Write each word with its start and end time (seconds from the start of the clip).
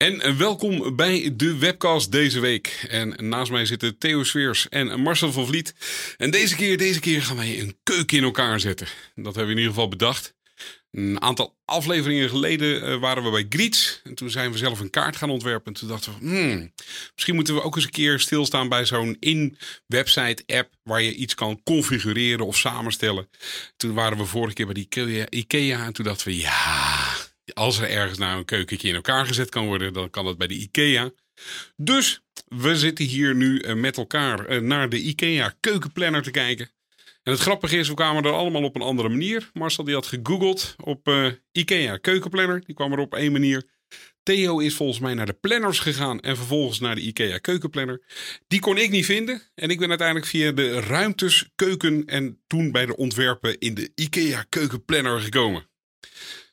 En 0.00 0.38
welkom 0.38 0.96
bij 0.96 1.30
de 1.36 1.58
webcast 1.58 2.12
deze 2.12 2.40
week. 2.40 2.84
En 2.88 3.28
naast 3.28 3.50
mij 3.50 3.66
zitten 3.66 3.98
Theo 3.98 4.22
Sweers 4.22 4.68
en 4.68 5.00
Marcel 5.00 5.32
van 5.32 5.46
Vliet. 5.46 5.74
En 6.16 6.30
deze 6.30 6.56
keer, 6.56 6.78
deze 6.78 7.00
keer 7.00 7.22
gaan 7.22 7.36
wij 7.36 7.60
een 7.60 7.78
keuken 7.82 8.16
in 8.16 8.22
elkaar 8.22 8.60
zetten. 8.60 8.86
Dat 9.14 9.24
hebben 9.24 9.44
we 9.44 9.50
in 9.50 9.56
ieder 9.56 9.72
geval 9.72 9.88
bedacht. 9.88 10.34
Een 10.90 11.22
aantal 11.22 11.56
afleveringen 11.64 12.28
geleden 12.28 12.88
uh, 12.88 12.96
waren 12.96 13.22
we 13.22 13.30
bij 13.30 13.46
Griets. 13.48 14.00
En 14.04 14.14
toen 14.14 14.30
zijn 14.30 14.52
we 14.52 14.58
zelf 14.58 14.80
een 14.80 14.90
kaart 14.90 15.16
gaan 15.16 15.30
ontwerpen. 15.30 15.72
En 15.72 15.80
toen 15.80 15.88
dachten 15.88 16.12
we, 16.12 16.18
hmm, 16.18 16.72
misschien 17.14 17.34
moeten 17.34 17.54
we 17.54 17.62
ook 17.62 17.76
eens 17.76 17.84
een 17.84 17.90
keer 17.90 18.20
stilstaan 18.20 18.68
bij 18.68 18.84
zo'n 18.84 19.16
in-website 19.18 20.42
app 20.46 20.74
waar 20.82 21.02
je 21.02 21.14
iets 21.14 21.34
kan 21.34 21.62
configureren 21.64 22.46
of 22.46 22.56
samenstellen. 22.56 23.28
Toen 23.76 23.94
waren 23.94 24.18
we 24.18 24.24
vorige 24.24 24.54
keer 24.54 24.66
bij 24.66 24.74
die 24.74 25.28
Ikea 25.28 25.84
en 25.84 25.92
toen 25.92 26.04
dachten 26.04 26.26
we, 26.26 26.36
ja, 26.36 26.89
als 27.54 27.78
er 27.78 27.88
ergens 27.88 28.18
nou 28.18 28.38
een 28.38 28.44
keukentje 28.44 28.88
in 28.88 28.94
elkaar 28.94 29.26
gezet 29.26 29.48
kan 29.48 29.66
worden, 29.66 29.92
dan 29.92 30.10
kan 30.10 30.24
dat 30.24 30.38
bij 30.38 30.46
de 30.46 30.54
IKEA. 30.54 31.10
Dus 31.76 32.22
we 32.48 32.76
zitten 32.76 33.04
hier 33.04 33.34
nu 33.34 33.58
eh, 33.58 33.74
met 33.74 33.96
elkaar 33.96 34.46
eh, 34.46 34.60
naar 34.60 34.88
de 34.88 35.00
IKEA 35.00 35.54
keukenplanner 35.60 36.22
te 36.22 36.30
kijken. 36.30 36.70
En 37.22 37.32
het 37.32 37.40
grappige 37.40 37.76
is, 37.76 37.88
we 37.88 37.94
kwamen 37.94 38.24
er 38.24 38.32
allemaal 38.32 38.62
op 38.62 38.76
een 38.76 38.82
andere 38.82 39.08
manier. 39.08 39.50
Marcel 39.52 39.84
die 39.84 39.94
had 39.94 40.06
gegoogeld 40.06 40.74
op 40.84 41.08
uh, 41.08 41.26
IKEA 41.52 41.96
keukenplanner. 41.96 42.62
Die 42.66 42.74
kwam 42.74 42.92
er 42.92 42.98
op 42.98 43.14
één 43.14 43.32
manier. 43.32 43.68
Theo 44.22 44.58
is 44.58 44.74
volgens 44.74 44.98
mij 44.98 45.14
naar 45.14 45.26
de 45.26 45.32
planners 45.32 45.78
gegaan 45.78 46.20
en 46.20 46.36
vervolgens 46.36 46.80
naar 46.80 46.94
de 46.94 47.00
IKEA 47.00 47.38
keukenplanner. 47.38 48.02
Die 48.46 48.60
kon 48.60 48.78
ik 48.78 48.90
niet 48.90 49.04
vinden. 49.04 49.42
En 49.54 49.70
ik 49.70 49.78
ben 49.78 49.88
uiteindelijk 49.88 50.26
via 50.26 50.52
de 50.52 50.80
ruimtes 50.80 51.50
keuken 51.54 52.06
en 52.06 52.40
toen 52.46 52.72
bij 52.72 52.86
de 52.86 52.96
ontwerpen 52.96 53.58
in 53.58 53.74
de 53.74 53.92
IKEA 53.94 54.46
keukenplanner 54.48 55.20
gekomen. 55.20 55.69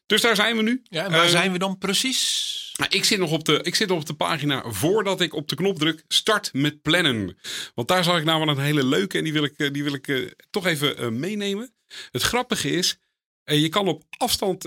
Dus 0.08 0.22
daar 0.22 0.36
zijn 0.36 0.56
we 0.56 0.64
nu. 0.64 0.82
Ja, 0.84 1.06
en 1.06 1.12
waar 1.12 1.26
uh, 1.26 1.32
zijn 1.32 1.52
we 1.52 1.58
dan 1.58 1.78
precies? 1.78 2.74
Nou, 2.78 2.92
ik, 2.92 3.04
zit 3.04 3.20
nog 3.20 3.32
op 3.32 3.46
de, 3.46 3.60
ik 3.62 3.76
zit 3.76 3.92
op 3.92 4.06
de 4.06 4.14
pagina 4.14 4.64
voordat 4.72 5.22
ik 5.22 5.34
op 5.34 5.48
de 5.48 5.56
knop 5.56 5.80
druk 5.80 6.04
start 6.08 6.54
met 6.54 6.82
plannen. 6.82 7.38
Want 7.76 7.88
daar 7.88 8.04
zag 8.04 8.18
ik 8.18 8.24
namelijk 8.24 8.58
een 8.58 8.64
hele 8.64 8.86
leuke 8.86 9.18
en 9.18 9.24
die 9.24 9.34
wil 9.34 9.44
ik, 9.44 9.74
die 9.74 9.84
wil 9.84 9.94
ik 9.94 10.08
uh, 10.08 10.32
toch 10.50 10.66
even 10.66 11.02
uh, 11.02 11.08
meenemen. 11.08 11.74
Het 12.12 12.22
grappige 12.22 12.72
is, 12.72 12.98
je 13.44 13.70
kan 13.70 13.88
op 13.88 14.04
afstand 14.18 14.64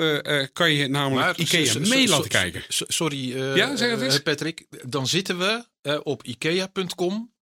kan 0.53 0.73
je 0.73 0.89
namelijk 0.89 1.27
maar, 1.27 1.39
Ikea 1.39 1.79
mee 1.79 2.09
laten 2.09 2.29
kijken. 2.29 2.63
Sorry 2.69 3.37
ja, 3.57 3.77
zeg 3.77 4.01
het 4.01 4.23
Patrick. 4.23 4.67
Dan 4.87 5.07
zitten 5.07 5.39
we 5.39 5.65
op 6.03 6.25
ikea.com 6.25 7.35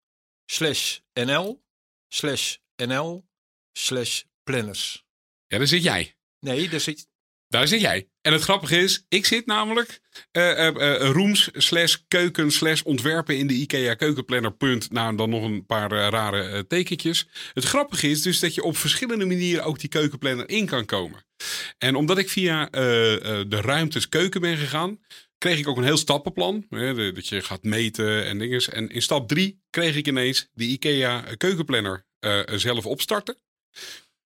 slash 0.47 0.99
nl 1.13 1.63
slash 2.09 2.57
nl 2.77 3.25
slash 3.73 4.23
planners. 4.45 5.05
Ja, 5.47 5.59
daar 5.59 5.67
zit 5.67 5.83
jij. 5.83 6.17
Nee, 6.41 6.69
daar 6.69 6.81
zit, 6.81 7.08
daar 7.49 7.69
zit 7.69 7.81
jij. 7.81 8.09
En 8.21 8.33
het 8.33 8.43
grappige 8.43 8.79
is, 8.79 9.05
ik 9.09 9.27
zit 9.27 9.47
namelijk 9.47 10.01
uh, 10.33 10.69
rooms 10.99 11.51
slash 11.53 11.97
keuken 12.09 12.51
slash 12.51 12.83
ontwerpen 12.83 13.39
in 13.39 13.47
de 13.47 13.55
IKEA 13.55 13.95
keukenplanner 13.95 14.53
punt. 14.53 14.91
Nou, 14.91 15.17
dan 15.17 15.31
nog 15.31 15.43
een 15.43 15.67
paar 15.67 15.91
rare 15.91 16.67
tekentjes. 16.67 17.29
Het 17.53 17.65
grappige 17.65 18.09
is 18.11 18.23
dus 18.23 18.41
dat 18.41 18.55
je 18.55 18.63
op 18.63 18.77
verschillende 18.77 19.27
manieren 19.27 19.65
ook 19.65 19.79
die 19.79 19.89
keukenplanner 19.89 20.49
in 20.49 20.67
kan 20.67 20.85
komen. 20.85 21.25
En 21.79 21.95
omdat 21.95 22.19
ik 22.19 22.29
via 22.29 22.67
de 22.71 23.61
ruimtes 23.61 24.09
keuken 24.09 24.41
ben 24.41 24.57
gegaan, 24.57 25.01
kreeg 25.39 25.59
ik 25.59 25.69
ook 25.69 25.77
een 25.77 25.85
heel 25.85 25.97
stappenplan. 25.97 26.67
Hè, 26.71 27.13
dat 27.13 27.29
je 27.29 27.43
gaat 27.43 27.63
meten 27.63 28.27
en 28.27 28.39
dingen. 28.39 28.63
En 28.63 28.89
in 28.89 29.03
stap 29.03 29.29
drie 29.29 29.63
kreeg 29.71 29.97
ik 29.97 30.07
ineens 30.07 30.49
de 30.53 30.65
IKEA 30.65 31.25
keukenplanner 31.37 32.05
zelf 32.47 32.87
opstarten. 32.87 33.37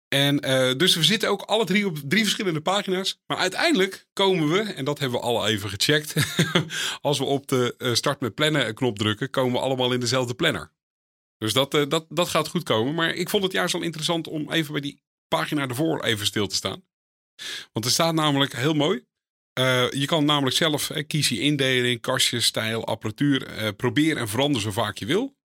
En 0.08 0.46
uh, 0.46 0.74
dus 0.76 0.94
we 0.94 1.02
zitten 1.02 1.28
ook 1.28 1.42
alle 1.42 1.64
drie 1.64 1.86
op 1.86 1.98
drie 2.04 2.22
verschillende 2.22 2.60
pagina's. 2.60 3.20
Maar 3.26 3.36
uiteindelijk 3.36 4.06
komen 4.12 4.48
we, 4.48 4.60
en 4.60 4.84
dat 4.84 4.98
hebben 4.98 5.20
we 5.20 5.26
al 5.26 5.46
even 5.46 5.70
gecheckt. 5.70 6.14
als 7.00 7.18
we 7.18 7.24
op 7.24 7.46
de 7.46 7.74
uh, 7.78 7.94
start 7.94 8.20
met 8.20 8.34
plannen 8.34 8.74
knop 8.74 8.98
drukken, 8.98 9.30
komen 9.30 9.52
we 9.52 9.58
allemaal 9.58 9.92
in 9.92 10.00
dezelfde 10.00 10.34
planner. 10.34 10.72
Dus 11.38 11.52
dat, 11.52 11.74
uh, 11.74 11.88
dat, 11.88 12.06
dat 12.08 12.28
gaat 12.28 12.48
goed 12.48 12.62
komen. 12.62 12.94
Maar 12.94 13.14
ik 13.14 13.30
vond 13.30 13.42
het 13.42 13.52
juist 13.52 13.72
wel 13.72 13.82
interessant 13.82 14.28
om 14.28 14.52
even 14.52 14.72
bij 14.72 14.80
die 14.80 15.02
pagina 15.28 15.68
ervoor 15.68 16.04
even 16.04 16.26
stil 16.26 16.46
te 16.46 16.54
staan. 16.54 16.84
Want 17.72 17.84
er 17.84 17.90
staat 17.90 18.14
namelijk 18.14 18.56
heel 18.56 18.74
mooi. 18.74 19.04
je 19.90 20.04
kan 20.06 20.24
namelijk 20.24 20.56
zelf 20.56 20.90
kies 21.06 21.28
je 21.28 21.40
indeling, 21.40 22.00
kastjes, 22.00 22.44
stijl, 22.44 22.84
apparatuur. 22.84 23.72
probeer 23.74 24.16
en 24.16 24.28
verander 24.28 24.60
zo 24.60 24.70
vaak 24.70 24.98
je 24.98 25.06
wil. 25.06 25.36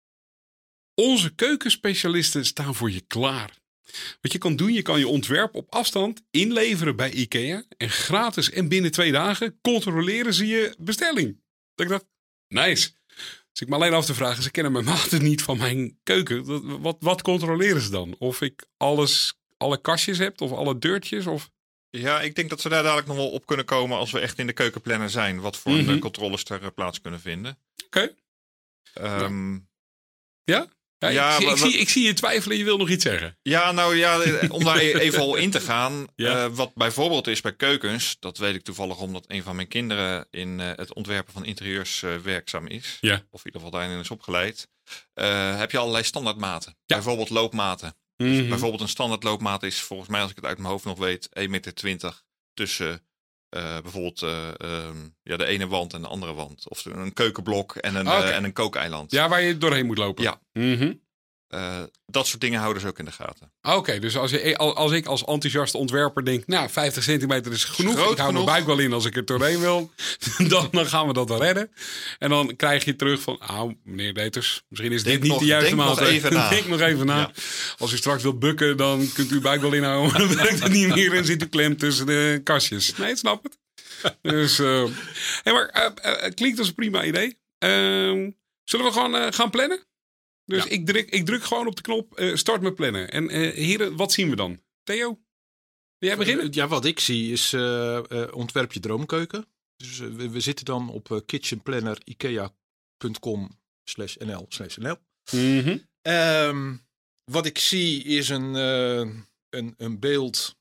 Onze 0.96 1.36
keukenspecialisten 1.36 2.46
staan 2.46 2.76
voor 2.76 2.92
je 2.92 3.02
klaar. 3.08 3.61
Wat 4.22 4.31
je 4.31 4.38
kan 4.38 4.56
doen, 4.56 4.74
je 4.74 4.81
kan 4.81 5.00
je 5.00 5.07
ontwerp 5.07 5.56
op 5.56 5.74
afstand 5.74 6.24
inleveren 6.31 6.96
bij 6.96 7.12
IKEA. 7.12 7.63
En 7.78 7.90
gratis 7.90 8.50
en 8.50 8.68
binnen 8.68 8.91
twee 8.91 9.12
dagen 9.12 9.59
controleren 9.62 10.34
ze 10.34 10.47
je 10.47 10.75
bestelling. 10.78 11.41
Dat 11.75 11.85
ik 11.85 11.91
dacht, 11.91 12.06
nice. 12.47 12.91
Dus 13.51 13.62
ik 13.62 13.68
me 13.68 13.75
alleen 13.75 13.94
af 13.94 14.06
te 14.06 14.13
vragen, 14.13 14.44
ze 14.44 14.51
kennen 14.51 14.72
mijn 14.72 14.85
maten 14.85 15.24
niet 15.30 15.41
van 15.41 15.57
mijn 15.57 16.00
keuken. 16.03 16.81
Wat, 16.81 16.97
wat 17.00 17.22
controleren 17.22 17.81
ze 17.81 17.90
dan? 17.90 18.16
Of 18.18 18.41
ik 18.41 18.66
alles, 18.78 19.34
alle 19.57 19.81
kastjes 19.81 20.18
heb 20.18 20.41
of 20.41 20.51
alle 20.51 20.78
deurtjes? 20.78 21.25
Of... 21.25 21.50
Ja, 21.90 22.22
ik 22.22 22.35
denk 22.35 22.50
dat 22.50 22.62
ze 22.62 22.69
daar 22.69 22.84
dadelijk 22.84 23.07
nog 23.07 23.18
wel 23.18 23.31
op 23.31 23.46
kunnen 23.46 23.66
komen 23.66 23.97
als 23.97 24.12
we 24.12 24.19
echt 24.19 24.40
in 24.40 24.47
de 24.47 24.53
keukenplanner 24.53 25.09
zijn. 25.09 25.40
Wat 25.40 25.57
voor 25.57 25.72
mm 25.72 25.85
-hmm. 25.85 26.00
controles 26.00 26.44
er 26.44 26.63
eh, 26.63 26.68
plaats 26.75 27.01
kunnen 27.01 27.19
vinden. 27.19 27.59
Oké. 27.85 28.16
Okay. 28.94 29.24
Um, 29.24 29.69
ja? 30.44 30.57
Ja, 30.57 30.68
ja, 31.09 31.38
ik, 31.38 31.50
ik, 31.50 31.57
zie, 31.57 31.78
ik 31.78 31.89
zie 31.89 32.06
je 32.06 32.13
twijfelen, 32.13 32.57
je 32.57 32.63
wil 32.63 32.78
nog 32.78 32.89
iets 32.89 33.03
zeggen. 33.03 33.38
Ja, 33.41 33.72
nou 33.72 33.95
ja, 33.95 34.19
om 34.50 34.63
daar 34.63 34.78
even 34.78 35.19
al 35.19 35.35
in 35.35 35.51
te 35.51 35.59
gaan. 35.59 36.07
ja. 36.16 36.45
uh, 36.45 36.56
wat 36.56 36.72
bijvoorbeeld 36.75 37.28
is 37.28 37.41
bij 37.41 37.56
keukens, 37.56 38.17
dat 38.19 38.38
weet 38.38 38.56
ik 38.56 38.63
toevallig 38.63 39.00
omdat 39.00 39.25
een 39.28 39.44
van 39.44 39.56
mijn 39.56 39.67
kinderen 39.67 40.28
in 40.31 40.59
uh, 40.59 40.72
het 40.75 40.94
ontwerpen 40.94 41.34
van 41.34 41.45
interieurs 41.45 42.01
uh, 42.01 42.16
werkzaam 42.16 42.67
is. 42.67 42.97
Ja. 43.01 43.16
Of 43.29 43.39
in 43.39 43.45
ieder 43.45 43.62
geval 43.62 43.79
daarin 43.79 44.00
is 44.00 44.12
opgeleid. 44.12 44.67
heb 45.57 45.72
je 45.72 45.78
allerlei 45.78 46.03
standaardmaten. 46.03 46.78
Bijvoorbeeld 46.85 47.29
loopmaten. 47.29 47.95
Mm 48.18 48.28
-hmm. 48.28 48.38
dus 48.38 48.47
bijvoorbeeld 48.47 48.81
een 48.81 48.88
standaard 48.88 49.23
loopmaat 49.23 49.63
is 49.63 49.81
volgens 49.81 50.09
mij, 50.09 50.22
als 50.22 50.29
ik 50.29 50.35
het 50.35 50.45
uit 50.45 50.57
mijn 50.57 50.69
hoofd 50.69 50.85
nog 50.85 50.97
weet, 50.97 51.29
1,20 51.39 51.45
meter 51.47 52.22
tussen 52.53 53.06
bijvoorbeeld 53.81 54.22
um, 54.22 55.16
ja, 55.23 55.38
de 55.38 55.45
ene 55.45 55.67
wand 55.67 55.94
en 55.94 56.01
de 56.01 56.07
andere 56.07 56.34
wand. 56.34 56.69
Of 56.69 56.85
een 56.85 57.13
keukenblok 57.13 57.75
en 57.75 57.95
een, 57.95 58.07
okay. 58.07 58.31
en 58.31 58.44
een 58.44 58.53
kookeiland. 58.53 59.12
Ja, 59.12 59.29
waar 59.29 59.41
je 59.41 59.57
doorheen 59.57 59.85
moet 59.85 59.97
lopen. 59.97 60.23
Ja. 60.23 60.39
Mm 60.53 60.78
-hmm. 60.78 61.01
Uh, 61.56 61.84
dat 62.06 62.28
soort 62.28 62.41
dingen 62.41 62.59
houden 62.59 62.81
ze 62.81 62.88
ook 62.88 63.00
in 63.00 63.06
de 63.06 63.12
gaten. 63.12 63.51
Oké, 63.62 63.75
okay, 63.75 64.00
dus 64.00 64.17
als, 64.17 64.31
je, 64.31 64.57
als 64.57 64.91
ik 64.91 65.06
als 65.06 65.23
enthousiaste 65.23 65.78
ontwerper 65.78 66.25
denk, 66.25 66.47
nou, 66.47 66.69
50 66.69 67.03
centimeter 67.03 67.51
is 67.51 67.63
genoeg. 67.63 67.94
Groot 67.94 68.12
ik 68.12 68.17
hou 68.17 68.29
genoeg. 68.29 68.45
mijn 68.45 68.56
buik 68.56 68.66
wel 68.66 68.85
in 68.85 68.94
als 68.94 69.06
ik 69.06 69.16
er 69.16 69.25
doorheen 69.25 69.59
wil. 69.59 69.91
dan, 70.47 70.67
dan 70.72 70.85
gaan 70.85 71.07
we 71.07 71.13
dat 71.13 71.29
wel 71.29 71.41
redden. 71.41 71.72
En 72.19 72.29
dan 72.29 72.56
krijg 72.56 72.85
je 72.85 72.95
terug 72.95 73.22
van, 73.22 73.39
nou, 73.47 73.75
meneer 73.84 74.13
Deters, 74.13 74.63
misschien 74.67 74.91
is 74.91 75.03
denk 75.03 75.16
dit 75.16 75.23
niet 75.23 75.31
nog, 75.31 75.39
de 75.39 75.45
juiste 75.45 75.75
maat. 75.75 76.00
Nog 76.00 76.07
even 76.07 76.34
na. 76.34 76.50
denk 76.50 76.67
nog 76.67 76.79
even 76.79 77.06
na. 77.06 77.17
Ja. 77.17 77.31
Als 77.78 77.94
u 77.94 77.97
straks 77.97 78.23
wilt 78.23 78.39
bukken, 78.39 78.78
dan 78.78 79.09
kunt 79.13 79.31
u 79.31 79.35
uw 79.35 79.41
buik 79.41 79.62
wel 79.62 79.73
inhouden. 79.73 80.19
dan 80.19 80.35
werkt 80.35 80.63
het 80.63 80.72
niet 80.72 80.95
meer 80.95 81.13
en 81.13 81.25
zit 81.25 81.44
u 81.44 81.47
klem 81.47 81.78
tussen 81.78 82.06
de 82.06 82.41
kastjes. 82.44 82.95
Nee, 82.95 83.09
ik 83.09 83.18
snap 83.18 83.44
het. 83.44 83.57
dus, 84.22 84.59
uh, 84.59 84.85
hey, 85.44 85.54
maar 85.54 85.94
uh, 86.04 86.30
klinkt 86.33 86.59
als 86.59 86.68
een 86.68 86.74
prima 86.74 87.04
idee. 87.04 87.39
Ehm, 87.57 88.30
zullen 88.63 88.86
we 88.86 88.92
gewoon 88.92 89.33
gaan 89.33 89.50
plannen? 89.50 89.89
Dus 90.51 90.63
ja. 90.63 90.69
ik, 90.69 90.86
druk, 90.86 91.09
ik 91.09 91.25
druk 91.25 91.44
gewoon 91.44 91.68
op 91.68 91.75
de 91.75 91.81
knop 91.81 92.19
uh, 92.19 92.36
start 92.36 92.62
met 92.62 92.75
plannen. 92.75 93.12
En 93.12 93.24
uh, 93.24 93.53
heren, 93.53 93.95
wat 93.95 94.12
zien 94.12 94.30
we 94.30 94.36
dan? 94.36 94.62
Theo? 94.83 95.07
Wil 95.98 96.09
jij 96.09 96.18
beginnen? 96.18 96.48
Ja, 96.51 96.68
wat 96.68 96.86
ik 96.86 97.00
zie 97.00 97.31
is 97.31 97.53
ontwerp 98.33 98.74
je 98.74 98.80
droomkeuken. 98.80 99.45
Dus 99.77 99.98
we, 99.98 100.30
we, 100.30 100.39
zitten 100.39 100.65
dan 100.65 100.89
op 100.89 101.24
kitchenplanner.ikea.com 101.25 103.59
slash 103.83 104.15
nl 104.15 104.45
slash 104.50 104.77
nl. 104.77 104.95
Mm 105.31 105.59
-hmm. 105.59 105.88
um, 106.13 106.86
wat 107.24 107.45
ik 107.45 107.57
zie 107.57 108.04
is 108.04 108.30
een, 108.30 108.54
een, 108.54 109.74
een 109.77 110.00
beeld 110.00 110.56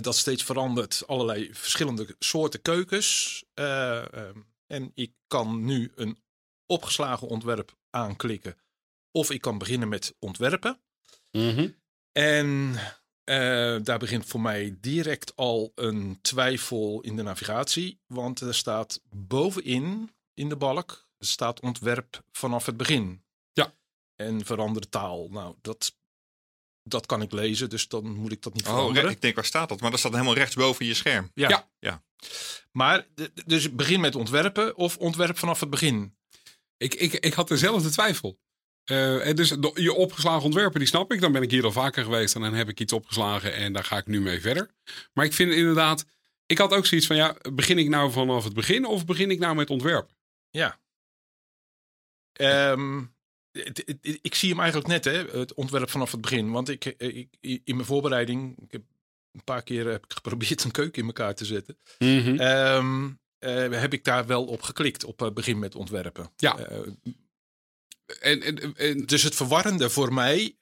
dat 0.00 0.16
steeds 0.16 0.42
verandert. 0.42 1.02
Allerlei 1.06 1.48
verschillende 1.52 2.16
soorten 2.18 2.62
keukens. 2.62 3.42
Um, 3.54 4.46
en 4.66 4.90
ik 4.94 5.12
kan 5.26 5.64
nu 5.64 5.92
een 5.94 6.18
opgeslagen 6.66 7.28
ontwerp 7.28 7.76
aanklikken. 7.90 8.56
Of 9.12 9.30
ik 9.30 9.40
kan 9.40 9.58
beginnen 9.58 9.88
met 9.88 10.14
ontwerpen. 10.18 10.80
Mm 11.30 11.54
-hmm. 11.54 11.76
En 12.12 12.48
uh, 13.24 13.76
daar 13.82 13.98
begint 13.98 14.26
voor 14.26 14.40
mij 14.40 14.76
direct 14.80 15.36
al 15.36 15.72
een 15.74 16.18
twijfel 16.22 17.00
in 17.00 17.16
de 17.16 17.22
navigatie. 17.22 18.00
Want 18.06 18.40
er 18.40 18.54
staat 18.54 19.00
bovenin 19.10 20.10
in 20.34 20.48
de 20.48 20.56
balk 20.56 21.08
staat 21.18 21.60
ontwerp 21.60 22.22
vanaf 22.32 22.66
het 22.66 22.76
begin. 22.76 23.24
Ja. 23.52 23.74
En 24.16 24.44
verander 24.44 24.88
taal. 24.88 25.28
Nou, 25.28 25.54
dat, 25.60 25.96
dat 26.82 27.06
kan 27.06 27.22
ik 27.22 27.32
lezen, 27.32 27.68
dus 27.70 27.88
dan 27.88 28.14
moet 28.14 28.32
ik 28.32 28.42
dat 28.42 28.54
niet 28.54 28.66
Oh, 28.66 28.72
veranderen. 28.72 29.08
re- 29.08 29.14
ik 29.14 29.20
denk 29.20 29.34
waar 29.34 29.44
staat 29.44 29.68
dat? 29.68 29.80
Maar 29.80 29.90
dat 29.90 29.98
staat 30.00 30.12
helemaal 30.12 30.34
rechtsboven 30.34 30.86
je 30.86 30.94
scherm. 30.94 31.30
Ja. 31.34 31.48
Ja. 31.48 31.70
Ja. 31.78 32.02
Maar 32.72 33.06
dus 33.46 33.74
begin 33.74 34.00
met 34.00 34.14
ontwerpen 34.14 34.76
of 34.76 34.96
ontwerp 34.98 35.38
vanaf 35.38 35.60
het 35.60 35.70
begin. 35.70 36.16
Ik, 36.76 36.94
ik, 36.94 37.12
ik 37.12 37.32
had 37.34 37.48
dezelfde 37.48 37.90
twijfel. 37.90 38.40
Eh, 38.90 39.26
en 39.26 39.36
dus 39.36 39.54
je 39.74 39.92
opgeslagen 39.94 40.42
ontwerpen, 40.44 40.78
die 40.78 40.88
snap 40.88 41.12
ik. 41.12 41.20
Dan 41.20 41.32
ben 41.32 41.42
ik 41.42 41.50
hier 41.50 41.64
al 41.64 41.72
vaker 41.72 42.04
geweest 42.04 42.34
en 42.34 42.40
dan 42.40 42.54
heb 42.54 42.68
ik 42.68 42.80
iets 42.80 42.92
opgeslagen 42.92 43.54
en 43.54 43.72
daar 43.72 43.84
ga 43.84 43.96
ik 43.96 44.06
nu 44.06 44.20
mee 44.20 44.40
verder. 44.40 44.70
Maar 45.12 45.24
ik 45.24 45.32
vind 45.32 45.52
inderdaad, 45.52 46.04
ik 46.46 46.58
had 46.58 46.72
ook 46.72 46.86
zoiets 46.86 47.06
van, 47.06 47.16
ja, 47.16 47.36
begin 47.52 47.78
ik 47.78 47.88
nou 47.88 48.10
vanaf 48.12 48.44
het 48.44 48.54
begin 48.54 48.84
of 48.86 49.04
begin 49.04 49.30
ik 49.30 49.38
nou 49.38 49.54
met 49.54 49.70
ontwerpen? 49.70 50.14
Ja. 50.50 50.78
Ehm, 52.32 53.02
het- 53.52 53.82
het- 53.86 54.18
ik 54.22 54.34
zie 54.34 54.48
hem 54.50 54.58
eigenlijk 54.60 54.88
net, 54.88 55.04
hè, 55.04 55.38
het 55.38 55.54
ontwerp 55.54 55.90
vanaf 55.90 56.12
het 56.12 56.20
begin. 56.20 56.50
Want 56.50 56.68
ik, 56.68 56.84
eh, 56.84 57.16
ik, 57.16 57.28
in 57.40 57.74
mijn 57.74 57.86
voorbereiding, 57.86 58.58
ik 58.62 58.72
heb 58.72 58.82
een 59.32 59.44
paar 59.44 59.62
keer 59.62 59.86
heb 59.86 60.04
ik 60.04 60.12
geprobeerd 60.22 60.64
een 60.64 60.70
keuken 60.70 61.00
in 61.02 61.06
elkaar 61.08 61.34
te 61.34 61.44
zetten. 61.44 61.78
Ehm, 62.38 63.10
eh, 63.38 63.80
heb 63.80 63.92
ik 63.92 64.04
daar 64.04 64.26
wel 64.26 64.44
op 64.46 64.62
geklikt, 64.62 65.04
op 65.04 65.22
eh, 65.22 65.30
begin 65.30 65.58
met 65.58 65.74
ontwerpen. 65.74 66.30
Ja. 66.36 66.58
Eh, 66.58 66.78
En, 68.20 68.42
en, 68.42 68.74
en, 68.76 69.06
dus 69.06 69.22
het 69.22 69.34
verwarrende 69.34 69.90
voor 69.90 70.12
mij. 70.14 70.56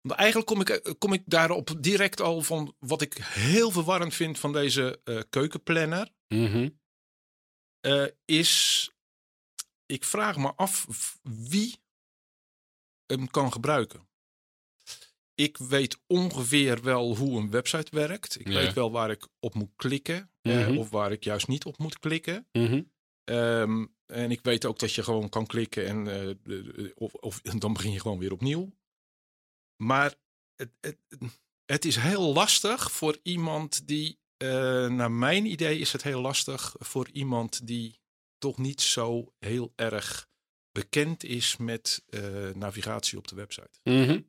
want 0.00 0.18
eigenlijk 0.20 0.46
kom 0.48 0.60
ik, 0.60 0.68
eh, 0.68 0.92
kom 0.98 1.12
ik 1.12 1.22
daarop 1.26 1.74
direct 1.80 2.20
al 2.20 2.42
van 2.42 2.74
wat 2.78 3.02
ik 3.02 3.14
heel 3.16 3.70
verwarrend 3.70 4.14
vind 4.14 4.38
van 4.38 4.52
deze 4.52 5.00
eh, 5.04 5.20
keukenplanner. 5.30 6.10
Mhm. 6.28 6.68
is. 8.24 8.90
Ik 9.86 10.04
vraag 10.04 10.36
me 10.36 10.52
af 10.54 10.86
wie 11.22 11.76
hem 13.06 13.30
kan 13.30 13.52
gebruiken. 13.52 14.06
Ik 15.34 15.56
weet 15.56 15.98
ongeveer 16.06 16.82
wel 16.82 17.16
hoe 17.16 17.40
een 17.40 17.50
website 17.50 17.96
werkt. 17.96 18.40
Ik 18.40 18.48
Ja. 18.48 18.54
weet 18.54 18.72
wel 18.72 18.90
waar 18.90 19.10
ik 19.10 19.26
op 19.38 19.54
moet 19.54 19.72
klikken. 19.76 20.30
eh, 20.42 20.66
Mhm. 20.68 20.76
of 20.78 20.90
waar 20.90 21.12
ik 21.12 21.24
juist 21.24 21.48
niet 21.48 21.64
op 21.64 21.78
moet 21.78 21.98
klikken. 21.98 22.48
Ehm, 23.24 23.86
en 24.08 24.30
ik 24.30 24.40
weet 24.42 24.66
ook 24.66 24.78
dat 24.78 24.92
je 24.92 25.02
gewoon 25.02 25.28
kan 25.28 25.46
klikken 25.46 25.86
en 25.86 26.08
eh, 26.08 26.90
of, 26.94 27.14
of 27.14 27.40
dan 27.58 27.72
begin 27.72 27.92
je 27.92 28.00
gewoon 28.00 28.18
weer 28.18 28.32
opnieuw. 28.32 28.70
Maar 29.82 30.14
het, 30.56 30.70
het, 30.80 30.98
het 31.64 31.84
is 31.84 31.96
heel 31.96 32.32
lastig 32.32 32.92
voor 32.92 33.18
iemand 33.22 33.86
die, 33.86 34.18
eh, 34.36 34.86
naar 34.86 35.10
mijn 35.10 35.46
idee 35.46 35.78
is 35.78 35.92
het 35.92 36.02
heel 36.02 36.20
lastig 36.20 36.74
voor 36.78 37.08
iemand 37.12 37.66
die 37.66 38.00
toch 38.38 38.58
niet 38.58 38.80
zo 38.80 39.32
heel 39.38 39.72
erg 39.76 40.28
bekend 40.72 41.24
is 41.24 41.56
met 41.56 42.04
eh, 42.08 42.50
navigatie 42.50 43.18
op 43.18 43.28
de 43.28 43.34
website. 43.34 43.80
Mhm. 43.82 44.20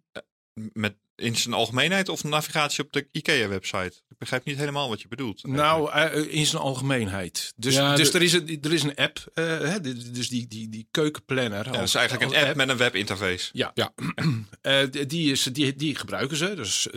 Met, 0.73 0.97
in 1.19 1.35
zijn 1.35 1.53
algemeenheid 1.53 2.09
of 2.09 2.23
navigatie 2.23 2.83
op 2.83 2.91
de 2.93 3.07
IKEA-website? 3.11 4.01
Ik 4.09 4.17
begrijp 4.17 4.45
niet 4.45 4.57
helemaal 4.57 4.89
wat 4.89 5.01
je 5.01 5.07
bedoelt. 5.07 5.47
Nou, 5.47 5.91
eh, 5.91 6.33
in 6.33 6.45
zijn 6.45 6.61
algemeenheid. 6.61 7.53
Dus, 7.55 7.75
Ja, 7.75 7.95
dus 7.95 8.11
de- 8.11 8.17
er, 8.17 8.23
is 8.23 8.33
een, 8.33 8.61
er 8.61 8.73
is 8.73 8.83
een 8.83 8.95
app, 8.95 9.25
eh, 9.33 9.45
hè, 9.45 9.81
dus 10.11 10.29
die, 10.29 10.47
die, 10.47 10.69
die 10.69 10.87
keukenplanner. 10.91 11.65
Ja, 11.65 11.71
dat 11.71 11.81
is 11.81 11.95
eigenlijk 11.95 12.31
een 12.31 12.43
app 12.45 12.55
met 12.55 12.69
een 12.69 12.77
webinterface. 12.77 13.49
Ja, 13.53 13.71
Ja. 13.73 13.93
Eh, 14.61 14.83
die, 15.07 15.31
is, 15.31 15.43
die, 15.43 15.75
die 15.75 15.95
gebruiken 15.95 16.37
ze. 16.37 16.55
Dus 16.55 16.87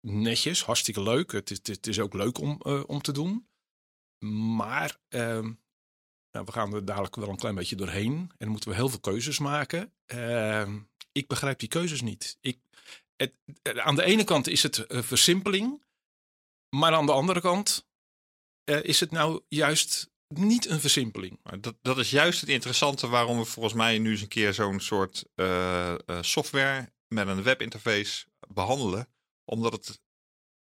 netjes, 0.00 0.62
hartstikke 0.64 1.02
leuk. 1.02 1.32
Het 1.32 1.50
is, 1.50 1.58
het 1.62 1.86
is 1.86 2.00
ook 2.00 2.14
leuk 2.14 2.38
om, 2.38 2.60
eh, 2.62 2.82
om 2.86 3.02
te 3.02 3.12
doen. 3.12 3.46
Maar 4.56 4.98
ehm, 5.08 5.50
nou, 6.32 6.44
we 6.46 6.52
gaan 6.52 6.74
er 6.74 6.84
dadelijk 6.84 7.16
wel 7.16 7.28
een 7.28 7.36
klein 7.36 7.54
beetje 7.54 7.76
doorheen. 7.76 8.12
En 8.12 8.34
dan 8.38 8.48
moeten 8.48 8.68
we 8.70 8.74
heel 8.76 8.88
veel 8.88 9.00
keuzes 9.00 9.38
maken. 9.38 9.92
Ehm, 10.06 10.78
ik 11.12 11.26
begrijp 11.28 11.58
die 11.58 11.68
keuzes 11.68 12.00
niet. 12.00 12.36
Ik, 12.40 12.58
eh, 13.62 13.78
aan 13.78 13.96
de 13.96 14.04
ene 14.04 14.24
kant 14.24 14.48
is 14.48 14.62
het 14.62 14.86
eh, 14.86 15.02
versimpeling. 15.02 15.84
Maar 16.76 16.92
aan 16.92 17.06
de 17.06 17.12
andere 17.12 17.40
kant 17.40 17.88
eh, 18.64 18.84
is 18.84 19.00
het 19.00 19.10
nou 19.10 19.42
juist 19.48 20.10
niet 20.28 20.66
een 20.66 20.80
versimpeling. 20.80 21.40
Dat, 21.60 21.76
dat 21.82 21.98
is 21.98 22.10
juist 22.10 22.40
het 22.40 22.50
interessante 22.50 23.06
waarom 23.06 23.38
we 23.38 23.44
volgens 23.44 23.74
mij 23.74 23.98
nu 23.98 24.10
eens 24.10 24.20
een 24.20 24.28
keer 24.28 24.54
zo'n 24.54 24.80
soort 24.80 25.24
software 26.20 26.92
met 27.08 27.26
een 27.26 27.42
webinterface 27.42 28.26
behandelen. 28.48 29.08
Omdat 29.44 29.72
het 29.72 30.00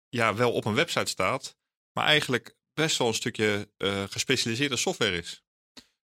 ja, 0.09 0.35
wel 0.35 0.51
op 0.51 0.65
een 0.65 0.73
website 0.73 1.09
staat, 1.09 1.57
maar 1.91 2.05
eigenlijk 2.05 2.55
best 2.73 2.97
wel 2.97 3.07
een 3.07 3.13
stukje 3.13 3.71
gespecialiseerde 4.09 4.77
software 4.77 5.17
is. 5.17 5.42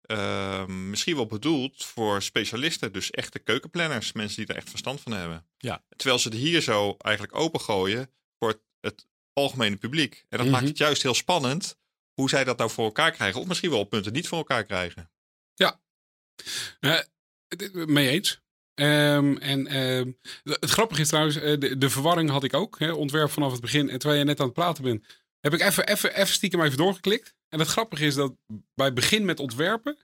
Ehm, 0.06 0.91
misschien 0.91 1.17
wel 1.17 1.27
bedoeld 1.27 1.85
voor 1.85 2.23
specialisten, 2.23 2.93
dus 2.93 3.11
echte 3.11 3.39
keukenplanners, 3.39 4.12
mensen 4.12 4.37
die 4.37 4.47
er 4.47 4.56
echt 4.56 4.71
verstand 4.71 5.01
van 5.01 5.12
hebben. 5.12 5.47
Ja. 5.59 5.85
Terwijl 5.97 6.19
ze 6.19 6.29
het 6.29 6.37
hier 6.39 6.61
zo 6.61 6.97
eigenlijk 6.99 7.37
opengooien 7.39 8.11
voor 8.39 8.49
het, 8.49 8.61
het 8.81 9.06
algemene 9.33 9.77
publiek. 9.77 10.15
En 10.29 10.39
dat 10.39 10.47
Mhm. 10.47 10.51
maakt 10.51 10.69
het 10.69 10.79
juist 10.79 11.03
heel 11.03 11.15
spannend 11.15 11.79
hoe 12.15 12.29
zij 12.29 12.45
dat 12.45 12.59
nou 12.59 12.71
voor 12.71 12.85
elkaar 12.85 13.11
krijgen. 13.12 13.41
Of 13.41 13.47
misschien 13.47 13.71
wel 13.71 13.79
op 13.79 13.91
punten 13.91 14.12
niet 14.12 14.29
voor 14.29 14.39
elkaar 14.39 14.65
krijgen. 14.65 15.09
Eh, 16.81 16.99
het- 17.49 17.75
mee 17.89 18.09
eens. 18.09 18.41
Ehm, 18.75 19.37
en 19.37 19.67
ehm, 19.67 20.12
het 20.43 20.71
grappige 20.71 21.01
is 21.01 21.09
trouwens, 21.09 21.37
eh, 21.37 21.59
de, 21.61 21.79
de 21.79 21.91
verwarring 21.91 22.31
had 22.31 22.45
ik 22.45 22.55
ook. 22.55 22.79
Hè, 22.79 22.93
ontwerp 22.93 23.31
vanaf 23.31 23.53
het 23.53 23.61
begin. 23.61 23.91
En 23.91 23.99
terwijl 23.99 24.21
je 24.21 24.27
net 24.27 24.41
aan 24.41 24.45
het 24.47 24.55
praten 24.55 24.83
bent, 24.85 25.05
heb 25.41 25.55
ik 25.55 25.61
even, 25.61 25.87
even, 25.87 26.15
even 26.17 26.35
stiekem 26.35 26.62
even 26.62 26.77
doorgeklikt. 26.77 27.35
En 27.55 27.61
het 27.61 27.69
grappige 27.69 28.05
is 28.05 28.15
dat 28.15 28.35
bij 28.75 28.93
begin 28.93 29.25
met 29.25 29.41
ontwerpen 29.41 29.99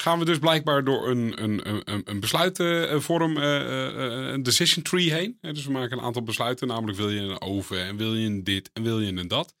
gaan 0.00 0.18
we 0.18 0.24
dus 0.24 0.38
blijkbaar 0.38 0.84
door 0.84 1.08
een, 1.08 1.42
een, 1.42 1.70
een, 1.90 2.02
een 2.04 2.20
besluitenvorm, 2.20 3.36
eh, 3.36 4.26
eh, 4.26 4.32
een 4.32 4.42
decision 4.42 4.82
tree 4.82 5.12
heen. 5.12 5.38
Dus 5.40 5.64
we 5.64 5.72
maken 5.72 5.98
een 5.98 6.04
aantal 6.04 6.22
besluiten, 6.22 6.68
namelijk 6.68 6.98
wil 6.98 7.10
je 7.10 7.20
een 7.20 7.40
oven 7.40 7.80
en 7.84 7.96
wil 7.96 8.14
je 8.14 8.26
een 8.26 8.44
dit 8.44 8.70
en 8.72 8.82
wil 8.82 9.00
je 9.00 9.12
een 9.12 9.28
dat. 9.28 9.54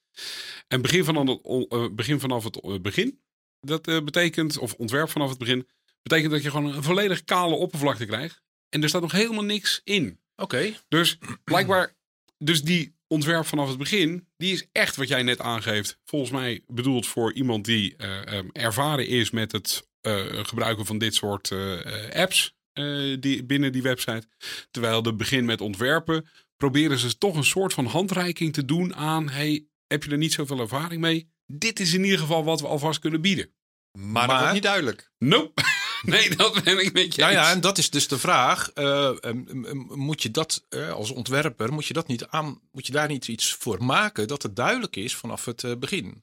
En 0.68 0.82
begin, 0.82 1.04
van 1.04 1.28
het, 1.28 1.40
eh, 1.68 1.88
begin 1.92 2.20
vanaf 2.20 2.44
het 2.44 2.60
eh, 2.60 2.80
begin, 2.80 3.20
dat 3.60 3.88
eh, 3.88 4.02
betekent, 4.02 4.58
of 4.58 4.74
ontwerp 4.74 5.10
vanaf 5.10 5.28
het 5.28 5.38
begin, 5.38 5.68
betekent 6.02 6.32
dat 6.32 6.42
je 6.42 6.50
gewoon 6.50 6.74
een 6.74 6.82
volledig 6.82 7.24
kale 7.24 7.54
oppervlakte 7.54 8.06
krijgt. 8.06 8.42
En 8.68 8.82
er 8.82 8.88
staat 8.88 9.02
nog 9.02 9.12
helemaal 9.12 9.44
niks 9.44 9.80
in. 9.84 10.20
Oké. 10.36 10.74
Dus 10.88 11.18
blijkbaar, 11.44 11.94
dus 12.38 12.62
die 12.62 12.94
ontwerp 13.06 13.46
vanaf 13.46 13.68
het 13.68 13.78
begin, 13.78 14.25
die 14.36 14.52
is 14.52 14.66
echt 14.72 14.96
wat 14.96 15.08
jij 15.08 15.22
net 15.22 15.40
aangeeft. 15.40 15.98
Volgens 16.04 16.30
mij 16.30 16.62
bedoeld 16.66 17.06
voor 17.06 17.32
iemand 17.32 17.64
die 17.64 17.96
eh, 17.96 18.26
ehm, 18.36 18.48
ervaren 18.52 19.06
is 19.06 19.30
met 19.30 19.52
het 19.52 19.88
eh, 20.00 20.24
gebruiken 20.44 20.86
van 20.86 20.98
dit 20.98 21.14
soort 21.14 21.50
eh, 21.50 22.04
eh, 22.04 22.12
apps 22.22 22.54
eh, 22.72 23.16
die, 23.20 23.44
binnen 23.44 23.72
die 23.72 23.82
website. 23.82 24.28
Terwijl 24.70 25.02
de 25.02 25.14
begin 25.14 25.44
met 25.44 25.60
ontwerpen 25.60 26.28
proberen 26.56 26.98
ze 26.98 27.18
toch 27.18 27.36
een 27.36 27.44
soort 27.44 27.72
van 27.74 27.86
handreiking 27.86 28.52
te 28.52 28.64
doen 28.64 28.94
aan, 28.94 29.28
hey, 29.28 29.66
heb 29.86 30.04
je 30.04 30.10
er 30.10 30.18
niet 30.18 30.32
zoveel 30.32 30.60
ervaring 30.60 31.00
mee? 31.00 31.30
Dit 31.46 31.80
is 31.80 31.92
in 31.94 32.04
ieder 32.04 32.18
geval 32.18 32.44
wat 32.44 32.60
we 32.60 32.66
alvast 32.66 32.98
kunnen 32.98 33.20
bieden. 33.20 33.54
Maar, 33.92 34.12
Maar- 34.12 34.26
dat 34.28 34.38
wordt 34.38 34.52
niet 34.52 34.62
duidelijk. 34.62 35.10
Nope. 35.18 35.62
nee, 36.02 36.36
dat 36.36 36.62
ben 36.64 36.78
ik 36.84 36.92
met 36.92 37.14
je 37.14 37.20
Nou 37.20 37.32
ja, 37.32 37.50
en 37.50 37.60
dat 37.60 37.78
is 37.78 37.90
dus 37.90 38.08
de 38.08 38.18
vraag. 38.18 38.70
eh, 38.72 39.24
em, 39.24 39.64
em, 39.66 39.86
moet 39.94 40.22
je 40.22 40.30
dat 40.30 40.64
eh, 40.68 40.92
als 40.92 41.10
ontwerper, 41.10 41.72
moet 41.72 41.86
je, 41.86 41.94
dat 41.94 42.06
niet 42.06 42.26
aan, 42.26 42.60
moet 42.72 42.86
je 42.86 42.92
daar 42.92 43.08
niet 43.08 43.28
iets 43.28 43.52
voor 43.54 43.84
maken 43.84 44.28
dat 44.28 44.42
het 44.42 44.56
duidelijk 44.56 44.96
is 44.96 45.14
vanaf 45.16 45.44
het 45.44 45.64
eh, 45.64 45.76
begin? 45.76 46.22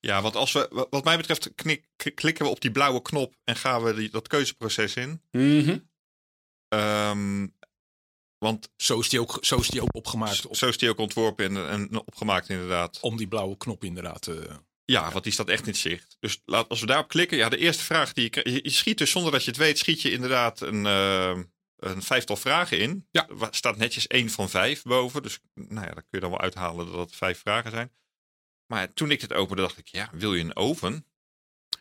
Ja, 0.00 0.22
want 0.22 0.36
als 0.36 0.52
we, 0.52 0.68
wa- 0.70 0.86
wat 0.90 1.04
mij 1.04 1.16
betreft, 1.16 1.54
knik- 1.54 1.84
klikken 2.14 2.44
we 2.44 2.50
op 2.50 2.60
die 2.60 2.70
blauwe 2.70 3.02
knop 3.02 3.34
en 3.44 3.56
gaan 3.56 3.82
we 3.82 3.94
die, 3.94 4.10
dat 4.10 4.28
keuzeproces 4.28 4.94
in. 4.94 5.20
Mhm. 5.30 5.78
Ehm, 6.68 7.46
want 8.38 8.70
Zo 8.76 8.98
is 9.00 9.08
die 9.08 9.20
ook, 9.20 9.38
zo 9.40 9.56
is 9.58 9.68
die 9.68 9.82
ook 9.82 9.94
opgemaakt 9.94 10.46
op- 10.46 10.56
zo 10.56 10.68
is 10.68 10.78
die 10.78 10.88
ook 10.88 10.98
ontworpen 10.98 11.44
en, 11.56 11.68
en 11.68 11.98
opgemaakt 12.06 12.48
inderdaad. 12.48 12.98
om 13.00 13.16
die 13.16 13.28
blauwe 13.28 13.56
knop 13.56 13.84
inderdaad. 13.84 14.26
eh, 14.26 14.36
Ja, 14.84 15.10
want 15.10 15.24
die 15.24 15.32
staat 15.32 15.48
echt 15.48 15.66
in 15.66 15.74
zicht. 15.74 16.16
Dus 16.20 16.40
laat, 16.44 16.68
als 16.68 16.80
we 16.80 16.86
daarop 16.86 17.08
klikken, 17.08 17.36
ja, 17.36 17.48
de 17.48 17.56
eerste 17.56 17.84
vraag 17.84 18.12
die 18.12 18.24
je, 18.24 18.30
krijgt- 18.30 18.64
je, 18.64 18.70
schiet 18.70 18.98
dus 18.98 19.10
zonder 19.10 19.32
dat 19.32 19.44
je 19.44 19.50
het 19.50 19.58
weet, 19.58 19.78
schiet 19.78 20.02
je 20.02 20.10
inderdaad 20.10 20.60
een, 20.60 20.86
eh, 20.86 21.38
een 21.76 22.02
vijftal 22.02 22.36
vragen 22.36 22.78
in. 22.78 23.06
Ja. 23.10 23.28
Er 23.28 23.48
staat 23.50 23.76
netjes 23.76 24.06
één 24.06 24.30
van 24.30 24.50
vijf 24.50 24.82
boven. 24.82 25.22
Dus 25.22 25.38
nou 25.54 25.86
ja, 25.86 25.92
dan 25.94 25.94
kun 25.94 26.08
je 26.10 26.20
dan 26.20 26.30
wel 26.30 26.40
uithalen 26.40 26.86
dat 26.86 26.98
het 26.98 27.16
vijf 27.16 27.38
vragen 27.38 27.70
zijn. 27.70 27.92
Maar 28.66 28.92
toen 28.92 29.10
ik 29.10 29.20
het 29.20 29.32
opende, 29.32 29.62
dacht 29.62 29.78
ik, 29.78 29.88
ja, 29.88 30.10
wil 30.12 30.34
je 30.34 30.44
een 30.44 30.56
oven? 30.56 31.06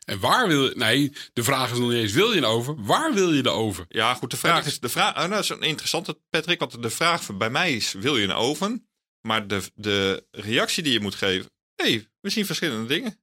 En 0.05 0.19
waar 0.19 0.47
wil 0.47 0.63
je... 0.63 0.75
Nee, 0.75 1.13
de 1.33 1.43
vraag 1.43 1.71
is 1.71 1.77
nog 1.77 1.89
niet 1.89 2.01
eens, 2.01 2.11
wil 2.11 2.31
je 2.31 2.37
een 2.37 2.45
oven? 2.45 2.85
Waar 2.85 3.13
wil 3.13 3.33
je 3.33 3.43
de 3.43 3.49
oven? 3.49 3.85
Ja, 3.89 4.13
goed, 4.13 4.31
de 4.31 4.37
vraag 4.37 4.65
is, 4.65 4.79
de 4.79 4.89
vraag, 4.89 5.09
oh, 5.09 5.17
nou, 5.17 5.29
dat 5.29 5.39
is 5.43 5.49
een 5.49 5.61
interessante, 5.61 6.19
Patrick, 6.29 6.59
want 6.59 6.81
de 6.81 6.89
vraag 6.89 7.37
bij 7.37 7.49
mij 7.49 7.73
is, 7.75 7.93
wil 7.93 8.17
je 8.17 8.23
een 8.23 8.33
oven? 8.33 8.87
Maar 9.21 9.47
de, 9.47 9.71
de 9.75 10.25
reactie 10.31 10.83
die 10.83 10.93
je 10.93 10.99
moet 10.99 11.15
geven, 11.15 11.51
hey, 11.75 12.07
we 12.21 12.29
zien 12.29 12.45
verschillende 12.45 12.87
dingen. 12.87 13.17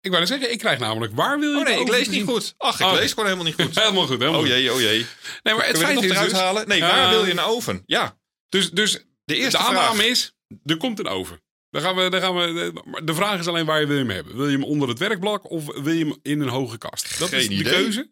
Ik 0.00 0.10
wou 0.10 0.18
net 0.18 0.28
zeggen, 0.28 0.52
ik 0.52 0.58
krijg 0.58 0.78
namelijk, 0.78 1.14
waar 1.14 1.38
wil 1.38 1.50
je 1.50 1.56
Oh 1.58 1.64
de 1.64 1.70
nee, 1.70 1.80
ik 1.80 1.86
oven 1.88 1.94
lees 1.98 2.08
niet 2.08 2.24
goed. 2.24 2.54
Ach, 2.56 2.80
ik 2.80 2.86
Oh, 2.86 2.92
lees 2.92 3.08
gewoon 3.10 3.24
helemaal 3.24 3.44
niet 3.46 3.54
goed. 3.62 3.74
Helemaal 3.82 4.06
goed, 4.06 4.18
helemaal 4.18 4.40
Oh 4.40 4.46
goed. 4.46 4.54
jee, 4.54 4.72
oh 4.72 4.80
jee. 4.80 5.06
Nee, 5.42 5.54
maar 5.54 5.66
het 5.66 5.78
Kunnen 5.78 5.78
we 5.78 5.78
feit 5.78 5.94
dit 6.00 6.04
is 6.04 6.08
nog 6.08 6.16
eruit 6.16 6.30
dus, 6.30 6.38
halen? 6.40 6.68
Nee, 6.68 6.80
waar 6.80 7.04
Eh, 7.04 7.10
wil 7.10 7.24
je 7.24 7.30
een 7.32 7.38
oven? 7.40 7.82
Ja, 7.86 8.18
dus, 8.48 8.70
dus 8.70 8.92
de 8.92 9.04
de 9.24 9.34
eerste 9.36 9.58
aanname 9.58 9.94
vraag. 9.94 10.06
is, 10.06 10.34
er 10.64 10.76
komt 10.76 10.98
een 10.98 11.06
oven. 11.08 11.42
Dan 11.70 11.82
gaan 11.82 11.96
we, 11.96 12.10
dan 12.10 12.20
gaan 12.20 12.34
we, 12.36 12.52
de- 12.52 13.02
de 13.04 13.14
vraag 13.14 13.38
is 13.38 13.46
alleen 13.46 13.66
waar 13.66 13.80
je 13.80 13.86
wil 13.86 13.96
je 13.96 14.02
hem 14.02 14.10
hebben. 14.10 14.36
Wil 14.36 14.46
je 14.48 14.52
hem 14.52 14.64
onder 14.64 14.88
het 14.88 14.98
werkblad 14.98 15.42
of 15.42 15.64
wil 15.66 15.92
je 15.94 16.04
hem 16.04 16.18
in 16.22 16.40
een 16.40 16.48
hoge 16.48 16.78
kast? 16.78 17.18
Dat 17.18 17.32
is 17.32 17.48
de 17.48 17.54
idee. 17.54 17.72
keuze. 17.72 18.10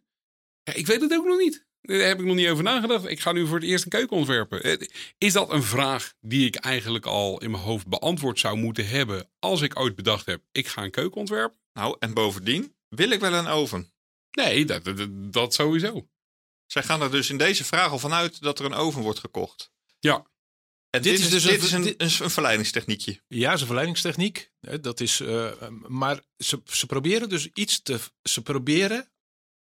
Ja, 0.63 0.73
ik 0.75 0.87
weet 0.87 1.01
het 1.01 1.13
ook 1.13 1.25
nog 1.27 1.39
niet. 1.39 1.67
Daar 1.87 1.97
heb 1.99 2.19
ik 2.21 2.25
nog 2.27 2.35
niet 2.37 2.49
over 2.49 2.65
nagedacht. 2.65 3.05
Ik 3.09 3.21
ga 3.21 3.33
nu 3.33 3.47
voor 3.47 3.59
het 3.59 3.69
eerst 3.69 3.85
een 3.85 3.91
keuken 3.91 4.17
ontwerpen. 4.17 4.63
Eh, 4.63 4.87
Is 5.19 5.33
dat 5.33 5.53
een 5.53 5.63
vraag 5.63 6.13
die 6.21 6.47
ik 6.47 6.57
eigenlijk 6.57 7.07
al 7.07 7.39
in 7.41 7.51
mijn 7.51 7.63
hoofd 7.63 7.87
beantwoord 7.87 8.39
zou 8.39 8.57
moeten 8.57 8.89
hebben 8.89 9.29
als 9.39 9.61
ik 9.61 9.79
ooit 9.79 9.97
bedacht 9.97 10.27
heb, 10.27 10.43
ik 10.53 10.67
ga 10.67 10.83
een 10.85 10.91
keuken 10.91 11.21
ontwerpen? 11.21 11.59
Nou, 11.73 11.97
en 11.99 12.15
bovendien 12.15 12.75
wil 12.89 13.11
ik 13.11 13.21
wel 13.21 13.33
een 13.33 13.47
oven. 13.47 13.93
Nee, 14.31 14.65
dat, 14.65 14.85
dat, 14.85 15.09
dat 15.33 15.55
sowieso. 15.55 16.09
Zij 16.67 16.83
gaan 16.83 17.03
er 17.03 17.11
dus 17.11 17.31
in 17.31 17.39
deze 17.39 17.65
vraag 17.65 17.91
al 17.91 17.99
vanuit 17.99 18.41
dat 18.43 18.59
er 18.59 18.65
een 18.65 18.75
oven 18.75 19.03
wordt 19.03 19.19
gekocht. 19.19 19.71
Ja. 19.99 20.27
En 20.91 21.03
dit, 21.03 21.17
Dit 21.17 21.19
is 21.19 21.25
is 21.25 21.31
dus 21.31 21.43
dit 21.43 21.53
een- 21.61 21.65
is 21.67 21.73
een, 21.73 21.83
dit- 21.83 22.01
een, 22.01 22.25
een 22.25 22.31
verleidingstechniekje. 22.31 23.21
Ja, 23.29 23.55
zijn 23.55 23.67
verleidingstechniek. 23.67 24.51
hè, 24.61 24.81
Dat 24.81 25.01
is, 25.01 25.21
eh, 25.21 25.69
maar 25.87 26.21
ze, 26.39 26.63
ze 26.65 26.87
proberen 26.87 27.29
dus 27.29 27.49
iets 27.55 27.83
te, 27.83 27.99
ze 28.23 28.43
proberen, 28.43 29.09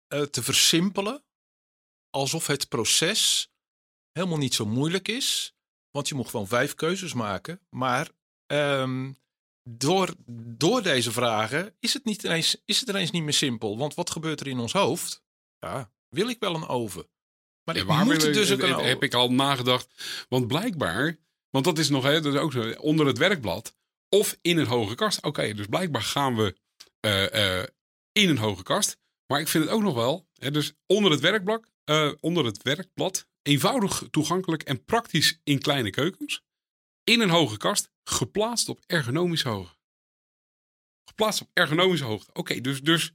eh, 0.07 0.22
te 0.22 0.43
versimpelen. 0.43 1.24
Alsof 2.15 2.48
het 2.48 2.69
proces 2.69 3.50
helemaal 4.12 4.38
niet 4.38 4.53
zo 4.53 4.65
moeilijk 4.65 5.07
is. 5.07 5.55
Want 5.91 6.07
je 6.07 6.15
moet 6.15 6.29
gewoon 6.29 6.48
vijf 6.48 6.74
keuzes 6.74 7.13
maken. 7.13 7.60
Maar 7.69 8.10
ehm, 8.45 9.12
door, 9.69 10.13
door 10.57 10.81
deze 10.81 11.12
vragen 11.12 11.75
is 11.79 11.93
het, 11.93 12.05
niet 12.05 12.24
ineens, 12.24 12.62
is 12.65 12.79
het 12.79 12.89
ineens 12.89 13.12
niet 13.12 13.24
meer 13.24 13.34
simpel. 13.34 13.77
Want 13.77 13.93
wat 13.93 14.10
gebeurt 14.10 14.39
er 14.39 14.48
in 14.48 14.60
ons 14.60 14.74
hoofd? 14.74 15.24
Ja, 15.60 15.91
wil 16.10 16.29
ik 16.29 16.39
wel 16.39 16.55
een 16.55 16.67
oven? 16.67 17.07
Maar 17.63 17.75
Ja, 17.75 17.81
ik 17.81 17.88
waar 17.88 18.05
moet 18.05 18.22
dus 18.22 18.51
ook 18.51 18.62
een 18.62 18.74
oven. 18.74 18.88
heb 18.88 19.03
ik 19.03 19.13
al 19.13 19.31
nagedacht. 19.31 19.88
Want 20.29 20.48
blijkbaar, 20.48 21.17
want 21.50 21.65
dat 21.65 21.77
is 21.77 21.89
nog 21.89 22.03
hè, 22.03 22.22
dat 22.22 22.34
is 22.34 22.39
ook 22.39 22.51
zo, 22.51 22.72
onder 22.72 23.05
het 23.05 23.17
werkblad 23.17 23.75
of 24.10 24.38
in 24.41 24.57
een 24.57 24.67
hoge 24.67 24.95
kast. 24.95 25.24
Oké, 25.24 25.53
dus 25.53 25.65
blijkbaar 25.65 26.01
gaan 26.01 26.36
we 26.36 26.55
eh, 27.00 27.60
eh, 27.60 27.67
in 28.12 28.29
een 28.29 28.38
hoge 28.38 28.63
kast. 28.63 28.98
Maar 29.27 29.39
ik 29.39 29.48
vind 29.48 29.63
het 29.63 29.74
ook 29.74 29.81
nog 29.81 29.95
wel, 29.95 30.27
hè, 30.34 30.51
dus 30.51 30.74
onder 30.86 31.12
het, 31.12 31.19
werkblad, 31.19 31.74
eh, 31.86 32.12
onder 32.20 32.46
het 32.46 32.63
werkblad, 32.63 33.27
eenvoudig 33.42 34.04
toegankelijk 34.12 34.63
en 34.63 34.86
praktisch 34.86 35.39
in 35.44 35.60
kleine 35.60 35.89
keukens. 35.89 36.44
In 37.04 37.20
een 37.22 37.30
hoge 37.30 37.58
kast, 37.58 37.89
geplaatst 38.04 38.70
op 38.70 38.84
ergonomische 38.86 39.50
hoogte. 39.50 39.77
Geplaatst 41.10 41.42
op 41.42 41.50
ergonomische 41.54 42.06
hoogte. 42.06 42.34
Oké, 42.34 42.62
dus, 42.62 42.82
dus 42.82 43.12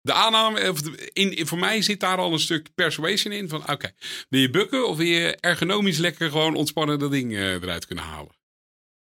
de 0.00 0.12
aanname, 0.12 0.70
of 0.70 0.82
de- 0.82 1.10
in, 1.12 1.46
voor 1.46 1.58
mij 1.58 1.82
zit 1.82 2.00
daar 2.00 2.18
al 2.18 2.32
een 2.32 2.38
stuk 2.38 2.74
persuasion 2.74 3.32
in. 3.32 3.48
Van 3.48 3.70
oké, 3.70 3.92
wil 4.28 4.40
je 4.40 4.50
bukken 4.50 4.88
of 4.88 4.96
wil 4.96 5.06
je 5.06 5.36
ergonomisch 5.36 5.98
lekker 5.98 6.30
gewoon 6.30 6.54
ontspannen 6.54 6.98
dat 6.98 7.10
ding 7.10 7.32
eh, 7.32 7.52
eruit 7.52 7.86
kunnen 7.86 8.04
halen? 8.04 8.40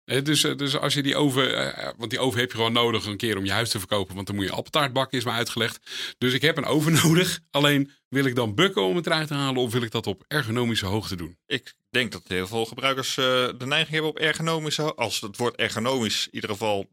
Eh, 0.06 0.24
dus, 0.24 0.44
eh, 0.44 0.56
dus 0.56 0.76
als 0.76 0.94
je 0.94 1.02
die 1.02 1.16
oven, 1.16 1.74
eh, 1.76 1.92
want 1.96 2.10
die 2.10 2.18
oven 2.18 2.40
heb 2.40 2.50
je 2.50 2.56
gewoon 2.56 2.72
nodig 2.72 3.06
een 3.06 3.16
keer 3.16 3.36
om 3.36 3.44
je 3.44 3.52
huis 3.52 3.70
te 3.70 3.78
verkopen. 3.78 4.14
Want 4.14 4.26
dan 4.26 4.36
moet 4.36 4.44
je 4.44 4.50
appeltaart 4.50 4.92
bakken, 4.92 5.18
is 5.18 5.24
me 5.24 5.30
uitgelegd. 5.30 5.90
Dus 6.18 6.32
ik 6.32 6.42
heb 6.42 6.56
een 6.56 6.64
oven 6.64 6.92
nodig. 7.04 7.40
Alleen 7.50 7.90
wil 8.08 8.24
ik 8.24 8.34
dan 8.34 8.54
bukken 8.54 8.82
om 8.82 8.96
het 8.96 9.06
eruit 9.06 9.28
te 9.28 9.34
halen 9.34 9.62
of 9.62 9.72
wil 9.72 9.82
ik 9.82 9.90
dat 9.90 10.06
op 10.06 10.24
ergonomische 10.28 10.86
hoogte 10.86 11.16
doen? 11.16 11.38
Ik 11.46 11.74
denk 11.90 12.12
dat 12.12 12.22
heel 12.28 12.46
veel 12.46 12.64
gebruikers 12.64 13.16
eh, 13.16 13.24
de 13.58 13.66
neiging 13.66 13.92
hebben 13.92 14.10
op 14.10 14.18
ergonomische... 14.18 14.94
Als 14.94 15.20
het 15.20 15.36
woord 15.36 15.56
ergonomisch 15.56 16.26
in 16.26 16.34
ieder 16.34 16.50
geval 16.50 16.90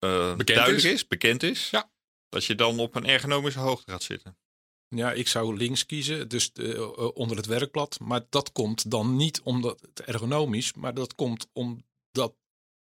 eh, 0.00 0.36
Bekend 0.36 0.58
duidelijk 0.58 0.84
is. 0.84 0.92
is. 0.92 1.06
bekend 1.06 1.42
is. 1.42 1.70
Ja. 1.70 1.90
Dat 2.28 2.44
je 2.44 2.54
dan 2.54 2.78
op 2.78 2.94
een 2.94 3.06
ergonomische 3.06 3.58
hoogte 3.60 3.90
gaat 3.90 4.02
zitten. 4.02 4.36
Ja, 4.88 5.12
ik 5.12 5.28
zou 5.28 5.56
links 5.56 5.86
kiezen, 5.86 6.28
dus 6.28 6.52
eh, 6.52 6.70
eh, 6.70 7.16
onder 7.16 7.36
het 7.36 7.46
werkblad. 7.46 8.00
Maar 8.00 8.26
dat 8.28 8.52
komt 8.52 8.90
dan 8.90 9.16
niet 9.16 9.40
omdat 9.40 9.80
het 9.80 10.00
ergonomisch, 10.00 10.74
maar 10.74 10.94
dat 10.94 11.14
komt 11.14 11.46
omdat 11.52 12.34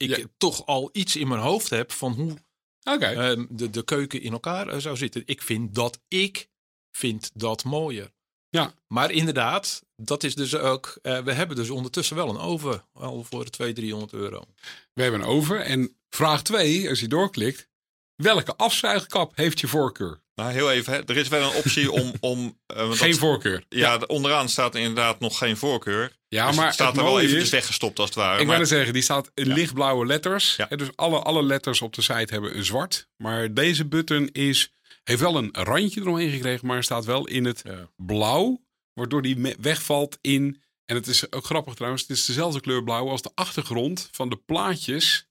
ik 0.02 0.18
Ja. 0.18 0.26
toch 0.38 0.66
al 0.66 0.90
iets 0.92 1.16
in 1.16 1.28
mijn 1.28 1.42
hoofd 1.42 1.70
heb 1.70 1.92
van 1.92 2.12
hoe 2.14 2.38
ehm, 2.84 3.46
de, 3.50 3.70
de 3.70 3.84
keuken 3.84 4.22
in 4.22 4.32
elkaar 4.32 4.68
eh, 4.68 4.80
zou 4.80 4.98
zitten. 4.98 5.24
Ik 5.26 5.42
vind 5.42 5.76
dat 5.76 6.00
ik 6.08 6.50
vind 6.92 7.32
dat 7.34 7.64
mooier. 7.64 8.12
Ja. 8.50 8.74
Maar 8.88 9.12
inderdaad, 9.12 9.84
dat 9.96 10.24
is 10.24 10.36
dus 10.36 10.56
ook. 10.56 10.98
eh, 11.02 11.20
we 11.20 11.32
hebben 11.34 11.56
dus 11.56 11.70
ondertussen 11.70 12.16
wel 12.16 12.30
een 12.30 12.38
oven 12.38 12.86
al 12.94 13.24
voor 13.24 13.46
200, 13.46 13.76
300 13.76 14.14
euro. 14.14 14.46
We 14.94 15.02
hebben 15.02 15.22
een 15.22 15.28
oven. 15.28 15.64
En 15.66 15.96
vraag 16.10 16.42
2, 16.44 16.90
als 16.90 17.00
je 17.00 17.08
doorklikt. 17.08 17.70
Welke 18.16 18.56
afzuigkap 18.56 19.36
heeft 19.36 19.60
je 19.60 19.68
voorkeur? 19.68 20.22
Nou, 20.36 20.52
heel 20.52 20.72
even. 20.72 20.94
Hè. 20.94 21.00
Er 21.06 21.18
is 21.18 21.28
wel 21.28 21.50
een 21.52 21.56
optie 21.58 21.92
om... 21.92 22.14
om 22.20 22.60
eh, 22.66 22.92
Geen 22.92 23.10
dat- 23.10 23.20
voorkeur. 23.20 23.66
Ja, 23.70 23.98
de- 23.98 24.08
onderaan 24.08 24.50
staat 24.50 24.76
inderdaad 24.76 25.20
nog 25.20 25.38
geen 25.38 25.58
voorkeur. 25.58 26.20
Ja, 26.36 26.48
Dus 26.48 26.56
maar 26.56 26.66
het 26.66 26.74
staat 26.74 26.98
er 26.98 27.04
wel 27.04 27.20
eventjes 27.22 27.50
weggestopt 27.50 28.00
als 28.00 28.10
het 28.10 28.18
ware. 28.18 28.42
Ik 28.42 28.48
net 28.48 28.68
zeggen, 28.68 28.94
die 28.94 29.02
staat 29.02 29.32
in 29.34 29.46
Ja. 29.48 29.54
lichtblauwe 29.54 30.06
letters. 30.06 30.56
Ja. 30.56 30.66
Dus 30.76 30.88
alle, 30.96 31.20
alle 31.20 31.44
letters 31.44 31.82
op 31.82 31.94
de 31.94 32.02
site 32.02 32.34
hebben 32.34 32.58
een 32.58 32.66
zwart. 32.66 33.08
Maar 33.18 33.54
deze 33.54 33.86
button 33.86 34.30
is, 34.32 34.74
heeft 35.04 35.20
wel 35.20 35.36
een 35.38 35.50
randje 35.52 36.02
eromheen 36.02 36.32
gekregen, 36.32 36.68
maar 36.68 36.84
staat 36.84 37.06
wel 37.06 37.28
in 37.28 37.46
het 37.46 37.62
Ja. 37.66 37.90
blauw. 37.96 38.62
Waardoor 38.94 39.22
die 39.22 39.56
wegvalt 39.60 40.18
in, 40.22 40.62
en 40.86 40.96
het 40.96 41.08
is 41.08 41.32
ook 41.32 41.46
grappig 41.46 41.74
trouwens, 41.74 42.02
het 42.02 42.12
is 42.18 42.26
dezelfde 42.26 42.62
kleur 42.62 42.84
blauw 42.84 43.10
als 43.10 43.22
de 43.22 43.32
achtergrond 43.36 44.10
van 44.12 44.30
de 44.30 44.36
plaatjes 44.36 45.28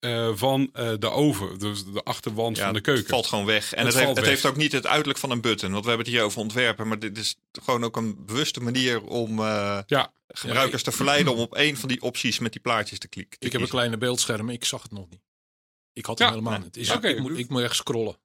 eh, 0.00 0.30
van 0.34 0.70
eh, 0.72 0.92
de 0.98 1.10
oven. 1.10 1.58
Dus 1.58 1.84
de 1.84 2.02
achterwand 2.02 2.56
Ja, 2.56 2.62
van 2.62 2.72
de 2.72 2.78
Het 2.78 2.86
keuken. 2.86 3.08
valt 3.08 3.26
gewoon 3.26 3.44
weg. 3.44 3.72
En 3.72 3.78
Het 3.78 3.86
het, 3.86 3.86
heeft, 3.86 4.04
valt 4.04 4.16
het 4.16 4.18
weg. 4.26 4.34
heeft 4.34 4.46
ook 4.46 4.56
niet 4.56 4.72
het 4.72 4.86
uiterlijk 4.86 5.18
van 5.18 5.30
een 5.30 5.40
button. 5.40 5.70
Want 5.70 5.82
we 5.82 5.88
hebben 5.88 6.06
het 6.06 6.16
hier 6.16 6.24
over 6.24 6.40
ontwerpen. 6.40 6.88
Maar 6.88 6.98
dit 6.98 7.18
is 7.18 7.36
gewoon 7.62 7.84
ook 7.84 7.96
een 7.96 8.24
bewuste 8.26 8.60
manier 8.60 9.02
om 9.02 9.38
eh, 9.38 9.78
Ja, 9.86 10.12
gebruikers 10.28 10.82
te 10.82 10.92
verleiden 10.92 11.32
om 11.32 11.38
op 11.38 11.54
één 11.54 11.76
van 11.76 11.88
die 11.88 12.02
opties 12.02 12.38
met 12.38 12.52
die 12.52 12.60
plaatjes 12.60 12.98
te 12.98 13.08
klikken. 13.08 13.38
Ik 13.40 13.52
heb 13.52 13.60
een 13.60 13.68
kleine 13.68 13.98
beeldscherm, 13.98 14.48
ik 14.50 14.64
zag 14.64 14.82
het 14.82 14.92
nog 14.92 15.08
niet. 15.10 15.20
Ik 15.92 16.06
had 16.06 16.18
Ja, 16.18 16.24
hem 16.24 16.34
helemaal 16.34 16.58
nee. 16.58 16.64
niet. 16.64 16.76
Is, 16.76 16.86
Ja, 16.88 16.94
oké. 16.94 17.08
ik, 17.08 17.18
moet, 17.18 17.38
ik 17.38 17.48
moet 17.48 17.62
echt 17.62 17.76
scrollen. 17.76 18.18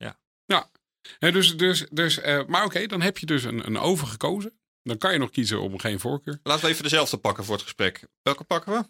Hè, 1.20 1.32
dus, 1.32 1.58
dus, 1.58 1.86
dus, 1.92 2.20
eh, 2.20 2.46
maar 2.48 2.66
oké, 2.66 2.86
dan 2.86 3.02
heb 3.02 3.18
je 3.18 3.26
dus 3.26 3.44
een, 3.44 3.66
een 3.66 3.78
oven 3.78 4.08
gekozen. 4.08 4.60
Dan 4.84 4.98
kan 4.98 5.14
je 5.14 5.20
nog 5.20 5.30
kiezen 5.30 5.62
om 5.62 5.80
geen 5.80 6.00
voorkeur. 6.00 6.40
Laten 6.44 6.66
we 6.66 6.72
even 6.72 6.84
dezelfde 6.84 7.18
pakken 7.18 7.44
voor 7.46 7.54
het 7.56 7.64
gesprek. 7.64 8.08
Welke 8.22 8.44
pakken 8.44 8.74
we? 8.74 8.86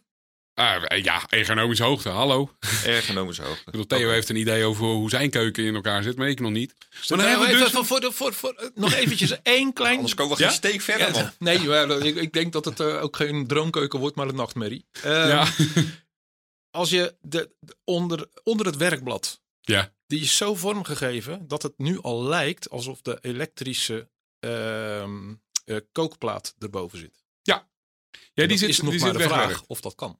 Ah, 0.55 0.97
ja, 1.03 1.23
ergonomische 1.29 1.83
hoogte, 1.83 2.09
hallo. 2.09 2.55
Ergonomische 2.85 3.41
hoogte. 3.41 3.59
Ik 3.65 3.71
bedoel, 3.71 3.85
Theo 3.85 4.09
heeft 4.09 4.29
een 4.29 4.35
idee 4.35 4.63
over 4.63 4.85
hoe 4.85 5.09
zijn 5.09 5.29
keuken 5.29 5.63
in 5.65 5.75
elkaar 5.75 6.03
zit, 6.03 6.15
maar 6.17 6.29
ik 6.29 6.39
nog 6.39 6.51
niet. 6.51 6.75
Maar 6.79 6.99
dan 7.07 7.17
Nou, 7.17 7.29
hebben 7.29 7.47
we 7.47 7.53
even 7.53 7.65
dus... 7.65 7.73
voor, 7.87 8.01
voor, 8.01 8.13
voor, 8.13 8.33
voor, 8.33 8.53
eh, 8.53 8.67
nog 8.75 8.93
eventjes 8.93 9.41
één 9.41 9.73
klein... 9.73 9.95
Anders 9.95 10.13
komen 10.15 10.37
we 10.37 10.43
Ja? 10.43 10.47
geen 10.49 10.57
steek 10.57 10.81
verder, 10.81 11.11
man. 11.11 11.21
Ja, 11.21 11.33
nee, 11.39 11.59
maar 11.67 11.89
ik, 11.91 12.15
ik 12.15 12.33
denk 12.33 12.53
dat 12.53 12.65
het 12.65 12.79
eh, 12.79 13.03
ook 13.03 13.15
geen 13.15 13.47
droomkeuken 13.47 13.99
wordt, 13.99 14.15
maar 14.15 14.27
een 14.27 14.35
nachtmerrie. 14.35 14.85
Eh, 15.03 15.11
Ja. 15.27 15.47
Als 16.71 16.89
je 16.89 17.15
de, 17.21 17.55
de- 17.59 17.75
onder, 17.83 18.27
onder 18.43 18.65
het 18.65 18.77
werkblad, 18.77 19.41
ja. 19.61 19.93
die 20.07 20.21
is 20.21 20.37
zo 20.37 20.55
vormgegeven 20.55 21.47
dat 21.47 21.61
het 21.63 21.73
nu 21.77 22.01
al 22.01 22.23
lijkt 22.23 22.69
alsof 22.69 23.01
de 23.01 23.17
elektrische 23.21 24.09
ehm, 24.39 25.33
eh, 25.65 25.77
kookplaat 25.91 26.55
erboven 26.59 26.97
zit. 26.97 27.23
ja, 27.41 27.67
En 28.33 28.47
die 28.47 28.57
zit, 28.57 28.69
is 28.69 28.81
nog 28.81 28.91
die 28.91 28.99
maar 28.99 29.09
zit 29.11 29.17
de 29.21 29.27
vraag 29.27 29.63
of 29.67 29.81
dat 29.81 29.95
kan. 29.95 30.19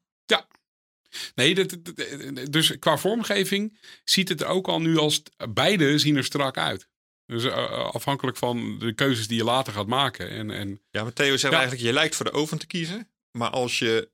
Nee, 1.36 1.56
dat, 1.56 1.70
dat- 1.70 1.96
dat- 1.96 2.52
dus 2.52 2.80
qua 2.80 2.98
vormgeving 2.98 3.80
ziet 4.04 4.30
het 4.30 4.42
er 4.42 4.48
ook 4.48 4.68
al 4.68 4.82
nu 4.82 4.98
als... 4.98 5.22
Beide 5.50 5.98
zien 6.00 6.16
er 6.16 6.24
strak 6.24 6.58
uit. 6.58 6.88
Dus 7.26 7.44
eh, 7.44 7.52
eh, 7.52 7.72
afhankelijk 7.94 8.38
van 8.38 8.80
de 8.80 8.94
keuzes 8.94 9.28
die 9.28 9.38
je 9.38 9.44
later 9.44 9.74
gaat 9.74 9.88
maken. 9.88 10.30
En, 10.30 10.52
en 10.52 10.82
Ja, 10.90 11.04
maar 11.04 11.14
Theo 11.14 11.38
zegt 11.38 11.54
Ja. 11.54 11.60
eigenlijk, 11.60 11.88
je 11.88 11.94
lijkt 11.94 12.16
voor 12.16 12.26
de 12.26 12.32
oven 12.32 12.58
te 12.58 12.68
kiezen. 12.68 13.12
Maar 13.32 13.50
als 13.50 13.80
je 13.80 14.10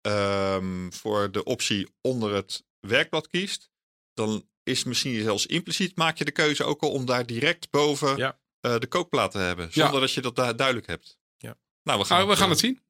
ehm, 0.00 0.90
voor 0.90 1.30
de 1.30 1.44
optie 1.44 1.88
onder 2.00 2.34
het 2.34 2.64
werkblad 2.80 3.28
kiest, 3.28 3.70
dan 4.14 4.48
is 4.62 4.84
misschien 4.84 5.22
zelfs 5.22 5.46
impliciet 5.46 5.96
maak 5.96 6.16
je 6.18 6.24
de 6.24 6.30
keuze 6.32 6.64
ook 6.64 6.80
al 6.82 6.90
om 6.90 7.04
daar 7.06 7.26
direct 7.26 7.70
boven 7.70 8.16
Ja. 8.16 8.40
eh, 8.60 8.78
de 8.78 8.86
kookplaat 8.86 9.30
te 9.30 9.38
hebben. 9.38 9.72
Zonder 9.72 10.00
dat 10.00 10.12
je 10.12 10.20
dat 10.20 10.36
daar 10.36 10.56
duidelijk 10.56 10.86
hebt. 10.86 11.18
Ja. 11.36 11.56
Nou, 11.82 11.98
we 11.98 12.04
gaan, 12.04 12.20
Ah, 12.20 12.28
we 12.28 12.34
gaan 12.36 12.44
eh, 12.44 12.50
het 12.50 12.58
zien. 12.58 12.80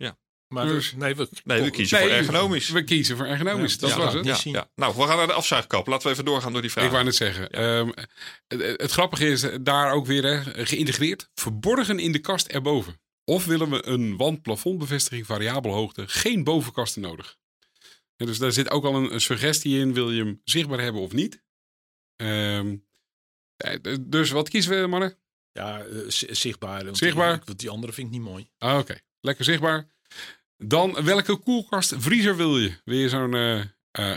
Maar 0.53 0.67
Dus- 0.67 0.93
nee, 0.97 1.15
we, 1.15 1.29
Nee, 1.45 1.63
we 1.63 1.71
kiezen 1.71 1.99
Nee, 1.99 2.09
voor 2.09 2.17
ergonomisch. 2.17 2.69
We 2.69 2.85
kiezen 2.85 3.17
voor 3.17 3.27
ergonomisch, 3.27 3.73
Ja, 3.73 3.79
dat 3.81 3.91
ja, 3.91 3.97
was 3.97 4.15
het. 4.15 4.43
Ja. 4.43 4.71
Nou, 4.75 4.95
we 4.97 5.03
gaan 5.03 5.17
naar 5.17 5.27
de 5.27 5.33
afzuigkap. 5.33 5.87
Laten 5.87 6.07
we 6.07 6.13
even 6.13 6.25
doorgaan 6.25 6.53
door 6.53 6.61
die 6.63 6.71
vraag. 6.71 6.85
Ik 6.85 6.91
wou 6.91 7.05
net 7.05 7.15
zeggen. 7.15 7.51
ehm, 7.51 7.91
het, 8.47 8.81
het 8.81 8.91
grappige 8.91 9.27
is 9.29 9.47
daar 9.61 9.93
ook 9.93 10.07
weer 10.07 10.25
hè, 10.25 10.65
geïntegreerd. 10.67 11.31
Verborgen 11.35 11.99
in 11.99 12.13
de 12.13 12.19
kast 12.19 12.47
erboven. 12.47 13.01
Of 13.25 13.45
willen 13.45 13.71
we 13.71 13.87
een 13.87 14.17
wand-plafondbevestiging 14.17 15.27
variabele 15.27 15.75
hoogte, 15.75 16.09
geen 16.09 16.45
bovenkasten 16.45 17.03
nodig. 17.03 17.37
En 18.17 18.27
dus 18.27 18.39
daar 18.39 18.53
zit 18.53 18.71
ook 18.71 18.85
al 18.85 18.95
een, 18.95 19.13
een 19.15 19.21
suggestie 19.21 19.79
in. 19.79 19.95
Wil 19.95 20.11
je 20.11 20.23
hem 20.25 20.41
zichtbaar 20.45 20.81
hebben 20.81 21.03
of 21.03 21.13
niet? 21.13 21.43
Ehm, 22.17 22.77
eh, 23.57 23.97
dus 24.01 24.31
wat 24.31 24.49
kiezen 24.49 24.81
we, 24.81 24.87
mannen? 24.87 25.17
ja, 25.53 25.81
eh, 25.85 25.99
zi- 26.09 26.35
zichtbaar. 26.35 26.85
want 26.85 26.97
Zichtbaar. 26.97 27.45
Die, 27.45 27.55
die 27.55 27.71
andere 27.71 27.93
vind 27.93 28.07
ik 28.07 28.13
niet 28.13 28.23
mooi. 28.23 28.51
Ah, 28.59 28.79
Oké, 28.79 28.99
lekker 29.21 29.45
zichtbaar. 29.45 29.87
Dan, 30.65 31.05
welke 31.05 31.37
koelkast 31.37 31.95
vriezer 31.97 32.37
wil 32.37 32.59
je? 32.59 32.73
Wil 32.85 32.99
je 32.99 33.09
zo'n 33.09 33.35
eh, 33.35 33.61
eh, 33.61 33.67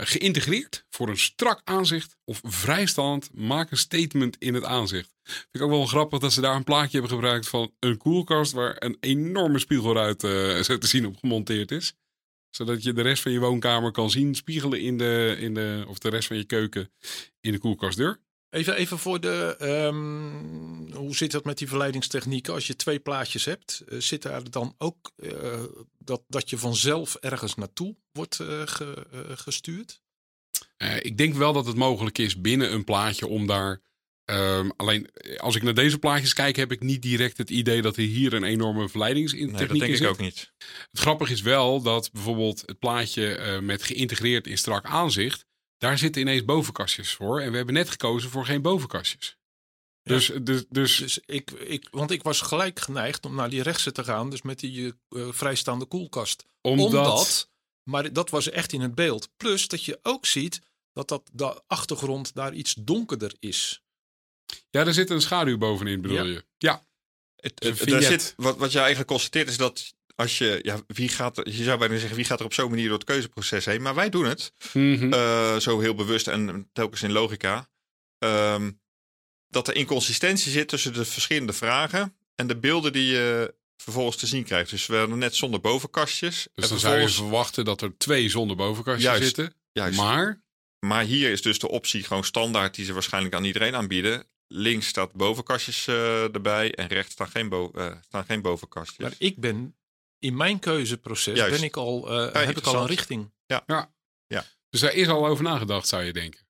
geïntegreerd 0.02 0.86
voor 0.90 1.10
een 1.10 1.18
strak 1.18 1.62
aanzicht 1.64 2.18
of 2.26 2.40
vrijstand? 2.44 3.30
Maak 3.34 3.72
een 3.72 3.78
statement 3.78 4.36
in 4.40 4.54
het 4.54 4.64
aanzicht. 4.64 5.16
Vind 5.24 5.48
ik 5.52 5.62
ook 5.62 5.70
wel 5.70 5.86
grappig 5.86 6.20
dat 6.20 6.34
ze 6.34 6.42
daar 6.42 6.56
een 6.56 6.64
plaatje 6.64 6.92
hebben 6.92 7.10
gebruikt 7.10 7.48
van 7.48 7.72
een 7.80 7.98
koelkast 7.98 8.52
waar 8.52 8.76
een 8.80 8.98
enorme 9.00 9.60
spiegelruit 9.60 10.24
eh, 10.24 10.60
zo 10.60 10.78
te 10.78 10.88
zien 10.88 11.06
op 11.06 11.18
gemonteerd 11.18 11.72
is. 11.72 11.94
Zodat 12.50 12.84
je 12.84 12.94
de 12.94 13.02
rest 13.02 13.22
van 13.22 13.32
je 13.32 13.40
woonkamer 13.40 13.92
kan 13.92 14.10
zien 14.10 14.36
spiegelen 14.36 14.82
in 14.82 14.98
de, 14.98 15.36
in 15.40 15.54
de, 15.54 15.86
of 15.88 15.98
de 15.98 16.10
rest 16.10 16.28
van 16.28 16.38
je 16.38 16.46
keuken 16.46 16.92
in 17.42 17.52
de 17.52 17.60
koelkastdeur. 17.60 18.20
Even, 18.56 18.76
even 18.76 19.00
voor 19.00 19.20
de. 19.20 19.56
ehm, 19.60 20.96
hoe 20.96 21.16
zit 21.16 21.32
dat 21.32 21.44
met 21.46 21.58
die 21.58 21.68
verleidingstechnieken? 21.68 22.54
Als 22.54 22.68
je 22.68 22.76
twee 22.76 23.00
plaatjes 23.00 23.46
hebt, 23.46 23.84
eh, 23.88 24.00
zit 24.00 24.22
daar 24.22 24.50
dan 24.50 24.76
ook 24.78 25.12
eh, 25.18 25.64
dat, 26.00 26.22
dat 26.28 26.50
je 26.50 26.58
vanzelf 26.58 27.16
ergens 27.16 27.56
naartoe 27.56 27.96
wordt 28.12 28.40
eh, 28.40 28.62
ge- 28.66 29.06
gestuurd? 29.36 30.02
Eh, 30.78 30.96
ik 31.02 31.18
denk 31.18 31.34
wel 31.36 31.54
dat 31.54 31.66
het 31.66 31.76
mogelijk 31.76 32.18
is 32.18 32.42
binnen 32.42 32.74
een 32.74 32.84
plaatje 32.84 33.28
om 33.28 33.48
daar. 33.48 33.82
ehm, 34.26 34.70
alleen 34.76 35.10
als 35.38 35.56
ik 35.56 35.64
naar 35.64 35.74
deze 35.74 35.98
plaatjes 35.98 36.34
kijk, 36.34 36.56
heb 36.56 36.72
ik 36.72 36.82
niet 36.82 37.02
direct 37.02 37.38
het 37.38 37.50
idee 37.50 37.82
dat 37.82 37.98
er 37.98 38.04
hier 38.04 38.34
een 38.34 38.44
enorme 38.44 38.90
verleidingstechniek 38.90 39.52
Nee, 39.52 39.68
dat 39.68 39.78
denk 39.78 39.92
ik 39.92 39.98
zit. 39.98 40.08
ook 40.08 40.20
niet. 40.20 40.52
Het 40.92 41.00
grappige 41.00 41.34
is 41.34 41.42
wel 41.42 41.82
dat 41.82 42.12
bijvoorbeeld 42.12 42.64
het 42.66 42.80
plaatje 42.80 43.36
eh, 43.36 43.60
met 43.60 43.84
geïntegreerd 43.84 44.48
in 44.48 44.58
strak 44.58 44.86
aanzicht, 44.86 45.46
daar 45.78 45.98
zitten 45.98 46.22
ineens 46.22 46.46
bovenkastjes 46.46 47.14
voor. 47.14 47.42
En 47.42 47.52
we 47.52 47.58
hebben 47.58 47.76
net 47.76 47.90
gekozen 47.90 48.30
voor 48.30 48.46
geen 48.46 48.62
bovenkastjes. 48.62 49.38
Ja. 50.02 50.14
Dus, 50.14 50.32
dus, 50.42 50.66
dus 50.70 50.98
Dus 50.98 51.20
ik, 51.26 51.52
ik, 51.52 51.88
want 51.92 52.12
ik 52.12 52.24
was 52.24 52.42
gelijk 52.42 52.80
geneigd 52.80 53.26
om 53.26 53.36
naar 53.36 53.50
die 53.50 53.62
rechtse 53.64 53.92
te 53.92 54.04
gaan, 54.04 54.30
dus 54.30 54.42
met 54.42 54.60
die 54.60 54.94
eh, 55.10 55.28
vrijstaande 55.32 55.86
koelkast. 55.86 56.46
omdat, 56.62 56.86
Omdat, 56.86 57.52
maar 57.84 58.14
dat 58.14 58.30
was 58.30 58.50
echt 58.50 58.74
in 58.74 58.82
het 58.82 58.96
beeld. 58.96 59.30
Plus 59.38 59.68
dat 59.68 59.84
je 59.84 60.00
ook 60.02 60.26
ziet 60.26 60.60
dat, 60.94 61.08
dat 61.08 61.30
de 61.34 61.62
achtergrond 61.68 62.34
daar 62.36 62.54
iets 62.54 62.74
donkerder 62.74 63.36
is. 63.40 63.84
Ja, 64.70 64.86
er 64.86 64.94
zit 64.94 65.10
een 65.10 65.22
schaduw 65.22 65.58
bovenin, 65.58 66.02
bedoel 66.02 66.18
Ja. 66.18 66.24
je? 66.24 66.46
Ja. 66.58 66.86
Het, 67.36 67.76
zit, 68.04 68.34
wat, 68.38 68.58
wat 68.58 68.72
je 68.72 68.78
eigenlijk 68.78 69.08
constateert 69.10 69.50
is 69.50 69.58
dat 69.58 69.95
als 70.16 70.38
je, 70.38 70.60
ja, 70.62 70.80
wie 70.88 71.10
gaat 71.10 71.38
er, 71.38 71.50
je 71.50 71.64
zou 71.64 71.80
bijna 71.80 71.98
zeggen, 71.98 72.16
wie 72.16 72.26
gaat 72.26 72.40
er 72.40 72.46
op 72.46 72.54
zo'n 72.54 72.70
manier 72.70 72.88
door 72.88 72.98
het 72.98 73.08
keuzeproces 73.08 73.66
heen? 73.66 73.82
Maar 73.82 73.96
wij 73.96 74.10
doen 74.10 74.26
het. 74.26 74.54
Mhm. 74.74 75.14
Eh, 75.14 75.58
zo 75.58 75.80
heel 75.80 75.96
bewust 75.96 76.28
en 76.28 76.70
telkens 76.74 77.04
in 77.04 77.12
logica. 77.12 77.70
Ehm, 78.20 78.72
dat 79.48 79.68
er 79.68 79.76
inconsistentie 79.76 80.52
zit 80.52 80.68
tussen 80.68 80.94
de 80.94 81.06
verschillende 81.06 81.54
vragen 81.54 82.16
en 82.36 82.48
de 82.48 82.58
beelden 82.58 82.94
die 82.94 83.06
je 83.06 83.54
vervolgens 83.78 84.18
te 84.18 84.28
zien 84.28 84.44
krijgt. 84.44 84.70
Dus 84.70 84.86
we 84.86 84.96
hadden 84.96 85.18
net 85.18 85.36
zonder 85.36 85.62
bovenkastjes. 85.62 86.48
dus 86.54 86.64
en 86.64 86.70
dan 86.70 86.80
zou 86.80 86.94
je 86.94 87.00
vervolgens, 87.00 87.16
verwachten 87.16 87.66
dat 87.66 87.82
er 87.82 87.98
twee 87.98 88.30
zonder 88.30 88.56
bovenkastjes 88.56 89.04
Juist. 89.04 89.24
zitten. 89.24 89.54
juist, 89.72 89.98
maar, 89.98 90.44
Maar 90.80 91.04
hier 91.04 91.32
is 91.32 91.42
dus 91.42 91.60
de 91.60 91.70
optie 91.70 92.04
gewoon 92.04 92.24
standaard 92.24 92.76
die 92.76 92.86
ze 92.86 92.94
waarschijnlijk 92.94 93.36
aan 93.36 93.44
iedereen 93.44 93.76
aanbieden. 93.76 94.28
Links 94.48 94.88
staat 94.88 95.14
bovenkastjes 95.14 95.88
eh, 95.88 96.34
erbij 96.34 96.74
en 96.74 96.88
rechts 96.88 97.14
staan 97.14 97.30
geen, 97.30 97.50
bo 97.50 97.72
eh, 97.74 97.92
staan 98.08 98.26
geen 98.26 98.42
bovenkastjes. 98.42 98.98
Maar 98.98 99.16
ik 99.18 99.40
ben 99.40 99.76
in 100.20 100.36
mijn 100.36 100.60
keuzeproces 100.60 101.38
Juist. 101.38 101.56
ben 101.56 101.64
ik 101.64 101.78
al, 101.78 102.10
eh, 102.34 102.46
heb 102.46 102.58
ik 102.58 102.66
al 102.66 102.76
een 102.82 102.88
richting. 102.88 103.34
dus 104.70 104.80
daar 104.82 104.94
is 104.94 105.08
al 105.08 105.28
over 105.28 105.44
nagedacht, 105.44 105.88
zou 105.88 106.04
je 106.04 106.14
denken. 106.14 106.48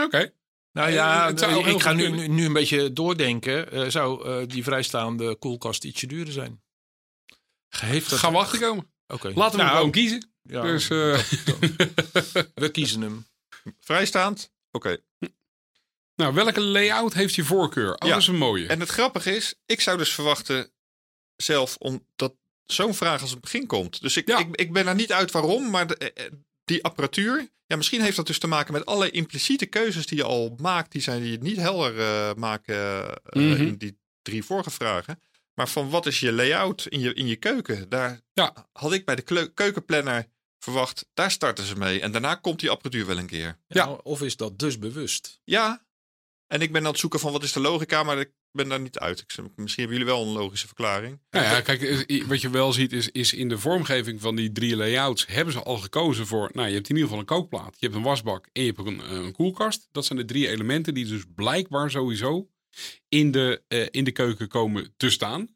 Oké. 0.00 0.32
Nou 0.72 0.88
Eh, 0.88 0.94
ja, 0.94 1.34
heel 1.34 1.66
ik 1.66 1.82
ga 1.82 1.92
nu, 1.92 2.08
nu, 2.10 2.28
nu 2.28 2.44
een 2.44 2.52
beetje 2.52 2.92
doordenken. 2.92 3.70
Eh, 3.72 3.88
zou 3.88 4.26
eh, 4.28 4.48
die 4.48 4.62
vrijstaande 4.62 5.36
koelkast 5.36 5.84
ietsje 5.84 6.06
duurder 6.06 6.32
zijn? 6.32 6.62
Heeft 7.68 8.10
dat... 8.10 8.18
Gaan 8.18 8.32
we 8.32 8.38
achterkomen. 8.38 8.92
Oké. 9.06 9.32
Laten 9.34 9.56
we 9.58 9.64
Nou, 9.64 9.76
gewoon 9.76 9.90
kiezen. 9.90 10.32
ja, 10.42 10.62
dus, 10.62 10.90
eh, 10.90 10.96
we 12.54 12.68
kiezen 12.72 13.00
hem. 13.00 13.26
Vrijstaand? 13.80 14.52
Oké. 14.70 15.02
nou, 16.14 16.34
welke 16.34 16.60
layout 16.60 17.14
heeft 17.14 17.34
je 17.34 17.44
voorkeur? 17.44 17.94
Oh, 17.94 18.08
Ja. 18.08 18.08
dat 18.08 18.22
is 18.22 18.26
een 18.26 18.36
mooie. 18.36 18.66
En 18.66 18.80
het 18.80 18.88
grappige 18.88 19.36
is, 19.36 19.54
ik 19.66 19.80
zou 19.80 19.98
dus 19.98 20.14
verwachten 20.14 20.72
zelf 21.36 21.76
omdat 21.76 22.36
zo'n 22.66 22.94
vraag 22.94 23.20
als 23.20 23.30
het 23.30 23.40
begin 23.40 23.66
komt. 23.66 24.00
Dus 24.00 24.16
ik, 24.16 24.28
Ja. 24.28 24.38
ik, 24.38 24.56
ik 24.56 24.72
ben 24.72 24.86
er 24.86 24.94
niet 24.94 25.12
uit 25.12 25.30
waarom, 25.30 25.70
maar 25.70 25.86
de, 25.86 25.96
eh, 25.96 26.26
eh, 26.26 26.32
die 26.64 26.84
apparatuur. 26.84 27.48
Ja, 27.66 27.76
misschien 27.76 28.00
heeft 28.02 28.16
dat 28.16 28.26
dus 28.26 28.38
te 28.38 28.46
maken 28.46 28.72
met 28.72 28.86
alle 28.86 29.10
impliciete 29.10 29.66
keuzes 29.66 30.06
die 30.06 30.18
je 30.18 30.24
al 30.24 30.54
maakt. 30.60 30.92
Die 30.92 31.02
zijn 31.02 31.22
die 31.22 31.30
je 31.30 31.38
niet 31.38 31.56
helder 31.56 32.00
eh, 32.00 32.34
maken 32.34 33.04
Mhm. 33.30 33.62
in 33.62 33.76
die 33.76 33.98
drie 34.22 34.44
vorige 34.44 34.70
vragen. 34.70 35.20
Maar 35.54 35.68
van 35.68 35.90
wat 35.90 36.06
is 36.06 36.20
je 36.20 36.32
layout 36.32 36.86
in 36.86 37.00
je, 37.00 37.14
in 37.14 37.26
je 37.26 37.36
keuken? 37.36 37.88
Daar 37.88 38.20
Ja. 38.32 38.68
had 38.72 38.92
ik 38.92 39.04
bij 39.04 39.14
de 39.16 39.50
keukenplanner 39.54 40.26
verwacht, 40.58 41.06
daar 41.14 41.30
starten 41.30 41.64
ze 41.64 41.76
mee. 41.76 42.00
En 42.00 42.12
daarna 42.12 42.34
komt 42.34 42.60
die 42.60 42.70
apparatuur 42.70 43.06
wel 43.06 43.18
een 43.18 43.26
keer. 43.26 43.58
Ja. 43.66 43.84
Ja, 43.84 43.88
Of 43.92 44.22
is 44.22 44.36
dat 44.36 44.58
dus 44.58 44.78
bewust? 44.78 45.40
Ja, 45.44 45.84
en 46.46 46.60
ik 46.60 46.72
ben 46.72 46.82
aan 46.84 46.90
het 46.90 46.98
zoeken 47.00 47.20
van 47.20 47.32
wat 47.32 47.42
is 47.42 47.52
de 47.52 47.60
logica, 47.60 48.02
maar 48.02 48.18
ik 48.20 48.30
ben 48.52 48.68
daar 48.68 48.80
niet 48.80 48.98
uit. 48.98 49.24
Misschien 49.36 49.48
hebben 49.56 49.98
jullie 49.98 50.04
wel 50.04 50.22
een 50.22 50.32
logische 50.32 50.66
verklaring. 50.66 51.20
Nou 51.30 51.44
ja, 51.44 51.60
kijk, 51.60 52.24
wat 52.26 52.40
je 52.40 52.50
wel 52.50 52.72
ziet 52.72 52.92
is, 52.92 53.08
is 53.08 53.32
in 53.32 53.48
de 53.48 53.58
vormgeving 53.58 54.20
van 54.20 54.36
die 54.36 54.52
drie 54.52 54.76
layouts 54.76 55.26
hebben 55.26 55.52
ze 55.52 55.62
al 55.62 55.78
gekozen 55.78 56.26
voor, 56.26 56.50
nou 56.52 56.68
je 56.68 56.74
hebt 56.74 56.88
in 56.88 56.94
ieder 56.94 57.10
geval 57.10 57.18
een 57.18 57.26
kookplaat, 57.26 57.76
je 57.78 57.86
hebt 57.86 57.98
een 57.98 58.04
wasbak 58.04 58.48
en 58.52 58.62
je 58.62 58.72
hebt 58.76 58.88
een, 58.88 59.14
een 59.14 59.32
koelkast. 59.32 59.88
Dat 59.92 60.04
zijn 60.04 60.18
de 60.18 60.24
drie 60.24 60.48
elementen 60.48 60.94
die 60.94 61.06
dus 61.06 61.22
blijkbaar 61.34 61.90
sowieso 61.90 62.48
in 63.08 63.30
de, 63.30 63.62
eh, 63.68 63.86
in 63.90 64.04
de 64.04 64.12
keuken 64.12 64.48
komen 64.48 64.94
te 64.96 65.10
staan. 65.10 65.48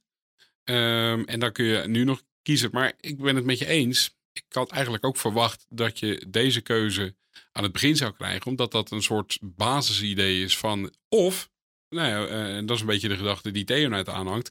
Ehm, 0.64 1.22
en 1.22 1.40
dan 1.40 1.52
kun 1.52 1.64
je 1.64 1.88
nu 1.88 2.04
nog 2.04 2.22
kiezen. 2.42 2.70
Maar 2.72 2.92
ik 3.00 3.18
ben 3.18 3.36
het 3.36 3.44
met 3.44 3.58
je 3.58 3.66
eens. 3.66 4.16
Ik 4.32 4.44
had 4.48 4.70
eigenlijk 4.70 5.04
ook 5.04 5.16
verwacht 5.16 5.66
dat 5.68 5.98
je 5.98 6.26
deze 6.28 6.60
keuze 6.60 7.14
aan 7.52 7.62
het 7.62 7.72
begin 7.72 7.96
zou 7.96 8.12
krijgen. 8.12 8.46
Omdat 8.46 8.72
dat 8.72 8.90
een 8.90 9.02
soort 9.02 9.38
basisidee 9.42 10.42
is 10.42 10.58
van 10.58 10.94
of... 11.08 11.50
Nou 11.96 12.08
ja, 12.08 12.26
eh, 12.26 12.56
en 12.56 12.66
dat 12.66 12.76
is 12.76 12.82
een 12.82 12.88
beetje 12.88 13.08
de 13.08 13.16
gedachte 13.16 13.50
die 13.50 13.64
Theo 13.64 13.88
net 13.88 14.08
aanhangt. 14.08 14.50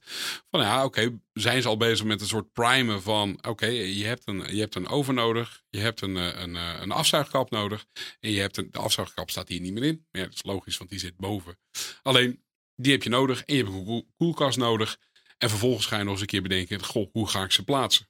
Van 0.51 0.61
ja, 0.61 0.85
oké, 0.85 1.19
zijn 1.33 1.61
ze 1.61 1.67
al 1.67 1.77
bezig 1.77 2.05
met 2.05 2.21
een 2.21 2.27
soort 2.27 2.53
primen 2.53 3.01
van... 3.01 3.39
Oké, 3.47 3.65
je, 3.65 4.05
hebt 4.05 4.27
een, 4.27 4.55
je 4.55 4.59
hebt 4.59 4.75
een 4.75 4.87
oven 4.87 5.15
nodig. 5.15 5.63
Je 5.69 5.79
hebt 5.79 6.01
een, 6.01 6.17
eh, 6.17 6.41
een, 6.41 6.55
eh, 6.55 6.77
een 6.81 6.91
afzuigkap 6.91 7.49
nodig. 7.49 7.85
En 8.19 8.31
je 8.31 8.39
hebt 8.39 8.57
een, 8.57 8.67
de 8.71 8.77
afzuigkap 8.77 9.29
staat 9.29 9.47
hier 9.47 9.59
niet 9.59 9.73
meer 9.73 9.83
in. 9.83 10.05
Maar 10.11 10.21
ja, 10.21 10.27
dat 10.27 10.35
is 10.35 10.43
logisch, 10.43 10.77
want 10.77 10.89
die 10.89 10.99
zit 10.99 11.17
boven. 11.17 11.57
Alleen, 12.01 12.43
die 12.75 12.91
heb 12.91 13.03
je 13.03 13.09
nodig. 13.09 13.43
En 13.43 13.55
je 13.55 13.63
hebt 13.63 13.75
een 13.75 13.85
koel- 13.85 14.07
koelkast 14.17 14.57
nodig. 14.57 14.99
En 15.37 15.49
vervolgens 15.49 15.85
ga 15.85 15.97
je 15.97 16.03
nog 16.03 16.11
eens 16.11 16.21
een 16.21 16.27
keer 16.27 16.41
bedenken... 16.41 16.83
Goh, 16.83 17.09
hoe 17.11 17.29
ga 17.29 17.43
ik 17.43 17.51
ze 17.51 17.63
plaatsen? 17.63 18.09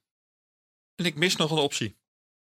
En 0.96 1.06
ik 1.06 1.16
mis 1.16 1.36
nog 1.36 1.52
een 1.52 1.58
optie. 1.58 1.98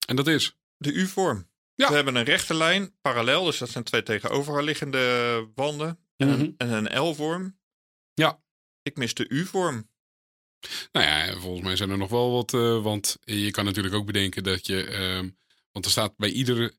En 0.07 0.17
dat 0.17 0.27
is... 0.27 0.57
De 0.77 0.93
U-vorm. 0.93 1.51
Ja. 1.75 1.89
We 1.89 1.95
hebben 1.95 2.15
een 2.15 2.25
rechte 2.25 2.55
lijn, 2.55 2.95
parallel. 3.01 3.45
Dus 3.45 3.59
dat 3.59 3.71
zijn 3.71 3.85
twee 3.85 4.03
tegenover 4.03 4.65
liggende 4.65 5.49
wanden. 5.55 5.99
En, 6.23 6.29
Mhm. 6.29 6.41
een, 6.41 6.55
en 6.57 6.73
een 6.95 7.01
L-vorm. 7.03 7.59
Ja. 8.15 8.41
Ik 8.83 8.97
mis 8.97 9.15
de 9.15 9.29
U-vorm. 9.29 9.91
Nou 10.93 11.07
ja, 11.07 11.37
volgens 11.41 11.63
mij 11.65 11.77
zijn 11.77 11.91
er 11.91 11.99
nog 11.99 12.11
wel 12.11 12.31
wat. 12.33 12.55
eh, 12.55 12.83
want 12.83 13.17
je 13.21 13.51
kan 13.51 13.65
natuurlijk 13.65 13.95
ook 13.95 14.07
bedenken 14.07 14.43
dat 14.43 14.67
je. 14.67 14.85
ehm, 14.85 15.29
want 15.73 15.85
er 15.85 15.91
staat 15.91 16.17
bij 16.17 16.31
iedere. 16.31 16.75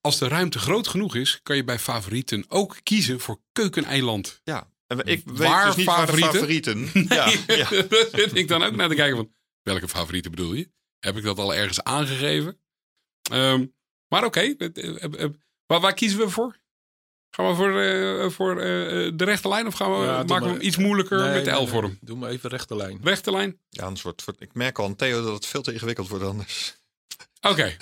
Als 0.00 0.18
de 0.18 0.28
ruimte 0.28 0.58
groot 0.58 0.88
genoeg 0.88 1.14
is, 1.14 1.40
kan 1.42 1.56
je 1.56 1.64
bij 1.64 1.78
favorieten 1.78 2.44
ook 2.48 2.76
kiezen 2.82 3.20
voor 3.20 3.40
keukeneiland. 3.52 4.40
Ja. 4.44 4.70
En 4.86 4.98
ik 4.98 5.22
weet 5.24 5.38
Waar 5.38 5.66
dus 5.66 5.76
niet 5.76 5.86
favorieten? 5.86 6.32
favorieten... 6.32 6.88
Ja, 7.16 7.26
ja. 7.56 7.70
Daar 7.88 8.08
zit 8.12 8.36
ik 8.36 8.48
dan 8.48 8.62
ook 8.62 8.76
naar 8.76 8.88
te 8.88 8.94
kijken 8.94 9.16
van. 9.16 9.32
Welke 9.62 9.88
favorieten 9.88 10.30
bedoel 10.30 10.52
je? 10.52 10.70
Heb 10.98 11.16
ik 11.16 11.22
dat 11.22 11.38
al 11.38 11.54
ergens 11.54 11.82
aangegeven? 11.82 12.60
Ehm, 13.30 13.66
maar 14.08 14.24
oké, 14.24 14.54
waar, 15.66 15.80
waar 15.80 15.94
kiezen 15.94 16.18
we 16.18 16.28
voor? 16.28 16.59
Gaan 17.30 17.48
we 17.48 17.54
voor, 17.54 17.80
eh, 17.80 18.30
voor 18.30 18.50
eh, 18.60 19.10
de 19.14 19.24
rechte 19.24 19.48
lijn 19.48 19.66
of 19.66 19.74
gaan 19.74 19.90
we, 19.98 20.04
Ja, 20.06 20.22
maken 20.22 20.46
we 20.46 20.52
hem 20.52 20.60
iets 20.60 20.76
moeilijker 20.76 21.18
Nee, 21.20 21.34
met 21.34 21.44
de 21.44 21.50
L-vorm? 21.50 21.86
nee. 21.86 21.98
Doe 22.00 22.16
maar 22.16 22.30
even 22.30 22.50
rechte 22.50 22.76
lijn. 22.76 23.00
Rechte 23.02 23.30
lijn? 23.30 23.58
Ja, 23.68 23.82
anders 23.84 24.02
wordt, 24.02 24.24
wordt- 24.24 24.40
ik 24.40 24.54
merk 24.54 24.78
al 24.78 24.84
aan 24.84 24.96
Theo 24.96 25.22
dat 25.22 25.34
het 25.34 25.46
veel 25.46 25.62
te 25.62 25.72
ingewikkeld 25.72 26.08
wordt 26.08 26.24
anders. 26.24 26.74
Oké, 27.40 27.76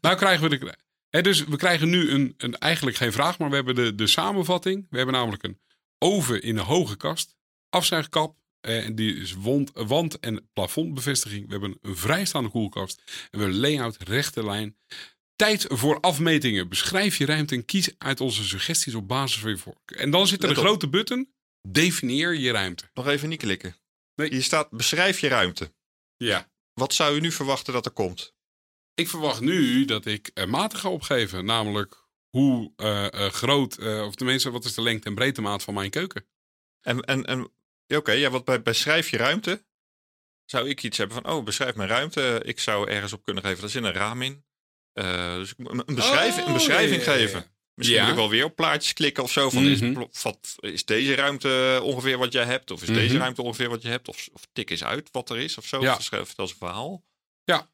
nou 0.00 0.16
krijgen 0.16 0.50
we 0.50 0.58
de. 0.58 0.74
Hè, 1.10 1.22
dus 1.22 1.44
we 1.44 1.56
krijgen 1.56 1.88
nu 1.88 2.10
een, 2.10 2.34
een, 2.36 2.58
eigenlijk 2.58 2.96
geen 2.96 3.12
vraag, 3.12 3.38
maar 3.38 3.48
we 3.48 3.54
hebben 3.54 3.74
de, 3.74 3.94
de 3.94 4.06
samenvatting. 4.06 4.86
We 4.90 4.96
hebben 4.96 5.14
namelijk 5.14 5.42
een 5.42 5.60
oven 5.98 6.42
in 6.42 6.56
een 6.58 6.64
hoge 6.64 6.96
kast, 6.96 7.36
afzuigkap, 7.68 8.36
eh, 8.60 8.84
en 8.84 8.94
die 8.94 9.16
is 9.16 9.32
wond, 9.32 9.70
wand- 9.74 10.18
en 10.20 10.48
plafondbevestiging. 10.52 11.44
We 11.46 11.52
hebben 11.52 11.78
een 11.82 11.96
vrijstaande 11.96 12.50
koelkast. 12.50 12.98
En 13.06 13.12
we 13.30 13.38
hebben 13.38 13.48
een 13.48 13.60
layout, 13.60 13.96
rechte 13.98 14.44
lijn. 14.44 14.76
Tijd 15.36 15.64
voor 15.68 16.00
afmetingen. 16.00 16.68
Beschrijf 16.68 17.16
je 17.16 17.24
ruimte 17.26 17.54
en 17.54 17.64
kies 17.64 17.98
uit 17.98 18.20
onze 18.20 18.44
suggesties 18.44 18.94
op 18.94 19.08
basis 19.08 19.40
van 19.40 19.50
je 19.50 19.56
voorkeur. 19.56 19.98
En 19.98 20.10
dan 20.10 20.26
zit 20.26 20.42
er 20.42 20.48
Let 20.48 20.56
een 20.56 20.62
op. 20.62 20.68
grote 20.68 20.88
button. 20.88 21.32
Definieer 21.68 22.34
je 22.34 22.50
ruimte. 22.50 22.90
Nog 22.94 23.06
even 23.06 23.28
niet 23.28 23.40
klikken. 23.40 23.76
Nee. 24.14 24.30
Hier 24.30 24.42
staat 24.42 24.70
beschrijf 24.70 25.20
je 25.20 25.28
ruimte. 25.28 25.72
Ja. 26.16 26.50
Wat 26.74 26.94
zou 26.94 27.16
u 27.16 27.20
nu 27.20 27.32
verwachten 27.32 27.72
dat 27.72 27.86
er 27.86 27.92
komt? 27.92 28.34
Ik 28.94 29.08
verwacht 29.08 29.40
nu 29.40 29.84
dat 29.84 30.06
ik 30.06 30.30
uh, 30.34 30.44
maten 30.44 30.78
ga 30.78 30.88
opgeven. 30.88 31.44
Namelijk 31.44 32.06
hoe 32.30 32.72
uh, 32.76 33.06
uh, 33.14 33.28
groot, 33.28 33.78
of 33.78 34.14
tenminste 34.14 34.50
wat 34.50 34.64
is 34.64 34.74
de 34.74 34.82
lengte 34.82 35.08
en 35.08 35.14
breedte 35.14 35.40
maat 35.40 35.62
van 35.62 35.74
mijn 35.74 35.90
keuken. 35.90 36.26
En, 36.80 37.00
en, 37.00 37.24
en 37.24 37.52
oké, 37.88 38.12
ja, 38.12 38.30
wat 38.30 38.44
bij 38.44 38.62
beschrijf 38.62 39.08
je 39.10 39.16
ruimte, 39.16 39.64
zou 40.44 40.68
ik 40.68 40.82
iets 40.82 40.98
hebben 40.98 41.22
van, 41.22 41.32
oh, 41.32 41.44
beschrijf 41.44 41.74
mijn 41.74 41.88
ruimte. 41.88 42.40
Ik 42.44 42.60
zou 42.60 42.88
ergens 42.90 43.12
op 43.12 43.24
kunnen 43.24 43.42
geven, 43.42 43.60
daar 43.60 43.70
zit 43.70 43.84
een 43.84 43.92
raam 43.92 44.22
in. 44.22 44.44
Uh, 44.94 45.34
dus 45.34 45.54
een, 45.56 45.82
een, 45.86 45.94
beschrijf, 45.94 46.38
Oh, 46.40 46.46
een 46.46 46.52
beschrijving 46.52 47.02
geven. 47.04 47.46
Misschien 47.74 47.98
Ja. 47.98 48.02
moet 48.02 48.12
ik 48.12 48.18
wel 48.18 48.28
weer 48.30 48.44
op 48.44 48.56
plaatjes 48.56 48.92
klikken 48.92 49.22
of 49.22 49.32
zo. 49.32 49.50
Van, 49.50 49.62
Mhm. 49.70 50.00
is, 50.12 50.22
wat, 50.22 50.54
is 50.60 50.84
deze 50.84 51.14
ruimte 51.14 51.80
ongeveer 51.82 52.18
wat 52.18 52.32
jij 52.32 52.44
hebt? 52.44 52.70
Of 52.70 52.82
is 52.82 52.88
deze 52.88 53.12
Mhm. 53.12 53.16
ruimte 53.22 53.42
ongeveer 53.42 53.68
wat 53.68 53.82
je 53.82 53.88
hebt? 53.88 54.08
Of, 54.08 54.28
of 54.32 54.46
tik 54.52 54.70
eens 54.70 54.84
uit 54.84 55.08
wat 55.12 55.30
er 55.30 55.38
is 55.38 55.58
of 55.58 55.66
zo. 55.66 55.80
Ja. 55.82 55.98
Het 56.10 56.36
als 56.36 56.50
een 56.50 56.56
verhaal. 56.56 57.04
Ja. 57.44 57.70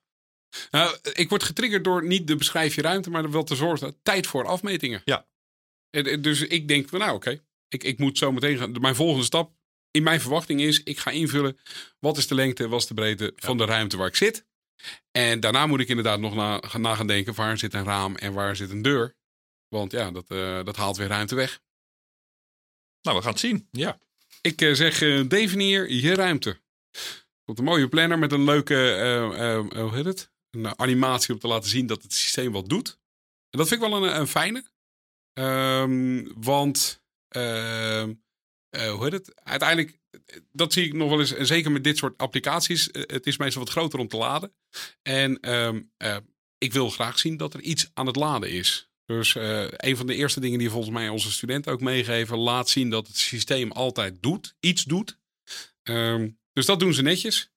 Nou, 0.70 0.96
ik 1.12 1.28
word 1.28 1.42
getriggerd 1.42 1.84
door 1.84 2.04
niet 2.04 2.26
de 2.26 2.36
beschrijf 2.36 2.74
je 2.74 2.82
ruimte, 2.82 3.10
maar 3.10 3.30
wel 3.30 3.44
te 3.44 3.56
zorgen 3.56 3.96
tijd 4.02 4.26
voor 4.26 4.46
afmetingen. 4.46 5.02
Ja. 5.04 5.26
En, 5.90 6.22
dus 6.22 6.40
ik 6.40 6.68
denk 6.68 6.88
van 6.88 6.98
nou 6.98 7.14
oké, 7.14 7.42
ik, 7.68 7.84
ik 7.84 7.98
moet 7.98 8.18
zo 8.18 8.32
meteen 8.32 8.58
gaan. 8.58 8.72
Mijn 8.80 8.94
volgende 8.94 9.24
stap 9.24 9.52
in 9.90 10.02
mijn 10.02 10.20
verwachting 10.20 10.60
is, 10.60 10.82
ik 10.82 10.98
ga 10.98 11.10
invullen 11.10 11.58
wat 11.98 12.16
is 12.16 12.26
de 12.26 12.34
lengte, 12.34 12.68
wat 12.68 12.80
is 12.80 12.86
de 12.86 12.94
breedte 12.94 13.32
van 13.36 13.56
de 13.56 13.64
ruimte 13.64 13.96
waar 13.96 14.06
ik 14.08 14.16
zit. 14.16 14.46
En 15.10 15.40
daarna 15.40 15.66
moet 15.66 15.80
ik 15.80 15.88
inderdaad 15.88 16.20
nog 16.20 16.34
na, 16.34 16.58
gaan- 16.64 16.80
na 16.80 16.94
gaan 16.94 17.06
denken 17.06 17.34
waar 17.34 17.58
zit 17.58 17.74
een 17.74 17.84
raam 17.84 18.16
en 18.16 18.32
waar 18.32 18.56
zit 18.56 18.70
een 18.70 18.82
deur. 18.82 19.16
Want 19.68 19.92
ja, 19.92 20.10
dat, 20.10 20.30
eh, 20.30 20.64
dat 20.64 20.76
haalt 20.76 20.96
weer 20.96 21.08
ruimte 21.08 21.34
weg. 21.34 21.60
Nou, 23.02 23.16
we 23.16 23.22
gaan 23.22 23.32
het 23.32 23.40
zien. 23.40 23.68
Ja. 23.70 23.98
Ik 24.40 24.60
eh, 24.60 24.72
zeg, 24.72 25.02
eh, 25.02 25.28
definieer 25.28 25.90
je 25.90 26.14
ruimte. 26.14 26.60
Komt 27.44 27.58
een 27.58 27.64
mooie 27.64 27.88
planner 27.88 28.18
met 28.18 28.32
een 28.32 28.44
leuke, 28.44 28.74
hoe 29.74 29.94
heet 29.94 30.04
het? 30.04 30.30
Een 30.50 30.78
animatie 30.78 31.34
om 31.34 31.40
te 31.40 31.46
laten 31.48 31.70
zien 31.70 31.86
dat 31.86 32.02
het 32.02 32.12
systeem 32.12 32.52
wat 32.52 32.68
doet. 32.68 32.98
En 33.50 33.58
dat 33.58 33.68
vind 33.68 33.82
ik 33.82 33.88
wel 33.88 34.04
een, 34.04 34.20
een 34.20 34.26
fijne. 34.26 34.64
Ehm, 35.32 36.26
want, 36.34 37.02
ehm, 37.28 38.12
eh, 38.70 38.90
hoe 38.92 39.04
heet 39.04 39.12
het? 39.12 39.44
Uiteindelijk, 39.44 39.97
dat 40.52 40.72
zie 40.72 40.84
ik 40.84 40.92
nog 40.94 41.08
wel 41.08 41.20
eens, 41.20 41.32
en 41.34 41.46
zeker 41.46 41.70
met 41.72 41.84
dit 41.84 41.96
soort 41.96 42.18
applicaties. 42.18 42.90
eh, 42.90 43.02
het 43.06 43.26
is 43.26 43.36
meestal 43.36 43.62
wat 43.62 43.70
groter 43.70 43.98
om 43.98 44.08
te 44.08 44.16
laden. 44.16 44.54
En 45.02 45.40
ehm, 45.40 45.82
eh, 45.96 46.16
ik 46.58 46.72
wil 46.72 46.90
graag 46.90 47.18
zien 47.18 47.36
dat 47.36 47.54
er 47.54 47.60
iets 47.60 47.90
aan 47.94 48.06
het 48.06 48.16
laden 48.16 48.50
is. 48.50 48.90
Dus 49.04 49.36
eh, 49.36 49.64
een 49.70 49.96
van 49.96 50.06
de 50.06 50.14
eerste 50.14 50.40
dingen 50.40 50.58
die 50.58 50.70
volgens 50.70 50.92
mij 50.92 51.08
onze 51.08 51.32
studenten 51.32 51.72
ook 51.72 51.80
meegeven, 51.80 52.38
laat 52.38 52.68
zien 52.68 52.90
dat 52.90 53.06
het 53.06 53.16
systeem 53.16 53.72
altijd 53.72 54.22
doet, 54.22 54.54
iets 54.60 54.84
doet. 54.84 55.18
Ehm, 55.82 56.28
dus 56.52 56.66
dat 56.66 56.80
doen 56.80 56.94
ze 56.94 57.02
netjes. 57.02 57.50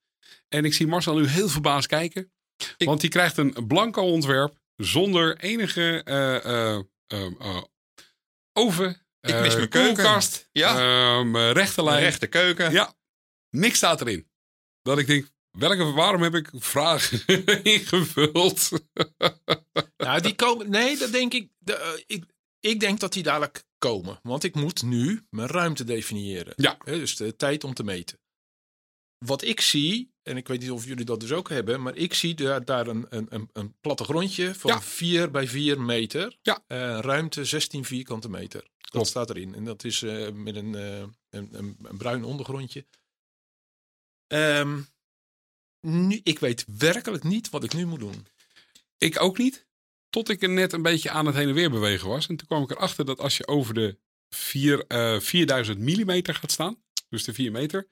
En 0.48 0.64
ik 0.64 0.74
zie 0.74 0.86
Marcel 0.86 1.16
nu 1.16 1.26
heel 1.26 1.48
verbaasd 1.48 1.86
kijken, 1.88 2.32
Ik- 2.76 2.86
want 2.86 3.00
die 3.00 3.10
krijgt 3.10 3.36
een 3.36 3.66
blanco 3.66 4.02
ontwerp 4.02 4.60
zonder 4.76 5.36
enige 5.38 6.02
oven, 8.52 9.01
Ik 9.22 9.34
mis 9.40 9.50
eh, 9.52 9.56
mijn 9.56 9.68
keuken. 9.68 9.94
koelkast, 9.94 10.48
Ja. 10.52 10.76
eh, 11.34 11.52
rechte 11.52 11.80
Een 11.80 11.86
lijn. 11.86 12.02
rechte 12.02 12.26
keuken. 12.26 12.72
Ja, 12.72 12.94
niks 13.50 13.76
staat 13.76 14.00
erin. 14.00 14.30
Dat 14.82 14.98
ik 14.98 15.06
denk, 15.06 15.30
welke, 15.50 15.84
waarom 15.92 16.22
heb 16.22 16.34
ik 16.34 16.50
vragen 16.54 17.44
ingevuld? 17.62 18.70
Nou, 19.96 20.20
die 20.20 20.34
komen. 20.34 20.70
Nee, 20.70 20.96
dat 20.98 21.12
denk 21.12 21.34
ik. 21.34 21.50
De, 21.58 21.74
eh, 21.76 22.02
ik. 22.06 22.24
Ik 22.60 22.80
denk 22.80 23.00
dat 23.00 23.12
die 23.12 23.22
dadelijk 23.22 23.64
komen. 23.78 24.18
Want 24.22 24.44
ik 24.44 24.54
moet 24.54 24.82
nu 24.82 25.26
mijn 25.30 25.48
ruimte 25.48 25.84
definiëren. 25.84 26.52
Ja. 26.56 26.76
Dus 26.84 27.16
de 27.16 27.36
tijd 27.36 27.64
om 27.64 27.74
te 27.74 27.84
meten. 27.84 28.18
Wat 29.18 29.42
ik 29.42 29.60
zie, 29.60 30.12
en 30.22 30.36
ik 30.36 30.48
weet 30.48 30.60
niet 30.60 30.70
of 30.70 30.84
jullie 30.84 31.04
dat 31.04 31.20
dus 31.20 31.32
ook 31.32 31.48
hebben, 31.48 31.82
maar 31.82 31.96
ik 31.96 32.14
zie 32.14 32.34
daar, 32.34 32.64
daar 32.64 32.86
een, 32.86 33.06
een, 33.08 33.48
een, 33.52 33.76
plattegrondje 33.80 34.54
van 34.54 34.70
Ja. 34.70 34.80
4 34.82 35.30
bij 35.30 35.48
4 35.48 35.80
meter. 35.80 36.38
Ja. 36.42 36.62
Ruimte 37.00 37.44
16 37.44 37.84
vierkante 37.84 38.28
meter. 38.28 38.70
Dat 38.92 39.06
staat 39.06 39.30
erin. 39.30 39.54
En 39.54 39.64
dat 39.64 39.84
is 39.84 40.02
eh, 40.02 40.30
met 40.30 40.56
een, 40.56 40.74
eh, 40.74 40.98
een, 41.30 41.48
een, 41.52 41.76
een 41.82 41.96
bruin 41.96 42.24
ondergrondje. 42.24 42.86
Ehm, 44.26 44.80
nu, 45.80 46.20
ik 46.22 46.38
weet 46.38 46.64
werkelijk 46.78 47.24
niet 47.24 47.50
wat 47.50 47.64
ik 47.64 47.74
nu 47.74 47.86
moet 47.86 48.00
doen. 48.00 48.26
Ik 48.98 49.20
ook 49.20 49.38
niet. 49.38 49.66
Tot 50.10 50.28
ik 50.28 50.42
er 50.42 50.48
net 50.48 50.72
een 50.72 50.82
beetje 50.82 51.10
aan 51.10 51.26
het 51.26 51.34
heen 51.34 51.48
en 51.48 51.54
weer 51.54 51.70
bewegen 51.70 52.08
was. 52.08 52.28
En 52.28 52.36
toen 52.36 52.46
kwam 52.46 52.62
ik 52.62 52.70
erachter 52.70 53.04
dat 53.04 53.18
als 53.18 53.36
je 53.36 53.46
over 53.46 53.74
de 53.74 53.98
vier, 54.34 54.86
eh, 54.86 55.20
4000 55.20 55.78
millimeter 55.78 56.34
gaat 56.34 56.50
staan, 56.50 56.82
dus 57.08 57.24
de 57.24 57.34
4 57.34 57.52
meter, 57.52 57.88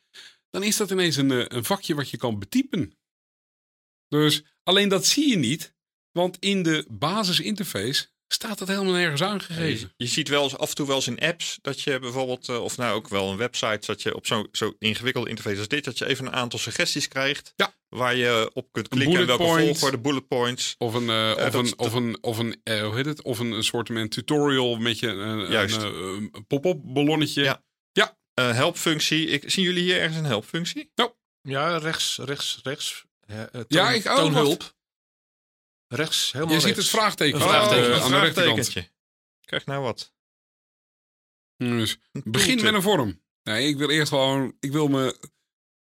dan 0.51 0.63
is 0.63 0.77
dat 0.77 0.91
ineens 0.91 1.17
een, 1.17 1.31
eh, 1.31 1.45
een 1.47 1.65
vakje 1.65 1.95
wat 1.95 2.11
je 2.11 2.17
kan 2.17 2.39
betypen. 2.39 2.99
Dus 4.09 4.43
alleen 4.63 4.89
dat 4.89 5.07
zie 5.07 5.29
je 5.29 5.37
niet, 5.37 5.75
want 6.11 6.39
in 6.39 6.63
de 6.63 6.87
basisinterface 6.91 8.09
staat 8.33 8.59
dat 8.59 8.69
helemaal 8.69 8.93
nergens 8.93 9.23
aangegeven. 9.23 9.93
je 9.97 10.07
ziet 10.07 10.29
wel 10.29 10.43
eens 10.43 10.57
af 10.57 10.69
en 10.69 10.75
toe 10.75 10.87
wel 10.87 10.97
eens 10.97 11.07
in 11.07 11.19
apps 11.19 11.59
dat 11.63 11.81
je 11.81 11.99
bijvoorbeeld, 11.99 12.49
eh, 12.49 12.63
of 12.63 12.77
nou 12.77 12.95
ook 12.95 13.09
wel 13.09 13.31
een 13.31 13.37
website, 13.37 13.87
dat 13.87 14.03
je 14.03 14.15
op 14.15 14.27
zo'n 14.27 14.49
zo 14.53 14.75
ingewikkelde 14.79 15.29
interface 15.29 15.59
als 15.59 15.69
dit, 15.69 15.85
dat 15.85 15.99
je 15.99 16.07
even 16.07 16.27
een 16.27 16.33
aantal 16.33 16.59
suggesties 16.59 17.09
krijgt. 17.09 17.53
Ja. 17.57 17.75
Waar 17.89 18.15
je 18.17 18.51
op 18.55 18.69
kunt 18.73 18.89
klikken 18.89 19.11
en 19.19 19.27
bullet 19.27 19.39
welke 19.39 19.53
point. 19.55 19.67
volgorde, 19.79 19.99
bullet 19.99 20.29
points. 20.29 20.75
Of 20.79 20.95
een, 20.95 21.09
eh, 21.09 21.15
Ja, 21.17 21.33
of, 21.47 21.53
dat- 21.53 21.55
een, 21.55 21.79
of 21.79 21.93
een, 21.95 22.19
of 22.23 22.39
een, 22.39 22.61
eh, 22.63 22.83
hoe 22.83 22.95
heet 22.97 23.07
het? 23.07 23.23
Of 23.23 23.39
een, 23.39 23.51
een 23.53 23.65
soort 23.65 24.11
tutorial 24.11 24.77
met 24.77 24.99
je 24.99 25.09
een, 25.09 25.51
Juist. 25.51 25.77
een, 25.83 26.29
een 26.33 26.47
pop-up 26.47 26.81
ballonnetje. 26.85 27.43
Ja. 27.43 27.63
Eh 28.35 28.53
helpfunctie. 28.55 29.27
Ik, 29.27 29.51
zien 29.51 29.65
jullie 29.65 29.83
hier 29.83 29.99
ergens 29.99 30.17
een 30.17 30.25
helpfunctie? 30.25 30.93
Ja, 31.43 31.77
rechts, 31.77 32.19
rechts, 32.25 32.61
rechts. 32.63 33.05
Toon, 33.27 33.65
Ja, 33.69 33.91
ik- 33.91 34.05
oh, 34.07 34.15
toonhulp. 34.17 34.75
Rechts, 35.95 36.33
helemaal 36.33 36.55
Je 36.55 36.61
ziet 36.61 36.77
het 36.77 36.89
vraagteken 36.89 37.41
vraagteken. 37.41 37.85
een 37.95 38.01
aan 38.01 38.11
de 38.11 38.19
rechterkant. 38.21 38.35
vraagtekentje. 38.55 38.91
Krijg 39.45 39.67
nou 39.67 39.83
wat. 39.83 40.13
Dus 41.57 41.99
begin 42.13 42.63
met 42.63 42.75
een 42.75 42.83
vorm. 42.83 43.23
Nee, 43.43 43.69
ik 43.69 43.77
wil 43.77 43.91
eerst 43.91 44.09
gewoon, 44.09 44.57
ik 44.61 44.73
wil 44.73 44.89
me 44.89 45.19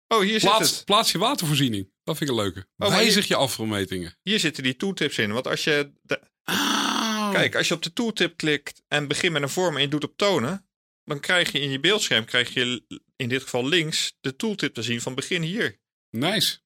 Oh, 0.08 0.20
hier, 0.20 0.40
zit 0.40 0.50
plaats, 0.50 0.76
het. 0.76 0.86
plaats 0.86 1.12
je 1.12 1.18
watervoorziening. 1.18 1.92
Dat 2.04 2.18
vind 2.18 2.30
ik 2.30 2.36
een 2.36 2.44
leuke. 2.44 2.68
maar 2.76 2.90
Wijzig 2.90 3.28
je 3.28 3.36
afmetingen. 3.36 4.18
hier 4.22 4.40
zitten 4.40 4.64
die 4.64 4.76
tooltips 4.76 5.18
in. 5.18 5.32
Want 5.32 5.48
als 5.48 5.64
je, 5.64 5.92
de- 6.02 6.22
Oh. 6.46 7.32
kijk, 7.32 7.56
als 7.56 7.68
je 7.68 7.74
op 7.74 7.84
de 7.84 7.94
tooltip 7.94 8.38
klikt 8.38 8.84
en 8.88 9.08
begin 9.08 9.32
met 9.32 9.42
een 9.42 9.50
vorm 9.50 9.76
en 9.76 9.82
je 9.82 9.88
doet 9.88 10.04
op 10.04 10.18
tonen, 10.18 10.68
dan 11.04 11.20
krijg 11.20 11.52
je 11.52 11.60
in 11.60 11.70
je 11.70 11.80
beeldscherm, 11.80 12.26
krijg 12.26 12.54
je 12.54 12.84
in 13.16 13.30
dit 13.30 13.42
geval 13.44 13.68
links, 13.68 14.18
de 14.22 14.36
tooltip 14.36 14.74
te 14.74 14.84
zien 14.84 15.02
van 15.02 15.16
begin 15.16 15.42
hier. 15.42 15.80
Nice. 16.10 16.58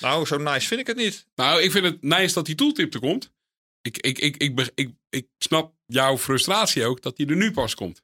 Nou, 0.00 0.26
zo 0.26 0.36
nice 0.36 0.66
vind 0.66 0.80
ik 0.80 0.86
het 0.86 0.96
niet. 0.96 1.26
Nou, 1.34 1.62
ik 1.62 1.70
vind 1.70 1.84
het 1.84 2.02
nice 2.02 2.34
dat 2.34 2.46
die 2.46 2.54
tooltip 2.54 2.94
er 2.94 3.00
komt. 3.00 3.32
Ik, 3.80 3.98
ik, 3.98 4.18
ik, 4.18 4.36
ik, 4.36 4.70
ik, 4.74 4.90
ik 5.10 5.26
snap 5.38 5.74
jouw 5.86 6.18
frustratie 6.18 6.84
ook 6.84 7.02
dat 7.02 7.16
die 7.16 7.26
er 7.26 7.36
nu 7.36 7.52
pas 7.52 7.74
komt. 7.74 8.02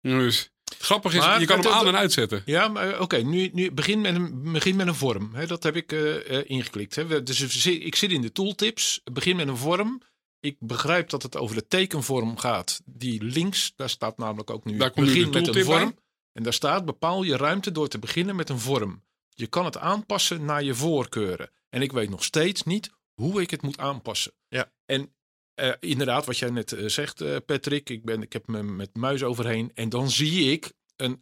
Dus 0.00 0.50
grappig 0.78 1.14
is, 1.14 1.20
Maar 1.20 1.40
je 1.40 1.46
kan 1.46 1.60
hem 1.60 1.72
aan 1.72 1.86
en 1.86 1.96
uitzetten. 1.96 2.42
Ja, 2.44 2.68
maar 2.68 2.90
eh, 2.90 3.00
oké, 3.00 3.16
nu, 3.16 3.50
nu 3.52 3.72
begin, 3.72 4.00
met 4.00 4.14
een, 4.14 4.52
begin 4.52 4.76
met 4.76 4.86
een 4.86 4.94
vorm. 4.94 5.34
Hè, 5.34 5.46
dat 5.46 5.62
heb 5.62 5.76
ik 5.76 5.92
eh, 5.92 6.38
eh, 6.38 6.44
ingeklikt. 6.46 6.94
Hè. 6.94 7.22
Dus 7.22 7.66
ik 7.66 7.94
zit 7.94 8.10
in 8.10 8.22
de 8.22 8.32
tooltips. 8.32 9.00
Begin 9.12 9.36
met 9.36 9.48
een 9.48 9.56
vorm. 9.56 10.02
Ik 10.40 10.56
begrijp 10.58 11.08
dat 11.08 11.22
het 11.22 11.36
over 11.36 11.56
de 11.56 11.66
tekenvorm 11.66 12.36
gaat. 12.36 12.80
Die 12.84 13.22
links, 13.24 13.72
daar 13.76 13.90
staat 13.90 14.18
namelijk 14.18 14.50
ook 14.50 14.64
nu 14.64 14.76
Daar 14.76 14.90
komt 14.90 15.06
nu 15.06 15.12
begin 15.12 15.30
met 15.30 15.56
een 15.56 15.64
vorm. 15.64 15.78
bij. 15.78 15.94
En 16.32 16.42
daar 16.42 16.52
staat 16.52 16.84
bepaal 16.84 17.22
je 17.22 17.36
ruimte 17.36 17.72
door 17.72 17.88
te 17.88 17.98
beginnen 17.98 18.36
met 18.36 18.48
een 18.48 18.58
vorm. 18.58 19.02
Je 19.38 19.46
kan 19.46 19.64
het 19.64 19.76
aanpassen 19.76 20.44
naar 20.44 20.62
je 20.62 20.74
voorkeuren. 20.74 21.50
En 21.68 21.82
ik 21.82 21.92
weet 21.92 22.10
nog 22.10 22.24
steeds 22.24 22.62
niet 22.62 22.90
hoe 23.14 23.40
ik 23.40 23.50
het 23.50 23.62
moet 23.62 23.78
aanpassen. 23.78 24.32
Ja. 24.48 24.72
En 24.86 25.12
eh, 25.54 25.72
inderdaad, 25.80 26.26
wat 26.26 26.38
jij 26.38 26.50
net 26.50 26.72
eh, 26.72 26.86
zegt, 26.86 27.20
eh, 27.20 27.36
Patrick, 27.46 27.90
ik, 27.90 28.04
ben, 28.04 28.22
ik 28.22 28.32
heb 28.32 28.46
me 28.46 28.62
met 28.62 28.96
muis 28.96 29.22
overheen. 29.22 29.70
En 29.74 29.88
dan 29.88 30.10
zie 30.10 30.52
ik 30.52 30.72
een, 30.96 31.20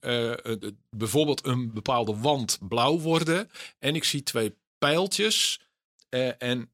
bijvoorbeeld 0.91 1.47
een 1.47 1.73
bepaalde 1.73 2.17
wand 2.17 2.59
blauw 2.69 2.99
worden. 2.99 3.51
En 3.79 3.95
ik 3.95 4.05
zie 4.05 4.23
twee 4.23 4.57
pijltjes. 4.79 5.61
en 6.39 6.73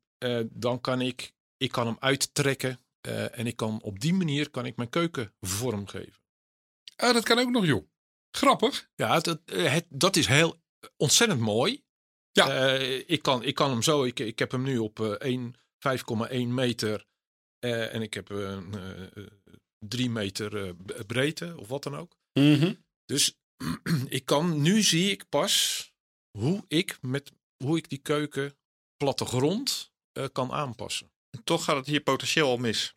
dan 0.51 0.81
kan 0.81 1.01
ik, 1.01 1.33
ik 1.57 1.73
kan 1.73 1.87
hem 1.87 1.97
uittrekken. 1.99 2.79
en 3.33 3.47
ik 3.47 3.57
kan 3.57 3.81
op 3.83 4.01
die 4.01 4.15
manier 4.15 4.51
kan 4.51 4.67
ik 4.67 4.77
mijn 4.77 4.91
keuken 4.91 5.33
vormgeven. 5.41 6.21
Oh, 6.97 7.13
dat 7.13 7.25
kan 7.25 7.39
ook 7.39 7.51
nog, 7.51 7.67
joh. 7.67 7.87
Grappig. 8.31 8.91
Ja, 8.95 9.21
dat, 9.21 9.41
het, 9.45 9.87
dat 9.89 10.17
is 10.17 10.27
heel 10.27 10.62
ontzettend 10.97 11.41
mooi. 11.41 11.83
Ja. 12.33 12.75
Eh, 12.75 13.03
ik, 13.07 13.23
kan, 13.23 13.43
ik 13.43 13.55
kan 13.55 13.71
hem 13.71 13.83
zo, 13.83 14.05
ik, 14.05 14.19
ik 14.19 14.39
heb 14.39 14.51
hem 14.51 14.63
nu 14.63 14.79
op 14.79 15.01
eh 15.01 15.11
1, 15.19 15.55
5,1 15.89 16.47
meter. 16.47 17.07
eh, 17.59 17.95
en 17.95 18.03
ik 18.03 18.15
heb 18.15 18.29
een 18.31 18.75
eh, 18.75 19.23
3 19.79 20.11
meter 20.11 20.67
eh, 20.67 20.73
breedte 21.07 21.55
of 21.59 21.69
wat 21.69 21.83
dan 21.83 21.97
ook. 21.97 22.17
Mhm. 22.33 22.75
Dus 23.05 23.39
ik 24.09 24.25
kan, 24.25 24.61
nu 24.63 24.83
zie 24.83 25.11
ik 25.11 25.29
pas 25.29 25.87
hoe 26.39 26.65
ik, 26.69 26.99
met, 27.01 27.33
hoe 27.65 27.77
ik 27.77 27.89
die 27.89 27.99
keuken 27.99 28.57
plattegrond 28.97 29.93
eh, 30.13 30.27
kan 30.33 30.53
aanpassen. 30.53 31.11
En 31.31 31.45
toch 31.45 31.65
gaat 31.65 31.77
het 31.77 31.87
hier 31.87 32.01
potentieel 32.01 32.49
al 32.49 32.57
mis. 32.57 32.97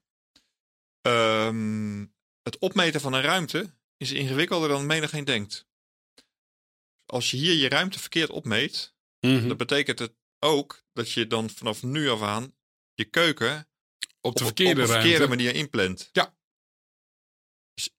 Ehm, 1.01 2.05
het 2.41 2.57
opmeten 2.59 3.01
van 3.01 3.13
een 3.13 3.21
ruimte 3.21 3.73
is 3.97 4.11
ingewikkelder 4.11 4.69
dan 4.69 4.85
menigeen 4.85 5.25
denkt. 5.25 5.65
Als 7.05 7.31
je 7.31 7.37
hier 7.37 7.53
je 7.53 7.69
ruimte 7.69 7.99
verkeerd 7.99 8.29
opmeet, 8.29 8.93
Mhm. 9.19 9.47
dan 9.47 9.57
betekent 9.57 9.99
het 9.99 10.13
ook 10.39 10.83
dat 10.93 11.11
je 11.11 11.27
dan 11.27 11.49
vanaf 11.49 11.83
nu 11.83 12.09
af 12.09 12.21
aan 12.21 12.55
je 12.93 13.05
keuken 13.05 13.69
Op 14.21 14.35
de 14.35 14.45
verkeerde 14.45 15.23
op 15.23 15.29
manier 15.29 15.55
inplant. 15.55 16.09
Ja. 16.11 16.37
Dus 17.73 17.89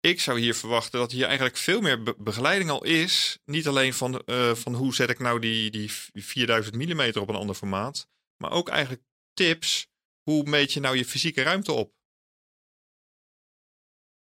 ik 0.00 0.20
zou 0.20 0.40
hier 0.40 0.54
verwachten 0.54 0.98
dat 0.98 1.12
hier 1.12 1.24
eigenlijk 1.26 1.56
veel 1.56 1.80
meer 1.80 2.02
be- 2.02 2.14
begeleiding 2.18 2.70
al 2.70 2.84
is. 2.84 3.38
Niet 3.44 3.66
alleen 3.66 3.94
van, 3.94 4.20
eh, 4.24 4.54
van 4.54 4.74
hoe 4.74 4.94
zet 4.94 5.10
ik 5.10 5.18
nou 5.18 5.40
die, 5.40 5.70
die 5.70 5.90
4000 6.12 6.74
mm 6.76 7.00
op 7.20 7.28
een 7.28 7.34
ander 7.34 7.54
formaat. 7.54 8.08
Maar 8.36 8.50
ook 8.50 8.68
eigenlijk 8.68 9.02
tips. 9.32 9.86
Hoe 10.22 10.44
meet 10.44 10.72
je 10.72 10.80
nou 10.80 10.96
je 10.96 11.04
fysieke 11.04 11.42
ruimte 11.42 11.72
op? 11.72 11.94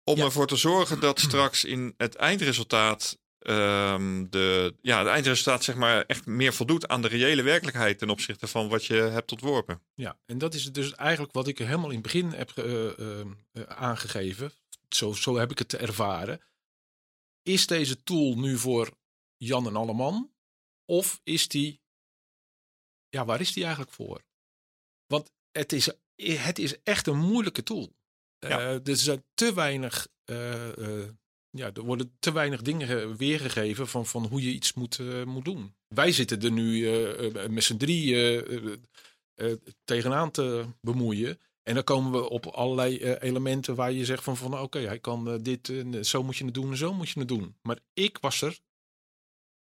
Om 0.04 0.18
Ja. 0.18 0.24
ervoor 0.24 0.48
te 0.48 0.56
zorgen 0.56 1.00
dat 1.00 1.20
straks 1.28 1.64
in 1.64 1.94
het 1.98 2.16
eindresultaat 2.16 3.20
ehm, 3.46 4.26
de, 4.30 4.76
ja, 4.82 5.00
het 5.00 5.08
eindresultaat 5.08 5.64
zeg 5.64 5.76
maar 5.76 6.06
echt 6.06 6.26
meer 6.26 6.54
voldoet 6.54 6.88
aan 6.88 7.02
de 7.02 7.08
reële 7.08 7.42
werkelijkheid 7.42 7.98
ten 7.98 8.10
opzichte 8.10 8.48
van 8.48 8.70
wat 8.70 8.86
je 8.86 8.94
hebt 8.94 9.32
ontworpen. 9.32 9.82
Ja, 9.94 10.18
en 10.26 10.38
dat 10.38 10.54
is 10.54 10.72
dus 10.72 10.94
eigenlijk 10.94 11.34
wat 11.34 11.48
ik 11.48 11.58
helemaal 11.58 11.90
in 11.90 11.94
het 11.94 12.04
begin 12.04 12.32
heb 12.32 12.50
eh, 12.50 13.00
eh, 13.00 13.28
eh, 13.52 13.64
aangegeven. 13.64 14.52
Zo, 14.90 15.14
zo 15.14 15.38
heb 15.38 15.52
ik 15.52 15.60
het 15.60 15.76
ervaren. 15.76 16.42
Is 17.42 17.68
deze 17.68 18.04
tool 18.04 18.38
nu 18.38 18.58
voor 18.58 18.92
Jan 19.38 19.68
en 19.68 19.76
Alleman? 19.76 20.32
Of 20.86 21.20
is 21.24 21.48
die, 21.48 21.82
ja, 23.10 23.26
waar 23.26 23.42
is 23.42 23.54
die 23.54 23.64
eigenlijk 23.64 23.94
voor? 23.94 24.22
Want 25.08 25.32
het 25.52 25.74
is, 25.74 25.90
het 26.16 26.60
is 26.60 26.82
echt 26.84 27.08
een 27.08 27.18
moeilijke 27.18 27.64
tool. 27.64 27.96
Ja. 28.40 28.60
Eh, 28.60 28.88
er 28.88 28.96
zijn 28.96 29.24
te 29.34 29.54
weinig, 29.54 30.08
ja, 31.56 31.72
er 31.74 31.84
worden 31.84 32.16
te 32.20 32.32
weinig 32.32 32.62
dingen 32.62 33.18
weergegeven 33.18 33.88
van, 33.88 34.06
van 34.06 34.26
hoe 34.26 34.44
je 34.44 34.52
iets 34.52 34.74
moet, 34.74 35.00
eh, 35.00 35.24
moet 35.24 35.46
doen. 35.46 35.76
Wij 35.96 36.12
zitten 36.12 36.42
er 36.42 36.52
nu 36.52 36.88
eh, 36.88 37.44
eh, 37.44 37.50
met 37.50 37.64
z'n 37.64 37.78
drie 37.78 38.16
eh, 39.36 39.52
tegenaan 39.84 40.32
te 40.32 40.66
bemoeien. 40.82 41.40
En 41.64 41.74
dan 41.74 41.84
komen 41.84 42.12
we 42.12 42.30
op 42.30 42.46
allerlei 42.46 43.14
elementen 43.14 43.76
waar 43.76 43.92
je 43.92 44.06
zegt 44.06 44.24
van, 44.24 44.38
van 44.38 44.60
oké, 44.60 44.80
hij 44.80 45.00
kan 45.00 45.42
dit, 45.42 45.74
zo 46.02 46.24
moet 46.24 46.38
je 46.38 46.46
het 46.46 46.54
doen 46.54 46.72
en 46.72 46.78
zo 46.78 46.94
moet 46.94 47.10
je 47.10 47.20
het 47.20 47.28
doen. 47.28 47.56
Maar 47.62 47.80
ik 47.94 48.18
was 48.22 48.42
er 48.42 48.60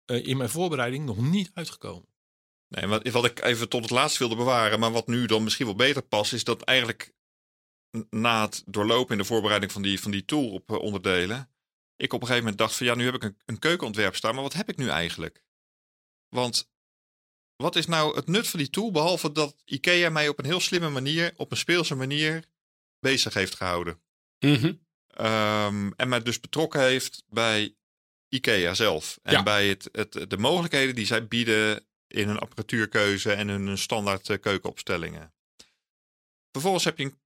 in 0.04 0.36
mijn 0.36 0.50
voorbereiding 0.50 1.04
nog 1.04 1.16
niet 1.30 1.50
uitgekomen. 1.54 2.08
Nee, 2.68 2.86
wat, 2.86 3.08
wat 3.08 3.24
ik 3.24 3.42
even 3.42 3.68
tot 3.68 3.82
het 3.82 3.90
laatst 3.90 4.18
wilde 4.18 4.36
bewaren, 4.36 4.80
maar 4.80 4.92
wat 4.92 5.06
nu 5.06 5.26
dan 5.26 5.42
misschien 5.42 5.66
wel 5.66 5.74
beter 5.74 6.02
past, 6.02 6.32
is 6.32 6.44
dat 6.44 6.62
eigenlijk 6.62 7.12
na 8.10 8.44
het 8.44 8.62
doorlopen 8.66 9.12
in 9.12 9.18
de 9.18 9.28
voorbereiding 9.28 9.72
van 9.72 9.82
die, 9.82 10.00
van 10.00 10.10
die 10.10 10.24
tool 10.24 10.50
op 10.50 10.70
onderdelen, 10.70 11.50
ik 11.98 12.12
op 12.12 12.20
een 12.20 12.26
gegeven 12.26 12.42
moment 12.48 12.58
dacht 12.58 12.76
van 12.76 12.86
ja, 12.86 12.94
nu 12.94 13.04
heb 13.04 13.14
ik 13.14 13.22
een, 13.22 13.38
een 13.44 13.58
keukenontwerp 13.58 14.16
staan, 14.16 14.34
maar 14.34 14.42
wat 14.42 14.52
heb 14.52 14.68
ik 14.68 14.76
nu 14.76 14.88
eigenlijk? 14.88 15.44
Want 16.28 16.70
wat 17.56 17.76
is 17.76 17.86
nou 17.86 18.16
het 18.16 18.26
nut 18.26 18.48
van 18.48 18.58
die 18.58 18.70
tool, 18.70 18.90
behalve 18.90 19.32
dat 19.32 19.62
IKEA 19.64 20.10
mij 20.10 20.28
op 20.28 20.38
een 20.38 20.44
heel 20.44 20.60
slimme 20.60 20.88
manier, 20.88 21.32
op 21.36 21.50
een 21.50 21.56
speelse 21.56 21.94
manier, 21.94 22.44
bezig 23.00 23.34
heeft 23.34 23.54
gehouden? 23.54 24.00
Mhm. 24.38 24.72
Ehm, 25.06 25.90
en 25.96 26.08
mij 26.08 26.22
dus 26.22 26.40
betrokken 26.40 26.80
heeft 26.80 27.24
bij 27.28 27.74
IKEA 28.28 28.74
zelf. 28.74 29.18
En 29.22 29.32
Ja. 29.32 29.42
bij 29.42 29.68
het, 29.68 29.88
het, 29.92 30.30
de 30.30 30.38
mogelijkheden 30.38 30.94
die 30.94 31.06
zij 31.06 31.28
bieden 31.28 31.86
in 32.06 32.28
hun 32.28 32.38
apparatuurkeuze 32.38 33.32
en 33.32 33.48
hun 33.48 33.78
standaard 33.78 34.28
eh, 34.28 34.40
keukenopstellingen. 34.40 35.32
Vervolgens 36.52 36.84
heb 36.84 36.98
je 36.98 37.04
een, 37.04 37.18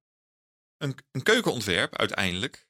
een, 0.76 0.96
een 1.10 1.22
keukenontwerp 1.22 1.96
uiteindelijk. 1.96 2.66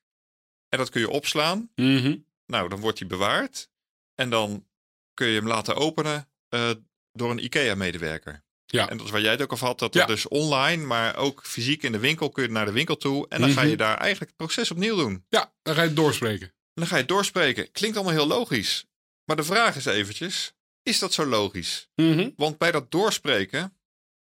En 0.72 0.78
dat 0.78 0.90
kun 0.90 1.00
je 1.00 1.10
opslaan. 1.10 1.70
Mhm. 1.74 2.16
Nou, 2.46 2.68
dan 2.68 2.80
wordt 2.80 2.98
die 2.98 3.06
bewaard. 3.06 3.68
En 4.14 4.30
dan 4.30 4.66
kun 5.14 5.26
je 5.26 5.38
hem 5.38 5.46
laten 5.48 5.74
openen 5.76 6.28
eh, 6.48 6.70
door 7.12 7.30
een 7.30 7.44
IKEA-medewerker. 7.44 8.44
Ja. 8.66 8.88
En 8.88 8.96
dat 8.96 9.06
is 9.06 9.12
waar 9.12 9.20
jij 9.20 9.30
het 9.30 9.42
ook 9.42 9.52
over 9.52 9.66
had. 9.66 9.78
Dat 9.78 9.94
Ja. 9.94 10.00
er 10.00 10.06
dus 10.06 10.28
online, 10.28 10.84
maar 10.84 11.16
ook 11.16 11.46
fysiek 11.46 11.82
in 11.82 11.92
de 11.92 11.98
winkel 11.98 12.30
kun 12.30 12.42
je 12.42 12.48
naar 12.50 12.64
de 12.66 12.72
winkel 12.72 12.96
toe. 12.96 13.28
En 13.28 13.40
dan 13.40 13.50
ga 13.50 13.60
Mhm. 13.60 13.70
je 13.70 13.76
daar 13.76 13.96
eigenlijk 13.98 14.30
het 14.30 14.36
proces 14.46 14.70
opnieuw 14.70 14.96
doen. 14.96 15.24
Ja, 15.28 15.52
dan 15.62 15.74
ga 15.74 15.80
je 15.80 15.86
het 15.86 15.96
doorspreken. 15.96 16.46
En 16.46 16.52
dan 16.74 16.86
ga 16.86 16.94
je 16.94 17.00
het 17.00 17.08
doorspreken. 17.10 17.70
Klinkt 17.72 17.96
allemaal 17.96 18.14
heel 18.14 18.26
logisch. 18.26 18.86
Maar 19.24 19.36
de 19.36 19.42
vraag 19.44 19.76
is 19.76 19.84
eventjes, 19.84 20.54
is 20.82 20.98
dat 20.98 21.12
zo 21.12 21.26
logisch? 21.26 21.88
Mhm. 21.94 22.30
Want 22.36 22.58
bij 22.58 22.70
dat 22.72 22.90
doorspreken 22.90 23.76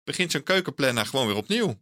begint 0.03 0.31
zo'n 0.31 0.43
keukenplanner 0.43 1.05
gewoon 1.05 1.27
weer 1.27 1.35
opnieuw. 1.35 1.81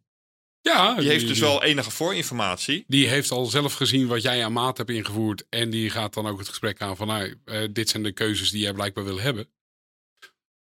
Ja, 0.62 0.96
Die 0.96 1.10
heeft 1.10 1.28
dus 1.28 1.40
wel 1.40 1.64
enige 1.64 1.92
voorinformatie. 1.92 2.84
Die 2.88 3.08
heeft 3.08 3.32
al 3.32 3.46
zelf 3.46 3.74
gezien 3.74 4.08
wat 4.08 4.22
jij 4.22 4.46
aan 4.46 4.54
maat 4.54 4.78
hebt 4.78 4.90
ingevoerd. 4.90 5.46
En 5.50 5.70
die 5.70 5.90
gaat 5.90 6.14
dan 6.14 6.28
ook 6.28 6.40
het 6.40 6.48
gesprek 6.48 6.82
aan 6.82 6.96
van, 6.96 7.08
nou, 7.08 7.36
eh, 7.46 7.68
dit 7.72 7.90
zijn 7.90 8.04
de 8.04 8.12
keuzes 8.12 8.52
die 8.52 8.62
jij 8.62 8.74
blijkbaar 8.74 9.04
wil 9.04 9.20
hebben. 9.20 9.50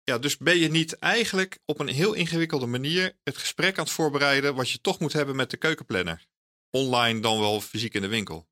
Ja, 0.04 0.18
dus 0.18 0.36
ben 0.36 0.58
je 0.58 0.68
niet 0.68 0.98
eigenlijk 0.98 1.58
op 1.64 1.80
een 1.80 1.88
heel 1.88 2.12
ingewikkelde 2.12 2.66
manier 2.66 3.16
het 3.24 3.36
gesprek 3.36 3.78
aan 3.78 3.84
het 3.84 3.92
voorbereiden 3.92 4.54
wat 4.54 4.70
je 4.70 4.80
toch 4.80 4.98
moet 4.98 5.12
hebben 5.12 5.36
met 5.36 5.50
de 5.50 5.56
keukenplanner. 5.56 6.26
Online 6.70 7.20
dan 7.20 7.38
wel 7.38 7.60
fysiek 7.60 7.94
in 7.94 8.02
de 8.02 8.08
winkel. 8.08 8.48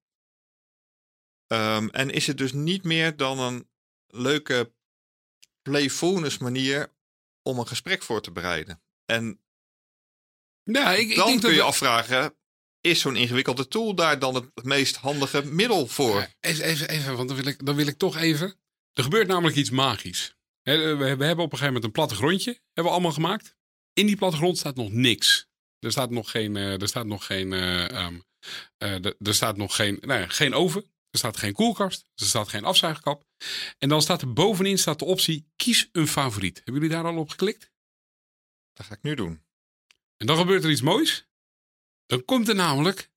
Ehm, 1.46 1.88
en 1.88 2.10
is 2.10 2.26
het 2.26 2.38
dus 2.38 2.52
niet 2.52 2.84
meer 2.84 3.16
dan 3.16 3.38
een 3.38 3.68
leuke 4.06 4.72
playfulness 5.62 6.38
manier 6.38 6.92
om 7.42 7.58
een 7.58 7.66
gesprek 7.66 8.02
voor 8.02 8.22
te 8.22 8.32
bereiden. 8.32 8.82
En 9.04 9.43
Ja, 10.64 10.92
ik, 10.92 11.08
ik 11.10 11.16
dan 11.16 11.26
denk 11.26 11.40
kun 11.40 11.48
dat 11.48 11.50
je 11.50 11.56
we- 11.62 11.66
afvragen, 11.66 12.34
is 12.80 13.00
zo'n 13.00 13.16
ingewikkelde 13.16 13.68
tool 13.68 13.94
daar 13.94 14.18
dan 14.18 14.34
het 14.34 14.64
meest 14.64 14.96
handige 14.96 15.44
middel 15.44 15.86
voor? 15.86 16.20
Ja, 16.20 16.28
Even, 16.40 16.64
even, 16.64 16.88
even, 16.88 17.16
want 17.16 17.28
dan 17.28 17.36
wil, 17.36 17.46
ik, 17.46 17.66
dan 17.66 17.74
wil 17.76 17.86
ik 17.86 17.98
toch 17.98 18.16
even. 18.16 18.58
Er 18.92 19.02
gebeurt 19.02 19.26
namelijk 19.26 19.56
iets 19.56 19.70
magisch. 19.70 20.34
We, 20.62 20.72
hebben 20.72 21.30
op 21.30 21.38
een 21.38 21.42
gegeven 21.50 21.66
moment 21.66 21.84
een 21.84 21.90
plattegrondje. 21.90 22.50
Hebben 22.50 22.84
we 22.84 22.90
allemaal 22.90 23.12
gemaakt. 23.12 23.56
In 23.92 24.06
die 24.06 24.16
plattegrond 24.16 24.58
staat 24.58 24.76
nog 24.76 24.90
niks. 24.92 25.46
Er 25.78 25.90
staat 25.90 26.10
nog 26.10 26.30
geen. 26.30 26.56
eh, 26.56 26.80
er 26.80 26.88
staat 26.88 27.06
nog 27.06 27.26
geen. 27.26 27.52
eh, 27.52 27.90
ehm, 27.90 28.18
eh, 28.78 29.04
er- 29.04 29.14
er 29.18 29.34
staat 29.34 29.56
nog 29.56 29.76
geen. 29.76 29.98
Nou 30.00 30.20
ja, 30.20 30.28
geen 30.28 30.54
oven. 30.54 30.82
Er 31.10 31.18
staat 31.18 31.36
geen 31.36 31.52
koelkast. 31.52 32.10
Er 32.14 32.26
staat 32.26 32.48
geen 32.48 32.64
afzuigkap. 32.64 33.24
En 33.78 33.88
dan 33.88 34.02
staat 34.02 34.22
er 34.22 34.32
bovenin 34.32 34.78
staat 34.78 34.98
de 34.98 35.04
optie: 35.04 35.46
kies 35.56 35.88
een 35.92 36.08
favoriet. 36.08 36.56
Hebben 36.56 36.74
jullie 36.74 36.96
daar 36.96 37.04
al 37.04 37.18
op 37.18 37.28
geklikt? 37.28 37.70
Dat 38.72 38.86
ga 38.86 38.94
ik 38.94 39.02
nu 39.02 39.14
doen. 39.14 39.42
En 40.16 40.26
dan 40.26 40.36
gebeurt 40.36 40.64
er 40.64 40.70
iets 40.70 40.80
moois. 40.80 41.26
Dan 42.06 42.24
komt 42.24 42.48
er 42.48 42.54
namelijk 42.54 43.10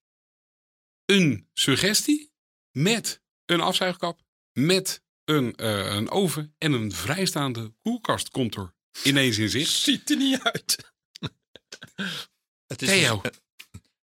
een 1.05 1.49
suggestie 1.53 2.31
met 2.71 3.21
een 3.45 3.61
afzuigkap, 3.61 4.21
met 4.51 5.03
een, 5.25 5.55
eh, 5.55 5.95
een 5.95 6.09
oven 6.09 6.55
en 6.57 6.71
een 6.71 6.91
vrijstaande 6.91 7.73
koelkast 7.81 8.29
komt 8.29 8.55
er 8.55 8.73
ineens 9.03 9.37
in 9.37 9.49
zicht. 9.49 9.71
Ziet 9.71 10.09
er 10.09 10.17
niet 10.17 10.41
uit. 10.41 10.93
Het 12.67 12.81
is, 12.81 12.87
Theo, 12.87 13.19
het 13.21 13.41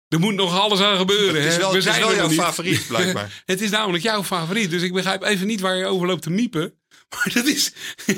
Er 0.07 0.19
moet 0.19 0.33
nog 0.33 0.59
alles 0.59 0.79
aan 0.79 0.97
gebeuren. 0.97 1.41
is 1.41 1.53
hè? 1.53 1.59
wel, 1.59 1.69
We 1.69 1.75
het 1.77 1.85
is 1.85 1.91
zijn 1.93 2.05
wel 2.05 2.15
jouw 2.15 2.29
favoriet, 2.29 2.87
blijkbaar. 2.87 3.41
Het 3.45 3.61
is 3.61 3.69
namelijk 3.69 4.03
jouw 4.03 4.23
favoriet, 4.23 4.69
dus 4.69 4.81
ik 4.81 4.93
begrijp 4.93 5.23
even 5.23 5.47
niet 5.47 5.59
waar 5.59 5.75
je 5.75 5.85
over 5.85 6.07
loopt 6.07 6.21
te 6.21 6.29
miepen. 6.29 6.78
Maar 7.15 7.31
dat 7.33 7.45
is. 7.45 7.71
nee, 8.05 8.17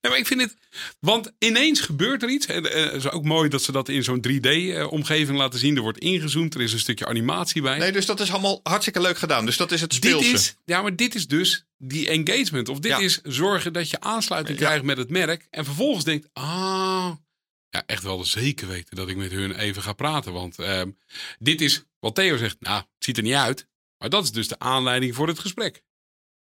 maar 0.00 0.18
ik 0.18 0.26
vind 0.26 0.40
het. 0.40 0.56
Want 1.00 1.32
ineens 1.38 1.80
gebeurt 1.80 2.22
er 2.22 2.28
iets. 2.28 2.46
En 2.46 2.72
eh, 2.72 2.84
het 2.84 2.94
is 2.94 3.10
ook 3.10 3.24
mooi 3.24 3.48
dat 3.48 3.62
ze 3.62 3.72
dat 3.72 3.88
in 3.88 4.04
zo'n 4.04 4.24
3D-omgeving 4.28 5.38
laten 5.38 5.58
zien. 5.58 5.76
Er 5.76 5.82
wordt 5.82 5.98
ingezoomd, 5.98 6.54
er 6.54 6.60
is 6.60 6.72
een 6.72 6.78
stukje 6.78 7.06
animatie 7.06 7.62
bij. 7.62 7.78
Nee, 7.78 7.92
dus 7.92 8.06
dat 8.06 8.20
is 8.20 8.30
allemaal 8.30 8.60
hartstikke 8.62 9.00
leuk 9.00 9.18
gedaan. 9.18 9.46
Dus 9.46 9.56
dat 9.56 9.72
is 9.72 9.80
het 9.80 9.90
dit 9.90 10.04
speelse. 10.04 10.30
is, 10.32 10.56
ja, 10.64 10.82
maar 10.82 10.96
dit 10.96 11.14
is 11.14 11.26
dus 11.26 11.64
die 11.78 12.08
engagement. 12.08 12.68
Of 12.68 12.78
dit 12.78 12.90
Ja. 12.90 12.98
is 12.98 13.20
zorgen 13.22 13.72
dat 13.72 13.90
je 13.90 14.00
aansluiting 14.00 14.58
Ja. 14.58 14.64
krijgt 14.64 14.84
met 14.84 14.96
het 14.96 15.10
merk. 15.10 15.46
En 15.50 15.64
vervolgens 15.64 16.04
denkt, 16.04 16.28
ah, 16.32 17.10
ja, 17.68 17.82
echt 17.86 18.02
wel 18.02 18.24
zeker 18.24 18.68
weten 18.68 18.96
dat 18.96 19.08
ik 19.08 19.16
met 19.16 19.32
hun 19.32 19.54
even 19.58 19.82
ga 19.82 19.92
praten. 19.92 20.32
Want 20.32 20.58
ehm, 20.58 20.90
dit 21.38 21.60
is 21.60 21.82
wat 21.98 22.14
Theo 22.14 22.36
zegt. 22.36 22.56
Nou, 22.60 22.76
het 22.78 23.04
ziet 23.04 23.16
er 23.16 23.22
niet 23.22 23.34
uit. 23.34 23.66
Maar 23.98 24.10
dat 24.10 24.24
is 24.24 24.32
dus 24.32 24.48
de 24.48 24.58
aanleiding 24.58 25.14
voor 25.14 25.28
het 25.28 25.38
gesprek. 25.38 25.82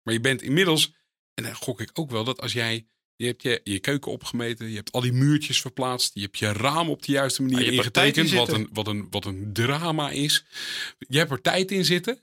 Maar 0.03 0.15
je 0.15 0.21
bent 0.21 0.43
inmiddels, 0.43 0.93
en 1.35 1.45
dan 1.45 1.55
gok 1.55 1.81
ik 1.81 1.91
ook 1.93 2.11
wel 2.11 2.25
dat 2.25 2.41
als 2.41 2.53
jij, 2.53 2.87
je 3.17 3.27
hebt 3.27 3.43
je, 3.43 3.61
je 3.65 3.79
keuken 3.79 4.13
opgemeten, 4.13 4.69
je 4.69 4.77
hebt 4.77 4.93
al 4.93 5.01
die 5.01 5.13
muurtjes 5.13 5.61
verplaatst, 5.61 6.15
je 6.15 6.21
hebt 6.21 6.39
je 6.39 6.53
raam 6.53 6.91
op 6.91 7.03
de 7.03 7.13
juiste 7.13 7.43
manier 7.43 7.79
er 7.85 7.91
tijd 7.91 8.17
in 8.17 8.23
ingetekend, 8.23 8.49
wat 8.49 8.59
een, 8.59 8.69
wat, 8.73 8.87
een, 8.87 9.07
wat 9.11 9.25
een 9.25 9.53
drama 9.53 10.11
is. 10.11 10.45
Je 10.99 11.19
hebt 11.19 11.31
er 11.31 11.41
tijd 11.41 11.71
in 11.71 11.85
zitten. 11.85 12.23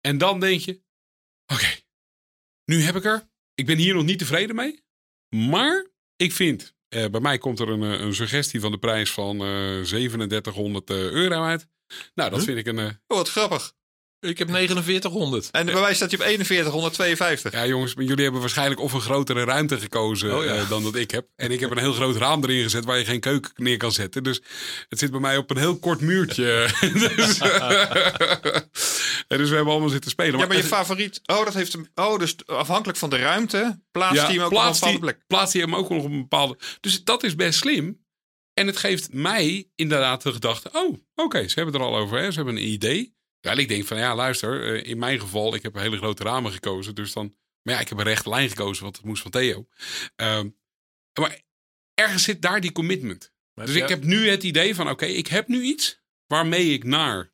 En 0.00 0.18
dan 0.18 0.40
denk 0.40 0.60
je, 0.60 0.80
oké, 1.46 1.76
nu 2.64 2.80
heb 2.82 2.96
ik 2.96 3.04
er. 3.04 3.30
Ik 3.54 3.66
ben 3.66 3.78
hier 3.78 3.94
nog 3.94 4.04
niet 4.04 4.18
tevreden 4.18 4.56
mee. 4.56 4.84
Maar 5.28 5.86
ik 6.16 6.32
vind, 6.32 6.74
eh, 6.88 7.06
bij 7.10 7.20
mij 7.20 7.38
komt 7.38 7.60
er 7.60 7.68
een, 7.68 7.82
eh, 7.82 8.00
een 8.00 8.14
suggestie 8.14 8.60
van 8.60 8.70
de 8.70 8.78
prijs 8.78 9.10
van 9.10 9.44
eh 9.44 9.80
3700 9.82 10.90
eh, 10.90 10.96
euro 10.96 11.42
uit. 11.42 11.68
Nou, 12.14 12.30
dat 12.30 12.38
Huh? 12.38 12.48
vind 12.48 12.58
ik 12.58 12.66
een... 12.66 12.78
Oh, 12.88 13.16
wat 13.16 13.28
grappig. 13.28 13.74
Ik 14.22 14.38
heb 14.38 14.50
4900. 14.50 15.50
En 15.50 15.66
bij 15.66 15.80
mij 15.80 15.94
staat 15.94 16.10
hij 16.10 16.18
op 16.20 16.44
4152. 16.46 17.52
Ja, 17.52 17.66
jongens, 17.66 17.92
jullie 17.96 18.22
hebben 18.22 18.40
waarschijnlijk 18.40 18.80
of 18.80 18.92
een 18.92 19.00
grotere 19.00 19.44
ruimte 19.44 19.80
gekozen 19.80 20.36
Oh, 20.36 20.44
ja. 20.44 20.54
eh, 20.54 20.68
dan 20.68 20.82
dat 20.82 20.94
ik 20.94 21.10
heb. 21.10 21.26
En 21.36 21.50
ik 21.50 21.60
heb 21.60 21.70
een 21.70 21.78
heel 21.78 21.92
groot 21.92 22.16
raam 22.16 22.42
erin 22.44 22.62
gezet 22.62 22.84
waar 22.84 22.98
je 22.98 23.04
geen 23.04 23.20
keuken 23.20 23.50
neer 23.56 23.76
kan 23.76 23.92
zetten. 23.92 24.22
Dus 24.22 24.40
het 24.88 24.98
zit 24.98 25.10
bij 25.10 25.20
mij 25.20 25.36
op 25.36 25.50
een 25.50 25.56
heel 25.56 25.78
kort 25.78 26.00
muurtje. 26.00 26.68
dus, 27.16 27.38
en 29.28 29.38
dus 29.38 29.48
we 29.48 29.54
hebben 29.54 29.72
allemaal 29.72 29.88
zitten 29.88 30.10
spelen. 30.10 30.38
Ja, 30.38 30.46
maar 30.46 30.56
je 30.56 30.62
het- 30.62 30.72
favoriet. 30.72 31.20
Oh, 31.26 31.44
dat 31.44 31.54
heeft 31.54 31.72
hem. 31.72 31.86
Oh, 31.94 32.18
dus 32.18 32.36
afhankelijk 32.46 32.98
van 32.98 33.10
de 33.10 33.16
ruimte 33.16 33.80
plaatst 33.90 34.16
ja, 34.20 34.24
hij 34.26 34.34
hem 34.34 34.42
ook 34.42 34.50
op 34.50 34.56
een 34.56 34.62
plaatst 34.62 34.80
bepaalde 34.80 35.00
die- 35.06 35.10
plek. 35.14 35.26
Plaatst 35.26 35.52
hij 35.52 35.62
hem 35.62 35.74
ook 35.74 35.88
nog 35.90 36.04
op 36.04 36.10
een 36.10 36.20
bepaalde... 36.20 36.58
Dus 36.80 37.04
dat 37.04 37.22
is 37.22 37.34
best 37.34 37.58
slim. 37.58 38.00
En 38.54 38.66
het 38.66 38.76
geeft 38.76 39.12
mij 39.12 39.68
inderdaad 39.74 40.22
de 40.22 40.32
gedachte... 40.32 40.70
Oh, 40.72 40.98
oké, 41.14 41.48
ze 41.48 41.54
hebben 41.60 41.80
er 41.80 41.86
al 41.86 41.96
over. 41.96 42.18
Hè? 42.18 42.30
Ze 42.30 42.36
hebben 42.36 42.56
een 42.56 42.68
idee. 42.68 43.14
Terwijl 43.42 43.62
ik 43.62 43.68
denk 43.68 43.86
van, 43.86 43.98
ja, 43.98 44.14
luister. 44.14 44.74
eh, 44.74 44.90
in 44.90 44.98
mijn 44.98 45.20
geval, 45.20 45.54
ik 45.54 45.62
heb 45.62 45.74
een 45.74 45.80
hele 45.80 45.96
grote 45.96 46.22
ramen 46.22 46.52
gekozen. 46.52 46.94
Dus 46.94 47.12
dan... 47.12 47.36
Maar 47.62 47.74
ja, 47.74 47.80
ik 47.80 47.88
heb 47.88 47.98
een 47.98 48.04
rechte 48.04 48.28
lijn 48.28 48.48
gekozen, 48.48 48.82
want 48.82 48.96
het 48.96 49.04
moest 49.04 49.22
van 49.22 49.30
Theo. 49.30 49.68
Ehm, 50.16 50.48
maar 51.20 51.40
ergens 51.94 52.22
zit 52.22 52.42
daar 52.42 52.60
die 52.60 52.72
commitment. 52.72 53.32
Maar 53.54 53.66
Dus 53.66 53.74
ja, 53.74 53.82
ik 53.82 53.88
heb 53.88 54.04
nu 54.04 54.28
het 54.28 54.42
idee 54.42 54.74
van, 54.74 54.90
oké, 54.90 55.04
ik 55.04 55.26
heb 55.26 55.48
nu 55.48 55.62
iets 55.62 56.02
waarmee 56.26 56.72
ik 56.72 56.84
naar 56.84 57.32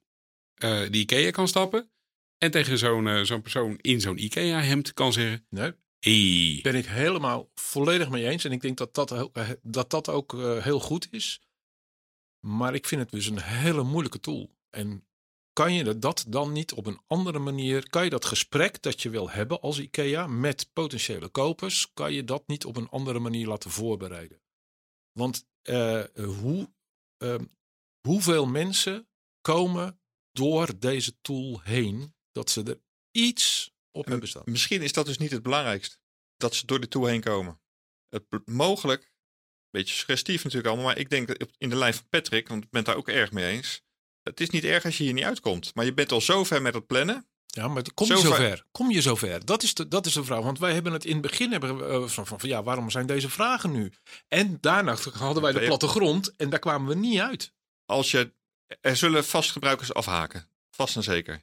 eh 0.54 0.80
die 0.90 1.02
IKEA 1.02 1.30
kan 1.30 1.48
stappen. 1.48 1.90
En 2.38 2.50
tegen 2.50 2.78
zo'n 2.78 3.26
zo'n 3.26 3.42
persoon 3.42 3.78
in 3.80 4.00
zo'n 4.00 4.18
IKEA-hemd 4.18 4.92
kan 4.92 5.12
zeggen... 5.12 5.46
Nee. 5.50 5.72
Hey. 5.98 6.58
Ben 6.62 6.74
ik 6.74 6.86
helemaal 6.86 7.50
volledig 7.54 8.10
mee 8.10 8.28
eens. 8.28 8.44
En 8.44 8.52
ik 8.52 8.60
denk 8.60 8.76
dat 8.76 8.94
dat, 8.94 9.30
dat, 9.62 9.90
dat 9.90 10.08
ook 10.08 10.32
heel 10.62 10.80
goed 10.80 11.08
is. 11.10 11.40
Maar 12.46 12.74
ik 12.74 12.86
vind 12.86 13.00
het 13.00 13.10
dus 13.10 13.26
een 13.26 13.42
hele 13.42 13.82
moeilijke 13.82 14.20
tool. 14.20 14.56
En 14.70 15.07
kan 15.58 15.72
je 15.72 15.98
dat 15.98 16.24
dan 16.28 16.52
niet 16.52 16.72
op 16.72 16.86
een 16.86 17.00
andere 17.06 17.38
manier, 17.38 17.88
kan 17.88 18.04
je 18.04 18.10
dat 18.10 18.24
gesprek 18.24 18.82
dat 18.82 19.02
je 19.02 19.10
wil 19.10 19.30
hebben 19.30 19.60
als 19.60 19.78
IKEA 19.78 20.26
met 20.26 20.70
potentiële 20.72 21.28
kopers, 21.28 21.92
kan 21.94 22.12
je 22.12 22.24
dat 22.24 22.46
niet 22.46 22.64
op 22.64 22.76
een 22.76 22.88
andere 22.88 23.18
manier 23.18 23.46
laten 23.46 23.70
voorbereiden? 23.70 24.42
Want 25.12 25.46
uh, 25.62 26.04
hoe, 26.14 26.72
uh, 27.18 27.34
hoeveel 28.00 28.46
mensen 28.46 29.08
komen 29.40 30.00
door 30.32 30.78
deze 30.78 31.20
tool 31.20 31.60
heen 31.60 32.14
dat 32.32 32.50
ze 32.50 32.62
er 32.62 32.80
iets 33.10 33.70
op 33.90 34.06
hebben 34.06 34.28
staan? 34.28 34.42
Misschien 34.44 34.82
is 34.82 34.92
dat 34.92 35.06
dus 35.06 35.18
niet 35.18 35.30
het 35.30 35.42
belangrijkste, 35.42 35.98
dat 36.36 36.54
ze 36.54 36.66
door 36.66 36.80
de 36.80 36.88
tool 36.88 37.06
heen 37.06 37.20
komen. 37.20 37.60
Het, 38.08 38.24
mogelijk, 38.44 39.02
een 39.02 39.70
beetje 39.70 39.94
suggestief 39.94 40.44
natuurlijk 40.44 40.74
allemaal, 40.74 40.86
maar 40.86 40.98
ik 40.98 41.10
denk 41.10 41.28
in 41.58 41.68
de 41.68 41.76
lijn 41.76 41.94
van 41.94 42.08
Patrick, 42.08 42.48
want 42.48 42.64
ik 42.64 42.70
ben 42.70 42.80
het 42.80 42.88
daar 42.88 42.98
ook 42.98 43.08
erg 43.08 43.32
mee 43.32 43.56
eens, 43.56 43.86
het 44.28 44.40
is 44.40 44.50
niet 44.50 44.64
erg 44.64 44.84
als 44.84 44.98
je 44.98 45.04
hier 45.04 45.12
niet 45.12 45.24
uitkomt. 45.24 45.74
Maar 45.74 45.84
je 45.84 45.94
bent 45.94 46.12
al 46.12 46.20
zo 46.20 46.44
ver 46.44 46.62
met 46.62 46.74
het 46.74 46.86
plannen. 46.86 47.26
Ja, 47.46 47.68
maar 47.68 47.82
kom 47.94 48.06
je 48.06 48.18
zover? 48.18 48.64
Kom 48.70 48.90
je 48.90 49.00
zover? 49.00 49.44
Dat 49.44 49.62
is, 49.62 49.74
de, 49.74 49.88
dat 49.88 50.06
is 50.06 50.12
de 50.12 50.24
vraag. 50.24 50.42
Want 50.42 50.58
wij 50.58 50.72
hebben 50.72 50.92
het 50.92 51.04
in 51.04 51.12
het 51.12 51.20
begin 51.20 51.50
hebben, 51.50 51.78
uh, 51.78 52.08
van, 52.08 52.26
van, 52.26 52.40
van, 52.40 52.48
ja, 52.48 52.62
waarom 52.62 52.90
zijn 52.90 53.06
deze 53.06 53.30
vragen 53.30 53.72
nu? 53.72 53.92
En 54.28 54.58
daarna 54.60 54.96
hadden 55.12 55.42
wij 55.42 55.52
de 55.52 55.66
plattegrond 55.66 56.36
en 56.36 56.50
daar 56.50 56.58
kwamen 56.58 56.88
we 56.88 56.94
niet 56.94 57.20
uit. 57.20 57.52
Als 57.84 58.10
je, 58.10 58.32
er 58.80 58.96
zullen 58.96 59.24
vast 59.24 59.50
gebruikers 59.50 59.94
afhaken. 59.94 60.50
Vast 60.70 60.96
en 60.96 61.02
zeker. 61.02 61.42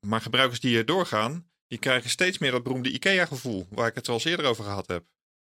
Maar 0.00 0.20
gebruikers 0.20 0.60
die 0.60 0.70
hier 0.70 0.86
doorgaan, 0.86 1.50
die 1.66 1.78
krijgen 1.78 2.10
steeds 2.10 2.38
meer 2.38 2.50
dat 2.50 2.62
beroemde 2.62 2.90
IKEA-gevoel. 2.90 3.66
Waar 3.70 3.88
ik 3.88 3.94
het 3.94 4.06
wel 4.06 4.16
eens 4.16 4.24
eerder 4.24 4.46
over 4.46 4.64
gehad 4.64 4.86
heb. 4.86 5.04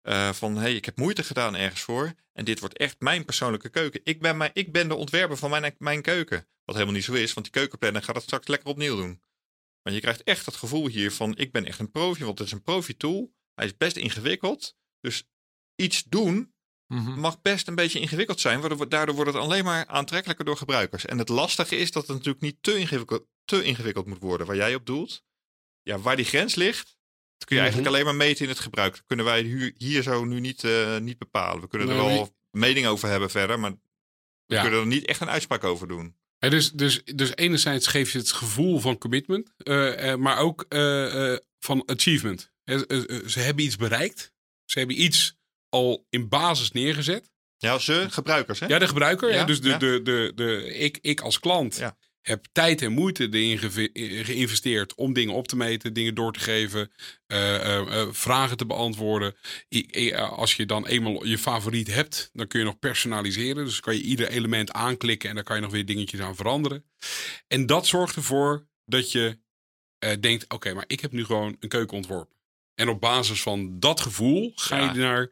Uh, 0.03 0.33
van 0.33 0.57
hey, 0.57 0.75
ik 0.75 0.85
heb 0.85 0.97
moeite 0.97 1.23
gedaan 1.23 1.55
ergens 1.55 1.81
voor. 1.81 2.13
En 2.33 2.45
dit 2.45 2.59
wordt 2.59 2.77
echt 2.77 2.95
mijn 2.99 3.25
persoonlijke 3.25 3.69
keuken. 3.69 4.01
Ik 4.03 4.21
ben, 4.21 4.37
mijn, 4.37 4.51
ik 4.53 4.71
ben 4.71 4.87
de 4.87 4.95
ontwerper 4.95 5.37
van 5.37 5.49
mijn, 5.49 5.75
mijn 5.77 6.01
keuken. 6.01 6.47
Wat 6.65 6.75
helemaal 6.75 6.95
niet 6.95 7.03
zo 7.03 7.13
is, 7.13 7.33
want 7.33 7.45
die 7.45 7.55
keukenplanner 7.55 8.03
gaat 8.03 8.15
het 8.15 8.23
straks 8.23 8.47
lekker 8.47 8.69
opnieuw 8.69 8.95
doen. 8.95 9.21
Maar 9.83 9.93
je 9.93 9.99
krijgt 9.99 10.23
echt 10.23 10.45
het 10.45 10.55
gevoel 10.55 10.87
hier 10.87 11.11
van 11.11 11.37
ik 11.37 11.51
ben 11.51 11.65
echt 11.65 11.79
een 11.79 11.91
profi, 11.91 12.25
want 12.25 12.37
het 12.37 12.47
is 12.47 12.53
een 12.53 12.61
profi 12.61 12.97
tool. 12.97 13.33
Hij 13.53 13.65
is 13.65 13.77
best 13.77 13.97
ingewikkeld. 13.97 14.75
Dus 14.99 15.23
iets 15.75 16.03
doen 16.03 16.53
mhm. 16.87 17.19
mag 17.19 17.41
best 17.41 17.67
een 17.67 17.75
beetje 17.75 17.99
ingewikkeld 17.99 18.39
zijn. 18.39 18.89
Daardoor 18.89 19.15
wordt 19.15 19.33
het 19.33 19.41
alleen 19.41 19.63
maar 19.63 19.87
aantrekkelijker 19.87 20.45
door 20.45 20.57
gebruikers. 20.57 21.05
En 21.05 21.17
het 21.17 21.29
lastige 21.29 21.75
is 21.75 21.91
dat 21.91 22.07
het 22.07 22.15
natuurlijk 22.15 22.43
niet 22.43 22.57
te 22.61 22.77
ingewikkeld, 22.77 23.27
te 23.45 23.63
ingewikkeld 23.63 24.05
moet 24.05 24.21
worden. 24.21 24.47
Waar 24.47 24.55
jij 24.55 24.75
op 24.75 24.85
doelt. 24.85 25.23
Ja, 25.81 25.99
waar 25.99 26.15
die 26.15 26.25
grens 26.25 26.55
ligt, 26.55 26.97
dat 27.41 27.49
kun 27.49 27.59
je 27.59 27.61
eigenlijk 27.61 27.91
mhm. 27.91 28.01
alleen 28.01 28.17
maar 28.17 28.27
meten 28.27 28.43
in 28.43 28.49
het 28.49 28.59
gebruik. 28.59 28.93
Dat 28.93 29.03
kunnen 29.05 29.25
wij 29.25 29.73
hier, 29.77 30.03
zo 30.03 30.25
nu 30.25 30.39
niet, 30.39 30.63
uh, 30.63 30.97
niet 30.97 31.17
bepalen. 31.17 31.61
We 31.61 31.67
kunnen 31.67 31.89
er 31.89 31.95
wel 31.95 32.35
mening 32.51 32.87
over 32.87 33.09
hebben 33.09 33.29
verder, 33.29 33.59
maar 33.59 33.71
we 34.45 34.59
kunnen 34.61 34.79
er 34.79 34.85
niet 34.85 35.05
echt 35.05 35.21
een 35.21 35.29
uitspraak 35.29 35.63
over 35.63 35.87
doen. 35.87 36.15
Ja, 36.37 36.49
dus, 36.49 36.71
dus, 36.71 37.03
dus 37.03 37.35
enerzijds 37.35 37.87
geef 37.87 38.11
je 38.11 38.17
het 38.17 38.31
gevoel 38.31 38.79
van 38.79 38.97
commitment, 38.97 39.53
uh, 39.57 40.15
maar 40.15 40.37
ook 40.37 40.65
van 41.59 41.83
achievement. 41.85 42.51
ze 43.25 43.39
hebben 43.39 43.65
iets 43.65 43.75
bereikt. 43.75 44.33
Ze 44.65 44.79
hebben 44.79 45.01
iets 45.01 45.35
al 45.69 46.05
in 46.09 46.29
basis 46.29 46.71
neergezet. 46.71 47.31
Ja, 47.57 47.79
ze, 47.79 48.05
gebruikers 48.09 48.59
hè? 48.59 48.65
Ja, 48.65 48.79
de 48.79 48.87
gebruiker. 48.87 49.33
Ja, 49.33 49.43
dus 49.43 49.61
de, 49.61 49.77
de, 49.77 50.01
de, 50.03 50.31
de, 50.35 50.73
ik, 50.73 50.97
ik 51.01 51.21
als 51.21 51.39
klant 51.39 51.75
ja 51.75 51.97
heb 52.21 52.45
tijd 52.51 52.81
en 52.81 52.91
moeite 52.91 53.29
erin 53.29 53.59
geïnvesteerd 54.25 54.95
om 54.95 55.13
dingen 55.13 55.33
op 55.33 55.47
te 55.47 55.55
meten, 55.55 55.93
dingen 55.93 56.15
door 56.15 56.33
te 56.33 56.39
geven, 56.39 56.91
uh, 57.27 58.07
vragen 58.11 58.57
te 58.57 58.65
beantwoorden. 58.65 59.35
als 60.29 60.55
je 60.55 60.65
dan 60.65 60.87
eenmaal 60.87 61.25
je 61.25 61.37
favoriet 61.37 61.93
hebt, 61.93 62.29
dan 62.33 62.47
kun 62.47 62.59
je 62.59 62.65
nog 62.65 62.79
personaliseren. 62.79 63.65
Dus 63.65 63.79
kan 63.79 63.95
je 63.95 64.01
ieder 64.01 64.29
element 64.29 64.71
aanklikken 64.71 65.29
en 65.29 65.35
dan 65.35 65.43
kan 65.43 65.55
je 65.55 65.61
nog 65.61 65.71
weer 65.71 65.85
dingetjes 65.85 66.19
aan 66.19 66.35
veranderen. 66.35 66.83
En 67.47 67.65
dat 67.65 67.87
zorgt 67.87 68.15
ervoor 68.15 68.67
dat 68.85 69.11
je 69.11 69.37
denkt: 70.19 70.45
oké, 70.53 70.73
maar 70.73 70.85
ik 70.87 70.99
heb 70.99 71.11
nu 71.11 71.25
gewoon 71.25 71.55
een 71.59 71.69
keuken 71.69 71.97
ontworpen. 71.97 72.39
En 72.75 72.89
op 72.89 73.01
basis 73.01 73.41
van 73.41 73.79
dat 73.79 74.01
gevoel 74.01 74.51
ga 74.55 74.91
je 74.91 74.99
naar. 74.99 75.29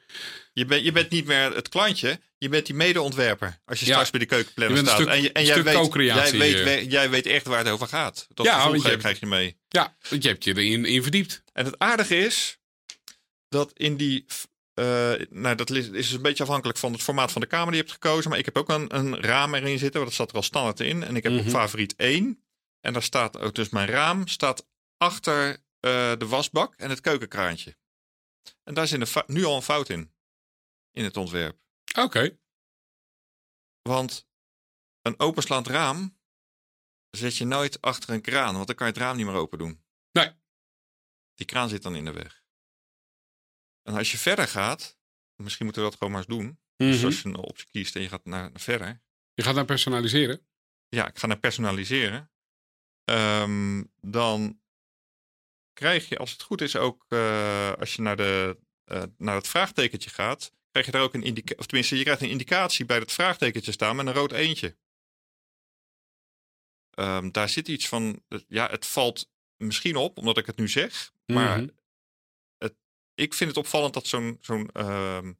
Je, 0.54 0.66
bent 0.66 0.84
je 0.84 0.92
bent 0.92 1.10
niet 1.10 1.26
meer 1.26 1.56
het 1.56 1.70
klantje, 1.70 2.20
je 2.40 2.50
bent 2.50 2.66
die 2.66 2.76
medeontwerper. 2.76 3.60
Als 3.66 3.80
je 3.80 3.86
straks 3.86 4.10
bij 4.10 4.20
de 4.20 4.26
keukenplanner 4.26 4.78
staat. 4.78 5.08
en, 5.08 5.22
je, 5.22 5.32
en 5.32 5.46
jij, 5.46 5.64
weet, 5.64 5.94
jij, 5.94 6.32
weet, 6.32 6.56
eh. 6.56 6.90
jij 6.92 7.10
weet 7.10 7.26
echt 7.26 7.46
waar 7.46 7.58
het 7.58 7.70
over 7.70 7.88
gaat. 7.88 8.28
Dat 8.34 8.46
ja, 8.46 8.60
gevoel 8.60 8.90
je 8.90 8.98
krijg 8.98 9.20
je 9.20 9.26
mee. 9.26 9.58
Ja, 9.68 9.96
je 10.10 10.28
hebt 10.28 10.44
je 10.44 10.58
erin 10.58 10.86
in 10.86 11.02
verdiept. 11.02 11.44
En 11.54 11.66
het 11.66 11.80
aardige 11.80 12.18
is 12.18 12.60
dat 13.50 13.72
in 13.74 13.98
die. 13.98 14.26
Uh, 14.76 15.12
nou, 15.30 15.56
dat 15.56 15.70
is, 15.70 16.12
een 16.12 16.22
beetje 16.22 16.44
afhankelijk 16.44 16.78
van 16.78 16.92
het 16.92 17.02
formaat 17.02 17.32
van 17.32 17.42
de 17.42 17.48
kamer 17.48 17.72
die 17.72 17.76
je 17.76 17.88
hebt 17.88 18.04
gekozen. 18.04 18.30
Maar 18.30 18.40
ik 18.40 18.46
heb 18.46 18.58
ook 18.58 18.70
een, 18.70 18.96
een 18.96 19.22
raam 19.22 19.56
erin 19.56 19.80
zitten. 19.80 20.00
Want 20.00 20.06
dat 20.06 20.14
zat 20.14 20.30
er 20.30 20.36
al 20.36 20.44
standaard 20.44 20.80
in. 20.80 21.04
En 21.04 21.16
ik 21.16 21.24
heb 21.24 21.32
mm 21.32 21.40
op 21.40 21.48
favoriet 21.48 21.96
1. 21.96 22.44
En 22.82 22.94
daar 22.94 23.04
staat 23.04 23.40
ook 23.40 23.56
dus 23.56 23.70
mijn 23.70 23.88
raam 23.88 24.28
staat 24.28 24.68
achter 24.98 25.50
uh, 25.50 25.58
de 26.18 26.26
wasbak 26.28 26.74
en 26.76 26.90
het 26.90 27.02
keukenkraantje. 27.02 27.76
En 28.64 28.74
daar 28.74 28.88
zit 28.88 29.28
nu 29.28 29.46
al 29.46 29.56
een 29.56 29.62
fout 29.62 29.90
in. 29.90 30.12
In 30.92 31.04
het 31.04 31.18
ontwerp. 31.18 31.58
Oké. 31.98 32.40
Want 33.82 34.28
een 35.02 35.20
openslaand 35.20 35.68
raam 35.68 36.18
zet 37.10 37.38
je 37.38 37.46
nooit 37.46 37.82
achter 37.82 38.10
een 38.10 38.22
kraan, 38.22 38.54
want 38.54 38.68
dan 38.68 38.76
kan 38.76 38.88
je 38.88 38.94
het 38.94 39.02
raam 39.02 39.18
niet 39.18 39.26
meer 39.26 39.36
open 39.36 39.58
doen. 39.58 39.84
Nee. 40.12 40.32
Die 41.34 41.46
kraan 41.46 41.70
zit 41.70 41.82
dan 41.82 41.96
in 41.96 42.06
de 42.06 42.12
weg. 42.12 42.44
En 43.82 43.94
als 43.96 44.12
je 44.12 44.18
verder 44.18 44.48
gaat, 44.48 45.00
misschien 45.36 45.66
moeten 45.66 45.84
we 45.84 45.90
dat 45.90 45.98
gewoon 45.98 46.14
maar 46.14 46.24
eens 46.28 46.38
doen. 46.38 46.60
Dus 46.76 46.98
mhm. 46.98 47.06
als 47.06 47.22
je 47.22 47.28
een 47.28 47.36
optie 47.36 47.68
kiest 47.68 47.96
en 47.96 48.02
je 48.02 48.10
gaat 48.10 48.26
naar, 48.26 48.50
verder. 48.54 49.02
Je 49.34 49.44
gaat 49.44 49.56
naar 49.56 49.66
personaliseren? 49.66 50.48
Ja, 50.88 51.08
ik 51.08 51.18
ga 51.18 51.28
naar 51.28 51.40
personaliseren. 51.40 52.32
Um, 53.12 53.92
dan 54.02 54.62
krijg 55.74 56.10
je, 56.10 56.18
als 56.18 56.32
het 56.32 56.42
goed 56.42 56.62
is, 56.62 56.76
ook 56.76 57.06
uh, 57.10 57.74
als 57.74 57.96
je 57.96 58.02
naar, 58.02 58.18
de, 58.18 58.60
uh, 58.86 59.04
naar 59.18 59.36
het 59.36 59.48
vraagtekentje 59.48 60.10
gaat, 60.10 60.54
krijg 60.72 60.86
je 60.86 60.92
daar 60.92 61.02
ook 61.02 61.14
een 61.14 61.24
indicatie, 61.24 61.58
of 61.58 61.66
tenminste, 61.66 61.98
je 61.98 62.04
krijgt 62.04 62.22
een 62.22 62.30
indicatie 62.30 62.86
bij 62.86 62.98
het 62.98 63.12
vraagtekentje 63.12 63.72
staan 63.72 63.96
met 63.96 64.08
een 64.08 64.14
rood 64.14 64.32
eentje. 64.32 64.78
Um, 66.96 67.32
daar 67.32 67.50
zit 67.50 67.68
iets 67.68 67.88
van, 67.88 68.24
ja, 68.48 68.70
het 68.70 68.86
valt 68.86 69.30
misschien 69.58 69.96
op, 69.96 70.18
omdat 70.18 70.38
ik 70.38 70.46
het 70.46 70.58
nu 70.58 70.68
zeg, 70.68 71.12
maar 71.26 71.60
mm 71.60 71.78
het, 72.58 72.76
ik 73.14 73.34
vind 73.34 73.50
het 73.50 73.60
opvallend 73.60 73.94
dat 73.94 74.08
zo'n 74.08 74.38
zo'n 74.42 74.70
um, 74.88 75.40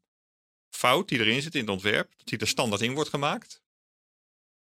fout 0.70 1.10
die 1.10 1.20
erin 1.20 1.42
zit 1.42 1.56
in 1.56 1.62
het 1.62 1.70
ontwerp, 1.70 2.14
dat 2.18 2.28
die 2.28 2.38
er 2.38 2.48
standaard 2.48 2.82
in 2.82 2.94
wordt 2.94 3.10
gemaakt. 3.10 3.62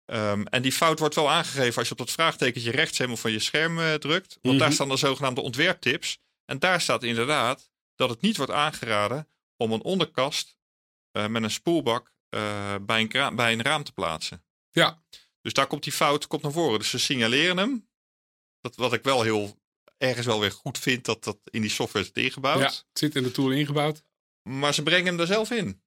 Um, 0.06 0.46
en 0.46 0.62
die 0.62 0.72
fout 0.72 0.98
wordt 0.98 1.14
wel 1.14 1.30
aangegeven 1.30 1.78
als 1.78 1.86
je 1.86 1.92
op 1.92 1.98
dat 1.98 2.10
vraagtekentje 2.10 2.70
rechts 2.70 2.98
helemaal 2.98 3.20
van 3.20 3.32
je 3.32 3.38
scherm 3.38 3.78
uh, 3.78 3.94
drukt. 3.94 4.38
Want 4.42 4.58
daar 4.58 4.66
mhm. 4.66 4.76
staan 4.76 4.88
de 4.88 4.96
zogenaamde 4.96 5.40
ontwerptips. 5.40 6.18
En 6.44 6.58
daar 6.58 6.80
staat 6.80 7.02
inderdaad 7.02 7.70
dat 7.94 8.10
het 8.10 8.20
niet 8.20 8.36
wordt 8.36 8.52
aangeraden 8.52 9.28
om 9.56 9.72
een 9.72 9.82
onderkast 9.82 10.57
met 11.26 11.42
een 11.42 11.50
spoelbak 11.50 12.12
uh, 12.30 12.74
bij, 12.80 13.08
een 13.10 13.36
bij 13.36 13.52
een 13.52 13.62
raam 13.62 13.84
te 13.84 13.92
plaatsen. 13.92 14.44
Ja. 14.70 15.02
Dus 15.40 15.52
daar 15.52 15.66
komt 15.66 15.82
die 15.82 15.92
fout 15.92 16.26
komt 16.26 16.42
naar 16.42 16.52
voren. 16.52 16.78
Dus 16.78 16.90
ze 16.90 16.98
signaleren 16.98 17.56
hem. 17.56 17.88
Dat, 18.60 18.76
wat 18.76 18.92
ik 18.92 19.02
wel 19.02 19.22
heel 19.22 19.58
ergens 19.98 20.26
wel 20.26 20.40
weer 20.40 20.52
goed 20.52 20.78
vind 20.78 21.04
dat 21.04 21.24
dat 21.24 21.38
in 21.44 21.60
die 21.60 21.70
software 21.70 22.04
zit 22.04 22.16
ingebouwd. 22.16 22.58
Ja, 22.58 22.66
het 22.66 22.86
zit 22.92 23.14
in 23.14 23.22
de 23.22 23.30
tool 23.30 23.50
ingebouwd. 23.50 24.02
Maar 24.42 24.74
ze 24.74 24.82
brengen 24.82 25.06
hem 25.06 25.20
er 25.20 25.26
zelf 25.26 25.50
in. 25.50 25.82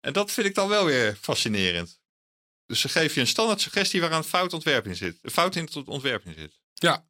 En 0.00 0.12
dat 0.12 0.32
vind 0.32 0.46
ik 0.46 0.54
dan 0.54 0.68
wel 0.68 0.84
weer 0.84 1.14
fascinerend. 1.14 2.00
Dus 2.66 2.80
ze 2.80 2.88
geven 2.88 3.14
je 3.14 3.20
een 3.20 3.26
standaard 3.26 3.60
suggestie 3.60 4.00
waaraan 4.00 4.24
fout 4.24 4.52
ontwerp 4.52 4.86
in 4.86 4.96
zit. 4.96 5.18
Fout 5.22 5.56
in 5.56 5.64
het 5.64 5.88
ontwerp 5.88 6.24
in 6.26 6.34
zit. 6.34 6.60
Ja. 6.74 7.08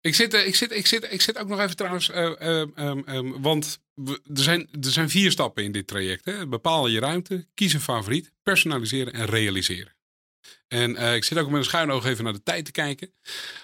Ik 0.00 0.14
zit, 0.14 0.34
ik 0.34 0.54
zit, 0.54 0.70
ik 0.70 0.86
zit, 0.86 1.12
ik 1.12 1.20
zit 1.20 1.38
ook 1.38 1.48
nog 1.48 1.60
even 1.60 1.76
trouwens, 1.76 2.08
uh, 2.08 3.32
want 3.40 3.81
er, 4.04 4.20
zijn, 4.42 4.68
er 4.80 4.92
zijn 4.92 5.10
vier 5.10 5.30
stappen 5.30 5.64
in 5.64 5.72
dit 5.72 5.86
traject. 5.86 6.24
Hè. 6.24 6.46
Bepaal 6.46 6.86
je 6.86 7.00
ruimte, 7.00 7.46
kies 7.54 7.72
een 7.72 7.80
favoriet, 7.80 8.32
personaliseren 8.42 9.12
en 9.12 9.26
realiseren. 9.26 9.96
En 10.68 10.90
uh, 10.90 11.14
ik 11.14 11.24
zit 11.24 11.38
ook 11.38 11.48
met 11.48 11.58
een 11.58 11.64
schuin 11.64 11.90
oog 11.90 12.04
even 12.04 12.24
naar 12.24 12.32
de 12.32 12.42
tijd 12.42 12.64
te 12.64 12.72
kijken. 12.72 13.14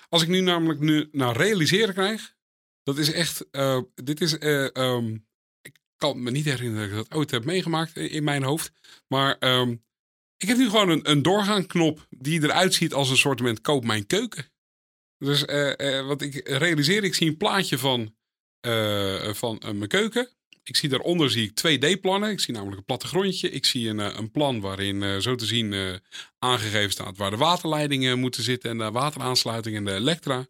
Als 0.09 0.23
ik 0.23 0.29
nu 0.29 0.41
namelijk 0.41 0.81
nu 0.81 1.09
naar 1.13 1.37
realiseren 1.37 1.95
krijg, 1.95 2.37
dat 2.83 2.99
is 2.99 3.13
echt, 3.13 3.47
uh, 3.53 3.81
dit 3.95 4.21
is, 4.21 4.37
um, 4.73 5.27
ik 5.63 5.79
kan 5.97 6.23
me 6.23 6.31
niet 6.31 6.45
herinneren 6.45 6.91
dat 6.91 6.99
ik 6.99 7.09
dat 7.09 7.19
ooit 7.19 7.31
heb 7.31 7.45
meegemaakt 7.45 7.97
in 7.97 8.25
mijn 8.25 8.43
hoofd. 8.43 8.73
Maar 9.07 9.37
um, 9.41 9.85
ik 10.37 10.49
heb 10.49 10.57
nu 10.57 10.65
gewoon 10.65 10.89
een, 10.89 11.11
een 11.11 11.23
doorgaanknop 11.23 12.07
die 12.11 12.43
eruit 12.43 12.75
ziet 12.75 12.93
als 12.93 13.11
een 13.11 13.17
soort 13.17 13.61
koop 13.61 13.85
mijn 13.85 14.07
keuken. 14.07 14.51
Dus 15.19 15.45
wat 16.05 16.23
ik 16.23 16.49
realiseer, 16.49 17.05
ik 17.05 17.15
zie 17.15 17.29
een 17.29 17.37
plaatje 17.37 17.79
van, 17.79 18.17
uh, 18.67 19.33
van 19.35 19.63
mijn 19.65 19.89
keuken. 19.89 20.29
Ik 20.63 20.77
zie 20.77 20.89
daaronder 20.89 21.31
zie 21.31 21.53
ik 21.55 21.77
2D-plannen. 21.77 22.31
Ik 22.31 22.41
zie 22.41 22.55
namelijk 22.55 22.79
een 22.79 22.85
plattegrondje. 22.85 23.51
Ik 23.51 23.65
zie 23.67 23.89
een, 23.89 23.99
een 23.99 24.31
plan 24.31 24.61
waarin 24.61 25.23
zo 25.23 25.35
te 25.35 25.47
zien 25.47 26.01
aangegeven 26.39 26.91
staat 26.91 27.17
waar 27.17 27.31
de 27.31 27.37
waterleidingen 27.37 28.19
moeten 28.19 28.43
zitten 28.43 28.71
en 28.71 28.79
de 28.79 28.91
wateraansluiting 28.91 29.77
en 29.77 29.85
de 29.85 29.93
elektra. 29.95 30.47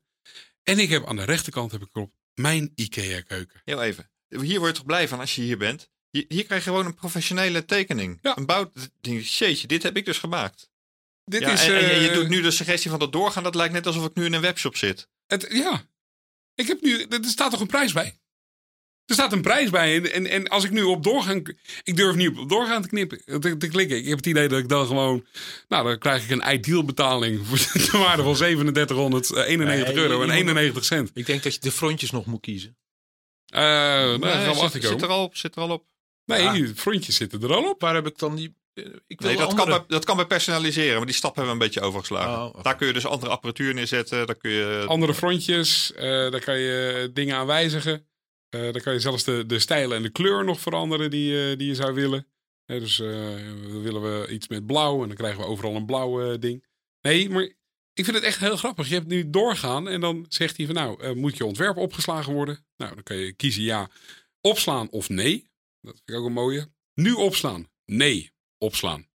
En 0.62 0.78
ik 0.78 0.88
heb 0.88 1.06
aan 1.06 1.16
de 1.16 1.24
rechterkant 1.24 1.72
heb 1.72 1.82
ik 1.82 1.88
erop 1.92 2.12
mijn 2.34 2.72
IKEA-keuken. 2.74 3.61
Heel 3.64 3.82
even. 3.82 4.11
Hier 4.28 4.59
word 4.59 4.70
je 4.70 4.76
toch 4.76 4.86
blij 4.86 5.09
van 5.09 5.20
als 5.20 5.34
je 5.34 5.42
hier 5.42 5.59
bent? 5.59 5.90
Hier, 6.11 6.24
hier 6.28 6.44
krijg 6.44 6.64
je 6.64 6.70
gewoon 6.70 6.86
een 6.86 6.94
professionele 6.94 7.64
tekening. 7.64 8.18
Ja. 8.22 8.36
Een 8.36 8.46
bouw. 8.46 8.72
Jeetje, 9.00 9.66
dit 9.66 9.82
heb 9.82 9.96
ik 9.96 10.04
dus 10.04 10.18
gemaakt. 10.18 10.70
Dit 11.24 11.40
Ja, 11.40 11.52
is, 11.52 11.66
en, 11.66 11.74
en 11.90 12.00
je- 12.00 12.09
eh, 12.09 12.14
doet 12.14 12.28
nu 12.28 12.40
de 12.42 12.50
suggestie 12.50 12.90
van 12.90 12.98
dat 12.98 13.12
doorgaan. 13.12 13.42
Dat 13.42 13.54
lijkt 13.54 13.72
net 13.74 13.86
alsof 13.86 14.04
ik 14.06 14.14
nu 14.14 14.24
in 14.24 14.32
een 14.32 14.40
webshop 14.40 14.76
zit. 14.76 15.09
Het, 15.26 15.46
ja. 15.50 15.86
Ik 16.59 16.66
heb 16.66 16.80
nu, 16.80 17.02
er 17.02 17.24
staat 17.24 17.50
toch 17.50 17.61
een 17.61 17.66
prijs 17.66 17.92
bij? 17.92 18.18
Er 19.06 19.14
staat 19.14 19.32
een 19.32 19.42
prijs 19.42 19.70
bij. 19.70 19.94
En, 19.96 20.12
en, 20.12 20.26
en 20.26 20.48
als 20.48 20.64
ik 20.64 20.70
nu 20.70 20.82
op 20.82 21.02
doorgaan. 21.02 21.42
Ik 21.82 21.96
durf 21.96 22.16
niet 22.16 22.38
op 22.38 22.48
doorgaan 22.48 22.82
te 22.82 22.88
knippen. 22.88 23.40
Te, 23.40 23.56
te 23.56 23.68
klikken. 23.68 23.96
Ik 23.96 24.06
heb 24.06 24.16
het 24.16 24.26
idee 24.26 24.48
dat 24.48 24.59
ik 24.59 24.68
dan 24.68 24.86
gewoon. 24.86 25.26
Nou, 25.68 25.86
dan 25.86 25.98
krijg 25.98 26.24
ik 26.24 26.30
een 26.30 26.52
ideal 26.54 26.84
betaling. 26.84 27.46
Voor 27.46 27.59
de 27.90 27.98
waarde 27.98 28.22
van 28.22 28.34
3791 28.34 29.94
Nee, 29.94 30.02
euro 30.02 30.20
en 30.20 30.26
moet- 30.26 30.36
91 30.36 30.84
cent. 30.84 31.11
Ik 31.14 31.26
denk 31.26 31.42
dat 31.42 31.54
je 31.54 31.61
de 31.61 31.72
frontjes 31.72 32.11
nog 32.11 32.26
moet 32.26 32.40
kiezen. 32.40 32.76
Nou, 33.46 34.18
we 34.18 34.68
zit, 34.70 34.84
zit 34.84 35.02
er 35.02 35.09
al 35.09 35.22
op. 35.22 35.36
Zit 35.36 35.56
er 35.56 35.62
al 35.62 35.70
op. 35.70 35.84
Nee, 36.24 36.74
frontjes 36.74 37.16
zitten 37.16 37.42
er 37.42 37.54
al 37.54 37.68
op. 37.68 37.80
Waar 37.80 37.94
heb 37.94 38.06
ik 38.06 38.18
dan 38.18 38.36
die... 38.36 38.54
eh, 38.85 38.93
Ik 39.07 39.20
wil 39.20 39.29
Nee, 39.29 39.39
dat, 39.39 39.49
andere... 39.49 39.68
kan 39.70 39.79
bij, 39.79 39.85
dat 39.89 40.05
kan 40.05 40.16
bij 40.16 40.26
personaliseren. 40.26 40.97
Maar 40.97 41.07
die 41.07 41.14
stap 41.14 41.35
hebben 41.37 41.57
we 41.57 41.61
een 41.61 41.66
beetje 41.66 41.81
overgeslagen. 41.81 42.57
Oh. 42.57 42.62
Daar 42.64 42.76
kun 42.76 42.87
je 42.87 42.93
dus 42.93 43.07
andere 43.07 43.31
apparatuur 43.33 43.74
neerzetten. 43.74 44.26
Daar 44.26 44.37
kun 44.37 44.51
je... 44.51 44.85
Andere 44.87 45.14
frontjes. 45.14 45.93
eh, 45.93 46.03
daar 46.31 46.45
kan 46.45 46.59
je 46.59 47.11
dingen 47.12 47.37
aan 47.37 47.47
wijzigen. 47.47 48.07
Eh 48.49 48.61
daar 48.61 48.81
kan 48.83 48.93
je 48.93 49.01
zelfs 49.01 49.24
de, 49.24 49.45
de 49.47 49.59
stijl 49.59 49.95
en 49.95 50.03
de 50.03 50.11
kleur 50.11 50.45
nog 50.45 50.61
veranderen 50.61 51.11
die, 51.11 51.51
eh, 51.51 51.59
die 51.59 51.66
je 51.68 51.74
zou 51.74 51.95
willen. 51.95 52.26
Hè, 52.64 52.79
dus 52.81 53.01
eh, 53.01 53.09
dan 53.62 53.83
willen 53.83 54.03
we 54.03 54.29
iets 54.33 54.49
met 54.49 54.66
blauw 54.66 55.03
en 55.03 55.09
dan 55.09 55.16
krijgen 55.16 55.41
we 55.41 55.47
overal 55.47 55.74
een 55.76 55.87
blauw 55.87 56.33
eh, 56.33 56.39
ding. 56.41 56.64
Nee, 57.01 57.29
maar 57.31 57.43
ik 57.93 58.05
vind 58.05 58.16
het 58.16 58.24
echt 58.24 58.41
heel 58.41 58.57
grappig. 58.57 58.89
Je 58.89 58.95
hebt 58.95 59.07
nu 59.07 59.31
doorgaan 59.31 59.89
en 59.89 60.01
dan 60.01 60.26
zegt 60.29 60.57
hij 60.57 60.66
van 60.66 60.74
nou, 60.74 61.03
eh, 61.03 61.12
moet 61.12 61.37
je 61.37 61.45
ontwerp 61.45 61.76
opgeslagen 61.76 62.33
worden? 62.33 62.66
Nou, 62.76 62.95
dan 62.95 63.03
kan 63.03 63.16
je 63.16 63.33
kiezen 63.33 63.62
ja, 63.62 63.91
opslaan 64.41 64.91
of 64.91 65.09
nee. 65.09 65.51
Dat 65.81 65.95
vind 65.97 66.09
ik 66.11 66.14
ook 66.14 66.26
een 66.26 66.33
mooie. 66.33 66.68
Nu 66.95 67.12
opslaan. 67.12 67.68
Nee, 67.85 68.33
opslaan. 68.59 69.09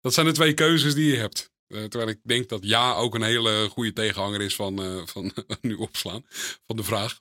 Dat 0.00 0.14
zijn 0.14 0.26
de 0.26 0.32
twee 0.32 0.54
keuzes 0.54 0.94
die 0.94 1.10
je 1.10 1.16
hebt. 1.16 1.52
Eh, 1.66 1.84
terwijl 1.84 2.08
ik 2.08 2.20
denk 2.22 2.48
dat 2.48 2.64
ja 2.64 2.94
ook 2.94 3.14
een 3.14 3.22
hele 3.22 3.68
goede 3.68 3.92
tegenhanger 3.92 4.40
is 4.40 4.54
van, 4.54 4.82
eh, 4.82 5.06
van 5.06 5.32
nu 5.60 5.74
opslaan. 5.74 6.24
Van 6.66 6.76
de 6.76 6.82
vraag. 6.82 7.20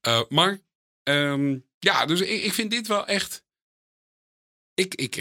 Eh, 0.00 0.22
maar 0.28 0.60
ehm, 1.02 1.58
ja, 1.78 2.06
dus 2.06 2.20
ik, 2.20 2.42
ik 2.42 2.52
vind 2.52 2.70
dit 2.70 2.86
wel 2.86 3.06
echt. 3.06 3.44
Ik, 4.74 4.94
ik, 4.94 5.16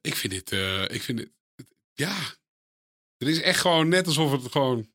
ik 0.00 0.14
vind 0.14 0.32
dit. 0.32 0.52
ik 0.90 1.02
vind 1.02 1.18
dit. 1.18 1.32
Ja. 1.92 2.16
Het 3.16 3.28
is 3.28 3.40
echt 3.40 3.60
gewoon 3.60 3.88
net 3.88 4.06
alsof 4.06 4.32
het 4.32 4.52
gewoon. 4.52 4.92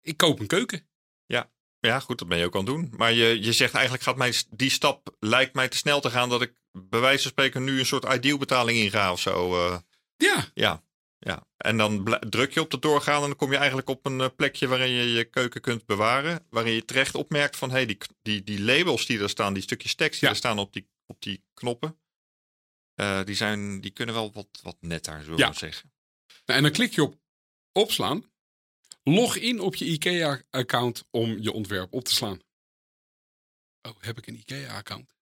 Ik 0.00 0.16
koop 0.16 0.40
een 0.40 0.46
keuken. 0.46 0.88
Ja, 1.86 2.00
goed, 2.00 2.18
dat 2.18 2.28
ben 2.28 2.38
je 2.38 2.44
ook 2.44 2.54
aan 2.54 2.64
het 2.64 2.74
doen. 2.74 2.92
Maar 2.96 3.12
je, 3.12 3.42
je 3.42 3.52
zegt 3.52 3.74
eigenlijk 3.74 4.04
gaat 4.04 4.16
mij, 4.16 4.34
die 4.50 4.70
stap 4.70 5.16
lijkt 5.20 5.54
mij 5.54 5.68
te 5.68 5.76
snel 5.76 6.00
te 6.00 6.10
gaan 6.10 6.28
dat 6.28 6.42
ik 6.42 6.54
bij 6.82 7.00
wijze 7.00 7.22
van 7.22 7.30
spreken 7.30 7.64
nu 7.64 7.78
een 7.78 7.86
soort 7.86 8.04
ideal 8.14 8.38
betaling 8.38 8.78
inga 8.78 9.12
of 9.12 9.20
zo. 9.20 9.66
eh. 9.68 9.78
Ja. 10.16 10.50
ja, 10.54 10.84
ja. 11.18 11.46
En 11.56 11.76
dan 11.76 12.18
druk 12.28 12.52
je 12.54 12.60
op 12.60 12.70
de 12.70 12.78
doorgaan 12.78 13.20
en 13.22 13.28
dan 13.28 13.36
kom 13.36 13.50
je 13.50 13.56
eigenlijk 13.56 13.88
op 13.88 14.06
een 14.06 14.20
eh, 14.20 14.28
plekje 14.36 14.66
waarin 14.68 14.90
je 14.90 15.12
je 15.12 15.24
keuken 15.24 15.60
kunt 15.60 15.86
bewaren. 15.86 16.46
Waarin 16.50 16.72
je 16.72 16.84
terecht 16.84 17.14
opmerkt 17.14 17.56
van 17.56 17.70
hey, 17.70 17.86
die, 17.86 17.98
die, 18.22 18.42
die 18.42 18.60
labels 18.62 19.06
die 19.06 19.18
er 19.20 19.28
staan, 19.28 19.54
die 19.54 19.62
stukjes 19.62 19.94
tekst 19.94 20.20
die 20.20 20.28
Ja. 20.28 20.34
er 20.34 20.40
staan 20.40 20.58
op 20.58 20.72
die, 20.72 20.88
op 21.06 21.22
die 21.22 21.44
knoppen. 21.54 21.98
eh, 22.94 23.24
die, 23.24 23.34
zijn, 23.34 23.80
die 23.80 23.90
kunnen 23.90 24.14
wel 24.14 24.32
wat, 24.32 24.48
wat 24.62 24.76
netter, 24.80 25.22
zullen 25.22 25.38
Ja. 25.38 25.48
we 25.50 25.56
zeggen. 25.56 25.92
Nou, 26.44 26.58
en 26.58 26.62
dan 26.64 26.72
klik 26.72 26.92
je 26.94 27.02
op 27.02 27.18
opslaan. 27.72 28.30
Log 29.02 29.36
in 29.36 29.60
op 29.60 29.74
je 29.74 29.84
IKEA-account 29.84 31.04
om 31.10 31.38
je 31.38 31.52
ontwerp 31.52 31.92
op 31.92 32.04
te 32.04 32.14
slaan. 32.14 32.40
Oh, 33.82 33.96
heb 34.00 34.18
ik 34.18 34.26
een 34.26 34.36
IKEA-account? 34.38 35.15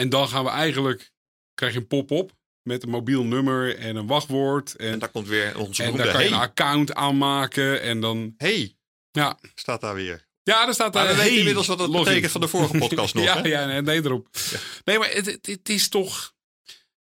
En 0.00 0.08
dan 0.08 0.28
gaan 0.28 0.44
we 0.44 0.50
eigenlijk, 0.50 1.12
krijg 1.54 1.72
je 1.72 1.78
een 1.78 1.86
pop-up 1.86 2.32
met 2.62 2.82
een 2.82 2.88
mobiel 2.88 3.24
nummer 3.24 3.76
en 3.78 3.96
een 3.96 4.06
wachtwoord. 4.06 4.76
En 4.76 4.92
En, 4.92 4.98
daar 4.98 5.08
komt 5.08 5.26
weer 5.28 5.58
onze 5.58 5.82
en 5.82 5.96
daar 5.96 6.10
kan 6.10 6.22
je 6.22 6.28
hey, 6.28 6.36
een 6.36 6.42
account 6.42 6.94
aanmaken. 6.94 7.80
En 7.82 8.00
dan, 8.00 8.34
hey, 8.36 8.76
ja, 9.10 9.38
staat 9.54 9.80
daar 9.80 9.94
weer. 9.94 10.28
ja 10.42 10.64
daar 10.64 10.74
staat 10.74 10.94
Maar 10.94 11.06
we 11.06 11.14
weten 11.14 11.28
hey, 11.30 11.38
inmiddels 11.38 11.66
wat 11.66 11.78
dat 11.78 11.88
login. 11.88 12.04
betekent 12.04 12.32
van 12.32 12.40
de 12.40 12.48
vorige 12.48 12.78
podcast 12.88 13.14
nog. 13.14 13.24
ja, 13.24 13.42
hè? 13.42 13.48
ja, 13.48 13.66
nee, 13.66 13.82
nee, 13.82 14.04
erop. 14.04 14.28
Nee, 14.84 14.98
maar 14.98 15.10
het, 15.12 15.26
het, 15.26 15.46
het 15.46 15.68
is 15.68 15.88
toch. 15.88 16.34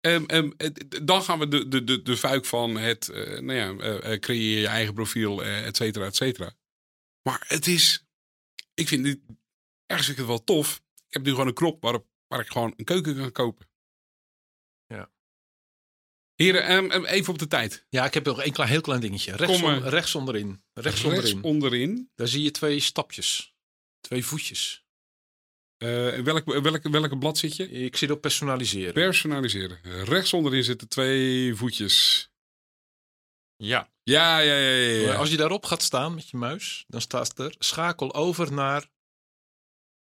ehm, 0.01 0.23
ehm, 0.25 0.49
dan 1.03 1.23
gaan 1.23 1.39
we 1.39 1.47
de, 1.47 1.67
de, 1.67 1.83
de, 1.83 2.01
de 2.01 2.17
fuik 2.17 2.45
van 2.45 2.77
het. 2.77 3.09
eh, 3.09 3.39
nou 3.39 3.53
ja, 3.53 3.83
eh, 3.83 4.13
eh, 4.13 4.19
creëer 4.19 4.59
je 4.59 4.67
eigen 4.67 4.93
profiel, 4.93 5.43
eh, 5.43 5.65
et 5.65 5.75
cetera, 5.77 6.05
et 6.05 6.15
cetera. 6.15 6.53
Maar 7.23 7.43
het 7.47 7.67
is. 7.67 8.05
Ik 8.73 8.87
vind 8.87 9.03
dit. 9.03 9.19
Ergens 9.85 10.07
vind 10.07 10.19
ik 10.19 10.25
het 10.27 10.35
wel 10.35 10.43
tof. 10.43 10.81
Ik 11.07 11.13
heb 11.15 11.23
nu 11.23 11.31
gewoon 11.31 11.47
een 11.47 11.53
knop 11.53 11.81
waarop, 11.81 12.07
waar 12.29 12.39
ik 12.39 12.47
gewoon 12.51 12.73
een 12.77 12.85
keuken 12.85 13.15
kan 13.15 13.31
kopen. 13.31 13.69
Ja. 14.87 15.11
Heren, 16.35 16.63
ehm, 16.63 16.91
ehm, 16.91 17.05
even 17.05 17.33
op 17.33 17.39
de 17.39 17.47
tijd. 17.47 17.85
Ja, 17.89 18.05
ik 18.05 18.13
heb 18.13 18.25
nog 18.25 18.43
een 18.45 18.51
klein, 18.51 18.69
heel 18.69 18.81
klein 18.81 19.01
dingetje. 19.01 19.35
Rechts, 19.35 19.61
Kom, 19.61 19.73
rechts 19.73 20.15
onderin. 20.15 20.63
Rechts, 20.73 21.01
Rechts 21.01 21.03
onderin. 21.03 21.43
onderin. 21.43 22.11
Daar 22.15 22.27
zie 22.27 22.43
je 22.43 22.51
twee 22.51 22.79
stapjes. 22.79 23.53
Twee 24.01 24.25
voetjes. 24.25 24.85
Eh, 25.77 26.17
in 26.17 26.23
welk, 26.23 26.45
welke, 26.89 27.17
blad 27.17 27.37
zit 27.37 27.55
je? 27.55 27.69
Ik 27.69 27.97
zit 27.97 28.11
op 28.11 28.21
personaliseren. 28.21 28.93
Personaliseren. 28.93 30.03
Rechts 30.03 30.33
onderin 30.33 30.63
zitten 30.63 30.87
twee 30.87 31.55
voetjes. 31.55 32.29
Ja. 33.55 33.91
Ja, 34.03 34.39
ja, 34.39 34.55
ja, 34.55 35.01
ja. 35.01 35.15
Als 35.15 35.29
je 35.29 35.37
daarop 35.37 35.65
gaat 35.65 35.81
staan 35.81 36.15
met 36.15 36.29
je 36.29 36.37
muis, 36.37 36.85
dan 36.87 37.01
staat 37.01 37.39
er 37.39 37.55
schakel 37.59 38.13
over 38.13 38.53
naar. 38.53 38.89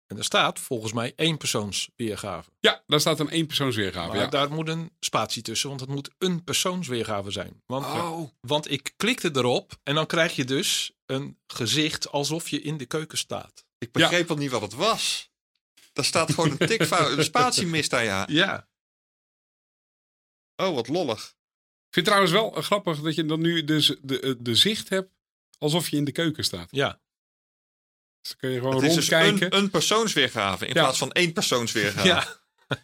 En 0.09 0.17
er 0.17 0.23
staat 0.23 0.59
volgens 0.59 0.93
mij 0.93 1.13
één 1.15 1.37
persoonsweergave. 1.37 2.49
Ja, 2.59 2.83
daar 2.87 2.99
staat 2.99 3.19
een 3.19 3.29
eenpersoonsweergave. 3.29 4.07
Maar 4.07 4.17
Ja. 4.17 4.27
daar 4.27 4.51
moet 4.51 4.67
een 4.67 4.91
spatie 4.99 5.41
tussen, 5.41 5.69
want 5.69 5.81
het 5.81 5.89
moet 5.89 6.09
een 6.17 6.43
persoonsweergave 6.43 7.31
zijn. 7.31 7.61
Want, 7.65 7.85
Oh, 7.85 8.29
want 8.39 8.71
ik 8.71 8.93
klikte 8.97 9.29
erop 9.33 9.77
en 9.83 9.95
dan 9.95 10.05
krijg 10.05 10.35
je 10.35 10.45
dus 10.45 10.91
een 11.05 11.37
gezicht 11.47 12.11
alsof 12.11 12.49
je 12.49 12.61
in 12.61 12.77
de 12.77 12.85
keuken 12.85 13.17
staat. 13.17 13.65
Ik 13.77 13.91
begreep 13.91 14.29
al 14.29 14.35
niet 14.35 14.51
wat 14.51 14.61
het 14.61 14.73
was. 14.73 15.29
Daar 15.93 16.05
staat 16.05 16.33
gewoon 16.33 16.51
een 16.59 16.67
tikfout, 16.67 17.17
een 17.17 17.23
spatie 17.33 17.67
mist 17.67 17.89
daar, 17.89 18.03
ja. 18.03 18.25
Ja, 18.29 18.67
Oh, 20.55 20.75
wat 20.75 20.87
lollig. 20.87 21.19
ik 21.23 21.93
vind 21.95 21.95
het 21.95 22.05
trouwens 22.05 22.31
wel 22.31 22.55
eh, 22.55 22.63
grappig 22.63 23.01
dat 23.01 23.15
je 23.15 23.25
dan 23.25 23.39
nu 23.41 23.63
dus 23.63 23.85
de, 23.87 23.97
de, 24.01 24.35
de 24.41 24.55
zicht 24.55 24.89
hebt 24.89 25.11
alsof 25.57 25.89
je 25.89 25.97
in 25.97 26.03
de 26.05 26.11
keuken 26.11 26.43
staat. 26.43 26.67
ja. 26.71 26.99
Dus 28.21 28.35
kun 28.35 28.49
je 28.49 28.57
gewoon 28.59 28.75
Het 28.75 28.83
is 28.83 28.95
dus 28.95 29.09
rondkijken. 29.09 29.53
een, 29.57 29.63
een 29.63 29.69
persoonsweergave 29.69 30.65
in 30.67 30.73
Ja. 30.73 30.81
plaats 30.81 30.97
van 30.97 31.11
één 31.11 31.33
persoonsweergave. 31.33 32.07
ja. 32.07 32.27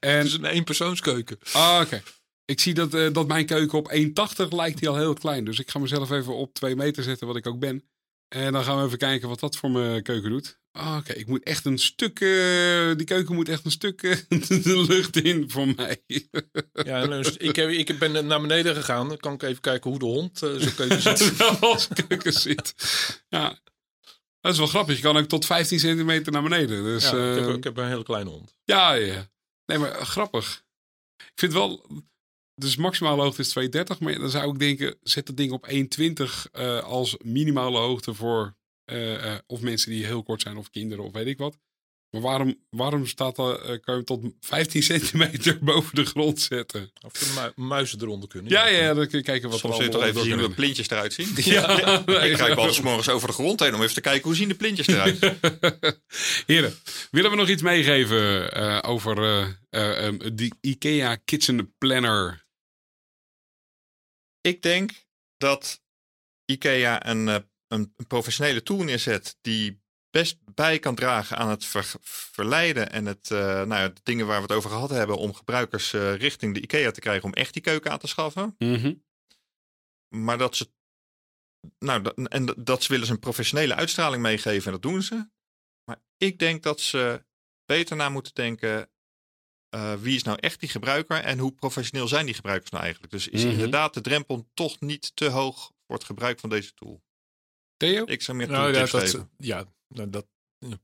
en, 0.00 0.16
Het 0.16 0.26
is 0.26 0.32
een 0.32 0.44
eenpersoonskeuken. 0.44 1.38
ah, 1.52 1.80
oké. 1.84 2.02
Ik 2.44 2.60
zie 2.60 2.74
dat, 2.74 2.94
eh, 2.94 3.12
dat 3.12 3.26
mijn 3.26 3.46
keuken 3.46 3.78
op 3.78 3.90
1,80 3.92 4.48
lijkt 4.52 4.78
die 4.78 4.88
al 4.88 4.96
heel 4.96 5.14
klein. 5.14 5.44
Dus 5.44 5.58
ik 5.58 5.70
ga 5.70 5.78
mezelf 5.78 6.10
even 6.10 6.36
op 6.36 6.54
2 6.54 6.76
meter 6.76 7.02
zetten, 7.02 7.26
wat 7.26 7.36
ik 7.36 7.46
ook 7.46 7.58
ben. 7.58 7.88
En 8.28 8.52
dan 8.52 8.64
gaan 8.64 8.78
we 8.78 8.84
even 8.86 8.98
kijken 8.98 9.28
wat 9.28 9.40
dat 9.40 9.56
voor 9.56 9.70
mijn 9.70 10.02
keuken 10.02 10.30
doet. 10.30 10.60
Ah, 10.72 10.96
Oké, 10.98 11.12
ik 11.12 11.26
moet 11.26 11.42
echt 11.42 11.64
een 11.64 11.78
stuk. 11.78 12.20
eh, 12.20 12.96
die 12.96 13.06
keuken 13.06 13.34
moet 13.34 13.48
echt 13.48 13.64
een 13.64 13.70
stuk 13.70 14.02
eh, 14.02 14.16
de 14.62 14.84
lucht 14.88 15.16
in 15.16 15.50
voor 15.50 15.68
mij. 15.76 16.02
Ja, 16.72 17.02
en 17.02 17.10
dus 17.10 17.36
ik, 17.36 17.56
heb, 17.56 17.68
ik 17.70 17.98
ben 17.98 18.26
naar 18.26 18.40
beneden 18.40 18.74
gegaan. 18.74 19.08
Dan 19.08 19.16
kan 19.16 19.32
ik 19.34 19.42
even 19.42 19.60
kijken 19.60 19.90
hoe 19.90 19.98
de 19.98 20.04
hond 20.04 20.42
uh, 20.42 20.54
zijn 20.56 20.74
keuken 20.74 21.02
zit. 21.02 21.40
als 21.60 21.88
keuken 22.08 22.32
zit. 22.32 22.74
Ja. 23.28 23.58
Dat 24.42 24.52
is 24.52 24.58
wel 24.58 24.66
grappig. 24.66 24.96
Je 24.96 25.02
kan 25.02 25.16
ook 25.16 25.26
tot 25.26 25.46
15 25.46 25.78
centimeter 25.80 26.32
naar 26.32 26.42
beneden. 26.42 26.82
Dus, 26.82 27.10
Ja, 27.10 27.30
ik, 27.30 27.38
heb, 27.38 27.48
eh, 27.48 27.54
ik 27.54 27.64
heb 27.64 27.76
een 27.76 27.88
hele 27.88 28.02
kleine 28.02 28.30
hond. 28.30 28.56
ja, 28.64 28.92
ja. 28.92 29.30
Nee, 29.66 29.78
maar 29.78 29.90
eh, 29.90 30.04
grappig. 30.04 30.64
Ik 31.16 31.32
vind 31.34 31.52
wel... 31.52 31.86
Dus 32.54 32.76
maximale 32.76 33.22
hoogte 33.22 33.40
is 33.40 33.58
2,30. 33.58 33.98
Maar 33.98 34.18
dan 34.18 34.30
zou 34.30 34.52
ik 34.52 34.58
denken, 34.58 34.96
zet 35.02 35.28
het 35.28 35.36
ding 35.36 35.52
op 35.52 35.70
1,20 35.70 36.50
eh, 36.52 36.82
als 36.82 37.16
minimale 37.24 37.78
hoogte 37.78 38.14
voor... 38.14 38.56
of 39.46 39.60
mensen 39.60 39.90
die 39.90 40.06
heel 40.06 40.22
kort 40.22 40.40
zijn 40.40 40.56
of 40.56 40.70
kinderen 40.70 41.04
of 41.04 41.12
weet 41.12 41.26
ik 41.26 41.38
wat. 41.38 41.58
Maar 42.12 42.20
waarom, 42.20 42.58
waarom 42.70 43.06
staat 43.06 43.38
er, 43.38 43.60
eh, 43.60 43.66
kan 43.66 43.80
je 43.84 43.92
hem 43.92 44.04
tot 44.04 44.24
15 44.40 44.82
centimeter 44.82 45.58
boven 45.64 45.94
de 45.94 46.04
grond 46.04 46.40
zetten? 46.40 46.92
Of 47.04 47.12
de 47.12 47.52
mu- 47.56 47.64
muizen 47.66 48.00
eronder 48.00 48.28
kunnen. 48.28 48.50
Ja, 48.52 48.66
ja, 48.66 48.94
dan 48.94 49.08
kun 49.08 49.18
je 49.18 49.24
kijken 49.24 49.50
wat 49.50 49.58
Soms 49.58 49.78
er 49.78 49.82
allemaal 49.82 50.02
even 50.08 50.22
zien 50.22 50.38
hoe 50.38 50.48
de 50.48 50.54
plintjes 50.54 50.90
eruit 50.90 51.12
zien. 51.12 51.28
Ja, 51.44 51.66
nee. 52.06 52.30
Ik 52.30 52.36
kruip 52.36 52.58
altijd 52.58 52.82
morgens 52.82 53.08
over 53.08 53.28
de 53.28 53.34
grond 53.34 53.60
heen 53.60 53.74
om 53.74 53.82
even 53.82 53.94
te 53.94 54.00
kijken 54.00 54.22
hoe 54.22 54.34
zien 54.34 54.48
de 54.48 54.54
plintjes 54.54 54.86
eruit. 54.86 55.18
Heren, 56.46 56.74
willen 57.10 57.30
we 57.30 57.36
nog 57.36 57.48
iets 57.48 57.62
meegeven 57.62 58.52
eh, 58.52 58.78
over 58.90 59.18
eh, 59.22 59.48
eh, 59.70 60.06
ehm, 60.06 60.34
die 60.34 60.54
IKEA 60.60 61.16
Kitchen 61.24 61.74
Planner? 61.78 62.46
Ik 64.40 64.62
denk 64.62 64.90
dat 65.36 65.82
IKEA 66.44 67.06
een, 67.06 67.26
een, 67.26 67.44
een 67.68 68.06
professionele 68.06 68.62
tool 68.62 68.82
neerzet 68.82 69.36
die 69.40 69.81
best 70.12 70.36
bij 70.54 70.78
kan 70.78 70.94
dragen 70.94 71.36
aan 71.36 71.48
het 71.48 71.66
verleiden 72.02 72.90
en 72.92 73.06
het, 73.06 73.30
uh, 73.30 73.38
nou 73.38 73.74
ja, 73.74 73.88
de 73.88 74.00
dingen 74.02 74.26
waar 74.26 74.36
we 74.36 74.42
het 74.42 74.52
over 74.52 74.70
gehad 74.70 74.90
hebben 74.90 75.16
om 75.16 75.34
gebruikers 75.34 75.92
uh, 75.92 76.14
richting 76.14 76.54
de 76.54 76.60
IKEA 76.60 76.90
te 76.90 77.00
krijgen 77.00 77.24
om 77.24 77.32
echt 77.32 77.52
die 77.52 77.62
keuken 77.62 77.90
aan 77.90 77.98
te 77.98 78.06
schaffen. 78.06 78.54
Mhm. 78.58 78.94
Maar 80.08 80.38
dat 80.38 80.56
ze, 80.56 80.70
nou, 81.78 82.02
dat, 82.02 82.28
en 82.28 82.54
dat 82.58 82.82
ze 82.82 82.92
willen 82.92 83.06
ze 83.06 83.12
een 83.12 83.18
professionele 83.18 83.74
uitstraling 83.74 84.22
meegeven 84.22 84.66
en 84.66 84.72
dat 84.72 84.82
doen 84.82 85.02
ze. 85.02 85.28
Maar 85.84 86.00
ik 86.16 86.38
denk 86.38 86.62
dat 86.62 86.80
ze 86.80 87.24
beter 87.64 87.96
na 87.96 88.08
moeten 88.08 88.34
denken. 88.34 88.90
Uh, 89.74 89.94
wie 89.94 90.14
is 90.14 90.22
nou 90.22 90.38
echt 90.40 90.60
die 90.60 90.68
gebruiker 90.68 91.16
en 91.20 91.38
hoe 91.38 91.52
professioneel 91.52 92.08
zijn 92.08 92.24
die 92.26 92.34
gebruikers 92.34 92.70
nou 92.70 92.82
eigenlijk? 92.82 93.12
Dus 93.12 93.28
is 93.28 93.42
Mhm. 93.42 93.52
inderdaad 93.52 93.94
de 93.94 94.00
drempel 94.00 94.48
toch 94.54 94.80
niet 94.80 95.16
te 95.16 95.28
hoog 95.28 95.72
voor 95.86 95.96
het 95.96 96.04
gebruik 96.04 96.40
van 96.40 96.50
deze 96.50 96.74
tool? 96.74 97.02
Theo? 97.76 98.04
Ik 98.04 98.22
zou 98.22 98.36
meer 98.36 98.48
Nou, 98.48 98.72
ja, 98.72 98.78
dat, 98.78 98.90
geven. 98.90 99.30
ja, 99.36 99.64
nou, 99.94 100.10
dat 100.10 100.26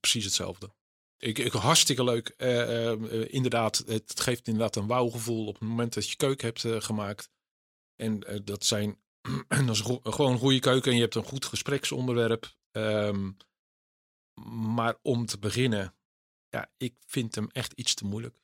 precies 0.00 0.24
hetzelfde. 0.24 0.72
Ik, 1.18 1.38
ik, 1.38 1.52
hartstikke 1.52 2.04
leuk. 2.04 2.28
Eh, 2.28 2.62
eh, 2.62 2.92
eh, 2.92 3.34
inderdaad, 3.34 3.78
het 3.86 4.20
geeft 4.20 4.46
inderdaad 4.46 4.76
een 4.76 4.86
wauwgevoel 4.86 5.46
op 5.46 5.58
het 5.58 5.68
moment 5.68 5.94
dat 5.94 6.10
je 6.10 6.16
keuken 6.16 6.46
hebt 6.46 6.84
gemaakt. 6.84 7.30
En 7.96 8.42
dat 8.44 8.64
zijn 8.64 9.00
dat 9.66 9.68
is 9.68 9.80
gewoon 9.80 10.32
een 10.32 10.38
goede 10.38 10.60
keuken 10.60 10.90
en 10.90 10.96
je 10.96 11.02
hebt 11.02 11.14
een 11.14 11.24
goed 11.24 11.44
gespreksonderwerp. 11.44 12.56
Ehm, 12.70 13.30
maar 14.74 14.98
om 15.02 15.26
te 15.26 15.38
beginnen, 15.38 15.94
ja, 16.48 16.70
ik 16.76 16.94
vind 17.06 17.34
hem 17.34 17.48
echt 17.50 17.72
iets 17.72 17.94
te 17.94 18.04
moeilijk. 18.04 18.40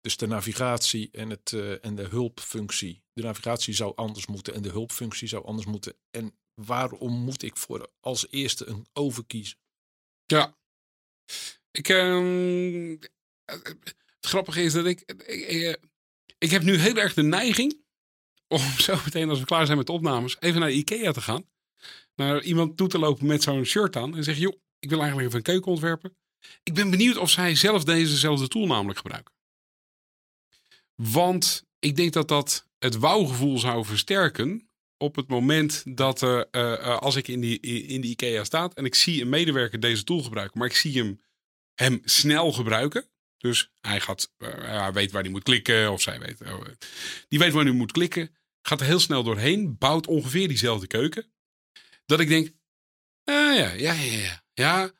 Dus 0.00 0.16
de 0.16 0.26
navigatie 0.26 1.10
en, 1.10 1.30
het, 1.30 1.52
en 1.80 1.94
de 1.94 2.08
hulpfunctie. 2.08 3.02
De 3.12 3.22
navigatie 3.22 3.74
zou 3.74 3.92
anders 3.96 4.26
moeten 4.26 4.54
en 4.54 4.62
de 4.62 4.70
hulpfunctie 4.70 5.28
zou 5.28 5.44
anders 5.44 5.66
moeten. 5.66 5.96
En 6.10 6.34
waarom 6.54 7.12
moet 7.12 7.42
ik 7.42 7.56
voor 7.56 7.90
als 8.00 8.26
eerste 8.30 8.66
een 8.66 8.86
over 8.92 9.24
kiezen? 9.26 9.58
Ja. 10.26 10.56
Ik, 11.70 11.88
ehm, 11.88 12.96
het 13.44 14.26
grappige 14.26 14.62
is 14.62 14.72
dat 14.72 14.86
ik, 14.86 15.00
ik, 15.00 15.22
ik, 15.26 15.80
ik 16.38 16.50
heb 16.50 16.62
nu 16.62 16.76
heel 16.76 16.96
erg 16.96 17.14
de 17.14 17.22
neiging 17.22 17.80
om 18.48 18.60
zo 18.86 19.00
meteen 19.04 19.28
als 19.28 19.38
we 19.38 19.44
klaar 19.44 19.66
zijn 19.66 19.78
met 19.78 19.86
de 19.86 19.92
opnames 19.92 20.36
even 20.40 20.60
naar 20.60 20.70
Ikea 20.70 21.12
te 21.12 21.20
gaan. 21.20 21.50
Naar 22.14 22.42
iemand 22.42 22.76
toe 22.76 22.88
te 22.88 22.98
lopen 22.98 23.26
met 23.26 23.42
zo'n 23.42 23.64
shirt 23.64 23.96
aan 23.96 24.16
en 24.16 24.24
zeggen, 24.24 24.42
joh, 24.42 24.56
ik 24.78 24.88
wil 24.88 24.98
eigenlijk 24.98 25.28
even 25.28 25.38
een 25.38 25.52
keuken 25.52 25.70
ontwerpen. 25.70 26.16
Ik 26.62 26.74
ben 26.74 26.90
benieuwd 26.90 27.16
of 27.16 27.30
zij 27.30 27.54
zelf 27.54 27.84
dezezelfde 27.84 28.48
tool 28.48 28.66
namelijk 28.66 28.98
gebruiken. 28.98 29.34
Want 30.94 31.64
ik 31.78 31.96
denk 31.96 32.12
dat 32.12 32.28
dat 32.28 32.68
het 32.78 32.98
wauwgevoel 32.98 33.58
zou 33.58 33.84
versterken 33.84 34.70
op 35.02 35.16
het 35.16 35.28
moment 35.28 35.82
dat 35.96 36.20
er, 36.20 36.48
eh, 36.50 36.72
eh, 36.72 36.98
als 36.98 37.16
ik 37.16 37.28
in 37.28 37.40
die, 37.40 37.60
in 37.60 38.00
die 38.00 38.10
IKEA 38.10 38.44
staat 38.44 38.74
en 38.74 38.84
ik 38.84 38.94
zie 38.94 39.22
een 39.22 39.28
medewerker 39.28 39.80
deze 39.80 40.04
tool 40.04 40.22
gebruiken, 40.22 40.58
maar 40.58 40.68
ik 40.68 40.76
zie 40.76 40.98
hem, 40.98 41.20
hem 41.74 42.00
snel 42.04 42.52
gebruiken. 42.52 43.10
Dus 43.38 43.70
hij, 43.80 44.00
gaat, 44.00 44.32
eh, 44.38 44.48
hij 44.54 44.92
weet 44.92 45.10
waar 45.12 45.22
hij 45.22 45.30
moet 45.30 45.42
klikken, 45.42 45.92
of 45.92 46.02
zij 46.02 46.18
weet, 46.18 46.40
eh, 46.40 46.58
die 47.28 47.38
weet 47.38 47.52
waar 47.52 47.64
hij 47.64 47.72
moet 47.72 47.92
klikken, 47.92 48.36
gaat 48.62 48.80
er 48.80 48.86
heel 48.86 49.00
snel 49.00 49.22
doorheen, 49.22 49.78
bouwt 49.78 50.06
ongeveer 50.06 50.48
diezelfde 50.48 50.86
keuken. 50.86 51.32
Dat 52.06 52.20
ik 52.20 52.28
denk, 52.28 52.46
ah, 53.24 53.56
ja, 53.56 53.70
ja, 53.72 53.92
ja, 53.92 53.92
ja, 53.92 54.42
ja, 54.52 54.90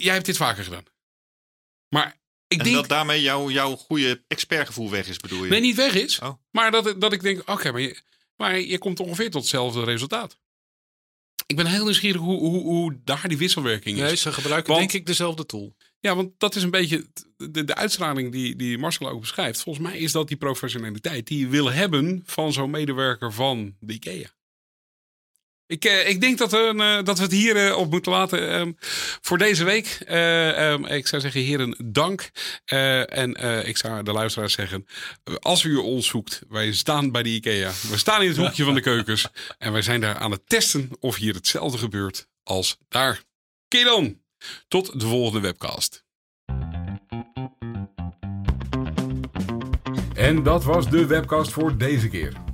jij 0.00 0.14
hebt 0.14 0.26
dit 0.26 0.36
vaker 0.36 0.64
gedaan. 0.64 0.84
Maar 1.88 2.20
ik 2.46 2.58
en 2.58 2.64
denk 2.64 2.76
dat 2.76 2.88
daarmee 2.88 3.22
jouw, 3.22 3.50
jouw 3.50 3.76
goede 3.76 4.24
expertgevoel 4.28 4.90
weg 4.90 5.08
is, 5.08 5.16
bedoel 5.16 5.44
je? 5.44 5.50
Nee, 5.50 5.60
niet 5.60 5.76
weg 5.76 5.94
is. 5.94 6.18
Oh. 6.18 6.32
Maar 6.50 6.70
dat, 6.70 7.00
dat 7.00 7.12
ik 7.12 7.22
denk, 7.22 7.48
oké, 7.50 7.72
maar, 7.72 7.80
je, 7.80 8.02
maar 8.36 8.60
je 8.60 8.78
komt 8.78 9.00
ongeveer 9.00 9.30
tot 9.30 9.40
hetzelfde 9.40 9.84
resultaat. 9.84 10.38
Ik 11.46 11.56
ben 11.56 11.66
heel 11.66 11.84
nieuwsgierig 11.84 12.20
hoe, 12.20 12.38
hoe, 12.38 12.62
hoe 12.62 13.00
daar 13.04 13.28
die 13.28 13.38
wisselwerking 13.38 13.96
is. 13.96 14.02
Nee, 14.02 14.16
ze 14.16 14.32
gebruiken 14.32 14.68
Want- 14.72 14.80
denk 14.80 15.00
ik 15.00 15.06
dezelfde 15.06 15.46
tool. 15.46 15.76
Ja, 16.00 16.16
want 16.16 16.32
dat 16.38 16.54
is 16.54 16.62
een 16.62 16.70
beetje 16.70 17.06
de, 17.36 17.64
de 17.64 17.74
uitstraling 17.74 18.32
die, 18.32 18.56
die 18.56 18.78
Marcel 18.78 19.08
ook 19.08 19.20
beschrijft. 19.20 19.62
Volgens 19.62 19.86
mij 19.86 19.98
is 19.98 20.12
dat 20.12 20.28
die 20.28 20.36
professionaliteit 20.36 21.26
die 21.26 21.38
je 21.38 21.48
wil 21.48 21.72
hebben 21.72 22.22
van 22.26 22.52
zo'n 22.52 22.70
medewerker 22.70 23.32
van 23.32 23.76
de 23.80 23.92
IKEA. 23.92 24.28
Ik, 25.74 25.84
eh, 25.84 26.08
ik 26.08 26.20
denk 26.20 26.38
dat, 26.38 26.50
we 26.50 26.74
eh, 26.76 27.04
dat 27.04 27.18
we 27.18 27.22
het 27.22 27.32
hier 27.32 27.56
eh, 27.66 27.76
op 27.76 27.90
moeten 27.90 28.12
laten 28.12 28.50
ehm, 28.50 28.72
voor 29.20 29.38
deze 29.38 29.64
week. 29.64 29.98
Eh, 30.06 30.72
ehm, 30.72 30.84
ik 30.84 31.06
zou 31.06 31.22
zeggen, 31.22 31.40
heren, 31.40 31.76
dank. 31.84 32.30
En 32.64 33.34
ik 33.66 33.76
zou 33.76 34.02
de 34.02 34.12
luisteraars 34.12 34.52
zeggen, 34.52 34.86
als 35.38 35.62
u 35.62 35.76
ons 35.76 36.06
zoekt, 36.06 36.42
wij 36.48 36.72
staan 36.72 37.10
bij 37.12 37.22
de 37.22 37.28
IKEA. 37.28 37.70
We 37.90 37.98
staan 37.98 38.22
in 38.22 38.28
het 38.28 38.36
hoekje 38.36 38.64
van 38.64 38.74
de 38.74 38.80
keukens. 38.80 39.26
En 39.58 39.72
wij 39.72 39.82
zijn 39.82 40.00
daar 40.00 40.16
aan 40.16 40.30
het 40.30 40.48
testen 40.48 40.90
of 41.00 41.16
hier 41.16 41.34
hetzelfde 41.34 41.78
gebeurt 41.78 42.26
als 42.42 42.78
daar. 42.88 43.20
Dan, 43.68 44.20
tot 44.68 45.00
de 45.00 45.06
volgende 45.06 45.40
webcast. 45.40 46.04
En 50.14 50.42
dat 50.42 50.64
was 50.64 50.90
de 50.90 51.06
webcast 51.06 51.52
voor 51.52 51.76
deze 51.76 52.08
keer. 52.08 52.53